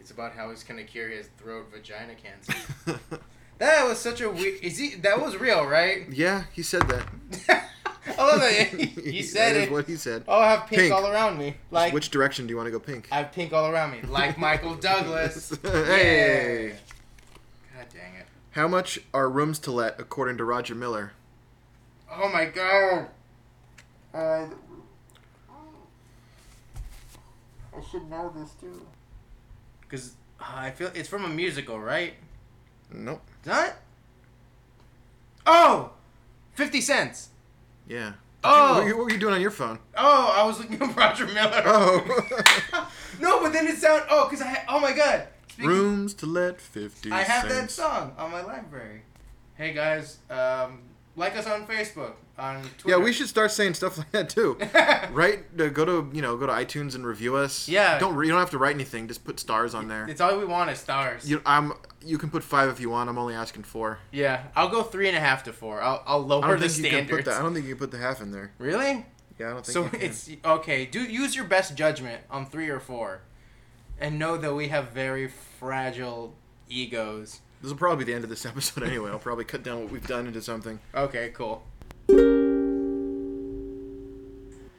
It's 0.00 0.10
about 0.10 0.32
how 0.32 0.50
he's 0.50 0.64
gonna 0.64 0.82
cure 0.84 1.08
his 1.08 1.28
throat 1.38 1.66
vagina 1.72 2.14
cancer. 2.16 2.54
that 3.58 3.86
was 3.88 3.98
such 3.98 4.20
a 4.20 4.28
weird. 4.28 4.60
Is 4.62 4.76
he? 4.78 4.96
That 4.96 5.20
was 5.20 5.36
real, 5.36 5.64
right? 5.64 6.06
yeah, 6.10 6.44
he 6.52 6.62
said 6.62 6.82
that. 6.88 7.61
I 8.22 8.30
love 8.32 8.40
that 8.40 8.66
he, 9.04 9.10
he 9.12 9.22
said 9.22 9.54
That 9.54 9.60
is 9.62 9.66
it. 9.68 9.72
what 9.72 9.86
he 9.86 9.96
said. 9.96 10.24
Oh, 10.28 10.40
I 10.40 10.50
have 10.50 10.66
pink, 10.66 10.82
Pink. 10.82 10.94
all 10.94 11.06
around 11.06 11.38
me. 11.38 11.56
Like 11.70 11.92
Which 11.92 12.10
direction 12.10 12.46
do 12.46 12.50
you 12.50 12.56
want 12.56 12.66
to 12.66 12.70
go 12.70 12.78
pink? 12.78 13.08
I 13.12 13.16
have 13.18 13.32
pink 13.32 13.52
all 13.52 13.66
around 13.68 13.92
me, 13.92 14.00
like 14.08 14.38
Michael 14.38 14.74
Douglas. 14.80 15.56
Hey. 15.62 16.68
Yeah. 16.68 16.72
God 17.76 17.86
dang 17.92 18.14
it. 18.20 18.26
How 18.52 18.68
much 18.68 18.98
are 19.14 19.28
rooms 19.28 19.58
to 19.60 19.70
let 19.72 19.98
according 20.00 20.36
to 20.38 20.44
Roger 20.44 20.74
Miller? 20.74 21.12
Oh 22.10 22.28
my 22.28 22.44
god. 22.46 23.08
Uh, 24.14 24.46
I 27.74 27.80
should 27.90 28.08
know 28.10 28.32
this 28.36 28.50
too. 28.60 28.86
Cause 29.90 30.12
uh, 30.40 30.44
I 30.54 30.70
feel 30.70 30.90
it's 30.94 31.08
from 31.08 31.24
a 31.24 31.28
musical, 31.28 31.78
right? 31.80 32.14
Nope. 32.92 33.22
Not. 33.46 33.74
Oh, 35.46 35.92
50 36.54 36.80
cents. 36.82 37.30
Yeah. 37.92 38.12
Oh. 38.42 38.74
What 38.74 38.82
were, 38.84 38.88
you, 38.88 38.96
what 38.96 39.04
were 39.04 39.10
you 39.12 39.18
doing 39.18 39.34
on 39.34 39.40
your 39.42 39.50
phone? 39.50 39.78
Oh, 39.96 40.32
I 40.34 40.44
was 40.46 40.58
looking 40.58 40.82
up 40.86 40.96
Roger 40.96 41.26
Miller. 41.26 41.62
Oh. 41.66 42.86
no, 43.20 43.40
but 43.42 43.52
then 43.52 43.66
it 43.66 43.76
sound. 43.76 44.04
Oh, 44.10 44.26
cause 44.30 44.40
I. 44.40 44.46
had- 44.46 44.64
Oh 44.68 44.80
my 44.80 44.92
god. 44.92 45.28
Speaking- 45.48 45.68
Rooms 45.70 46.14
to 46.14 46.26
let 46.26 46.58
50 46.60 47.12
I 47.12 47.22
have 47.22 47.48
that 47.50 47.70
song 47.70 48.14
on 48.16 48.30
my 48.32 48.40
library. 48.42 49.02
Hey 49.54 49.74
guys, 49.74 50.16
um, 50.30 50.80
like 51.16 51.36
us 51.36 51.46
on 51.46 51.66
Facebook, 51.66 52.12
on 52.38 52.62
Twitter. 52.78 52.96
Yeah, 52.98 53.04
we 53.04 53.12
should 53.12 53.28
start 53.28 53.50
saying 53.50 53.74
stuff 53.74 53.98
like 53.98 54.10
that 54.12 54.30
too. 54.30 54.56
right? 55.12 55.40
Uh, 55.58 55.68
go 55.68 55.84
to 55.84 56.10
you 56.14 56.22
know 56.22 56.36
go 56.36 56.46
to 56.46 56.52
iTunes 56.52 56.94
and 56.94 57.06
review 57.06 57.36
us. 57.36 57.68
Yeah. 57.68 57.98
Don't 57.98 58.14
re- 58.14 58.26
you 58.26 58.32
don't 58.32 58.40
have 58.40 58.50
to 58.50 58.58
write 58.58 58.74
anything. 58.74 59.08
Just 59.08 59.24
put 59.24 59.38
stars 59.38 59.74
on 59.74 59.88
there. 59.88 60.06
It's 60.08 60.20
all 60.20 60.38
we 60.38 60.44
want 60.44 60.70
is 60.70 60.78
stars. 60.78 61.28
You 61.28 61.42
I'm 61.44 61.72
you 62.04 62.18
can 62.18 62.30
put 62.30 62.42
five 62.42 62.68
if 62.70 62.80
you 62.80 62.90
want. 62.90 63.10
I'm 63.10 63.18
only 63.18 63.34
asking 63.34 63.64
four. 63.64 63.98
yeah, 64.10 64.44
I'll 64.56 64.68
go 64.70 64.82
three 64.82 65.08
and 65.08 65.16
a 65.16 65.20
half 65.20 65.44
to 65.44 65.52
four. 65.52 65.80
I'll, 65.82 66.02
I'll 66.06 66.20
lower 66.26 66.44
I 66.44 66.48
don't 66.50 66.60
the 66.60 66.68
think 66.68 66.78
you 66.78 66.90
can 66.90 67.06
standards. 67.06 67.16
put 67.18 67.30
that. 67.30 67.38
I 67.40 67.42
don't 67.42 67.54
think 67.54 67.66
you 67.66 67.74
can 67.74 67.78
put 67.80 67.90
the 67.90 67.98
half 67.98 68.20
in 68.20 68.30
there. 68.32 68.52
Really? 68.58 69.06
Yeah, 69.38 69.48
I 69.48 69.50
don't 69.50 69.66
think. 69.66 69.72
So 69.74 69.84
you 69.84 69.90
can. 69.90 70.00
it's 70.02 70.30
okay. 70.44 70.86
Do 70.86 71.00
use 71.02 71.36
your 71.36 71.44
best 71.44 71.76
judgment 71.76 72.22
on 72.30 72.46
three 72.46 72.68
or 72.70 72.80
four, 72.80 73.20
and 74.00 74.18
know 74.18 74.36
that 74.36 74.54
we 74.54 74.68
have 74.68 74.90
very 74.92 75.28
fragile 75.28 76.34
egos. 76.68 77.40
This 77.62 77.70
will 77.70 77.78
probably 77.78 78.04
be 78.04 78.10
the 78.10 78.16
end 78.16 78.24
of 78.24 78.30
this 78.30 78.44
episode 78.52 78.84
anyway. 78.84 79.10
I'll 79.10 79.18
probably 79.18 79.44
cut 79.44 79.62
down 79.62 79.82
what 79.82 79.92
we've 79.92 80.06
done 80.06 80.26
into 80.26 80.42
something. 80.42 80.80
Okay, 80.94 81.30
cool. 81.32 81.62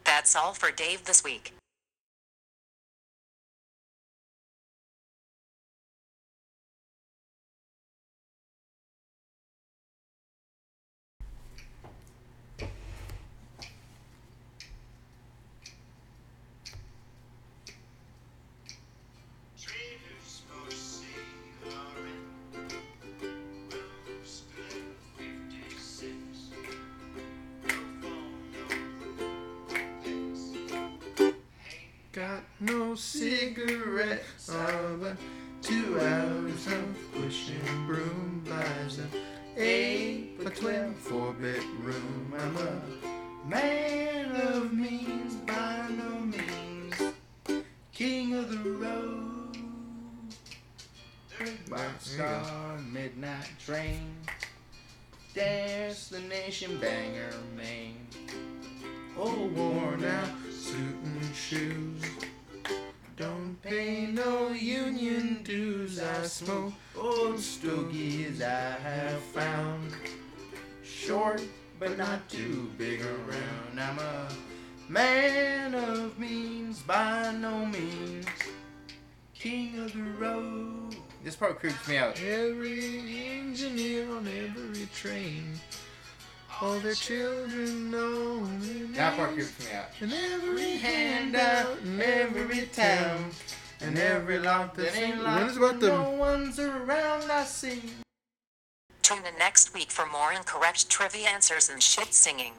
That's 0.04 0.36
all 0.36 0.54
for 0.54 0.70
Dave 0.70 1.06
this 1.06 1.24
week. 1.24 1.54
Got 32.14 32.43
no 32.59 32.93
cigarettes, 32.93 34.47
all 34.47 34.97
but 35.01 35.18
two 35.64 35.99
hours 35.99 36.68
of 36.68 37.11
pushing 37.11 37.88
broom 37.88 38.43
buys 38.47 38.99
an 38.99 39.09
eight 39.57 40.38
by 40.43 40.51
twelve 40.51 40.95
four 40.95 41.34
bedroom. 41.34 42.32
I'm 42.38 42.57
a 42.57 43.49
man 43.49 44.32
of 44.36 44.72
means 44.72 45.34
by 45.38 45.88
no 45.89 46.20
means, 46.20 47.16
king 47.91 48.36
of 48.36 48.51
the 48.51 48.70
road. 48.70 49.57
Boxcar, 51.68 52.93
midnight 52.93 53.49
train, 53.66 54.14
destination 55.34 56.78
Bangor 56.78 57.34
Maine. 57.57 58.05
Oh, 59.18 59.47
worn 59.47 60.03
out 60.05 60.30
suit 60.64 60.95
and 61.03 61.36
shoes. 61.36 62.01
Don't 63.18 63.61
pay 63.61 64.05
no 64.05 64.49
union 64.51 65.41
dues. 65.43 66.01
I 66.01 66.24
smoke 66.24 66.74
old 66.97 67.39
stogies 67.39 68.41
I 68.41 68.72
have 68.82 69.20
found. 69.20 69.91
Short, 70.82 71.41
but 71.80 71.97
not 71.97 72.30
too 72.30 72.72
big 72.78 73.01
around. 73.01 73.78
I'm 73.78 73.99
a 73.99 74.30
man 74.88 75.76
of 75.76 76.18
means 76.18 76.80
by 76.80 77.34
no 77.34 77.66
means. 77.66 78.26
King 79.34 79.80
of 79.80 79.91
the 79.91 80.03
road. 80.18 80.95
This 81.26 81.36
part 81.36 81.59
creeps 81.59 81.86
me 81.89 81.97
out. 81.97 82.18
Every 82.22 83.38
engineer 83.38 84.09
on 84.16 84.28
every 84.28 84.88
train. 84.95 85.59
All 86.64 86.80
their 86.80 86.93
children 86.93 87.91
know 87.91 88.45
their 88.61 88.88
That 88.95 89.18
part 89.18 89.36
names. 89.36 89.51
creeps 89.51 89.70
me 89.70 89.76
out. 89.76 89.89
And 89.99 90.14
every 90.14 90.78
handout 90.78 91.80
in 91.84 91.99
every 91.99 92.61
town. 92.68 93.32
And 93.82 93.99
every 93.99 94.39
lock 94.39 94.74
that's 94.74 94.95
That 94.95 95.03
ain't 95.03 95.16
in 95.18 95.24
locked 95.24 95.41
When 95.41 95.49
is 95.49 95.57
about 95.57 95.82
no 95.82 96.11
the 96.11 96.18
one's 96.18 96.59
around. 96.59 97.30
I 97.30 97.43
see. 97.43 97.82
Tune 99.01 99.26
in 99.26 99.38
next 99.38 99.74
week 99.74 99.91
for 99.91 100.05
more 100.05 100.32
incorrect 100.32 100.89
trivia 100.89 101.28
answers 101.28 101.70
and 101.70 101.84
shit 101.84 102.14
singing. 102.14 102.53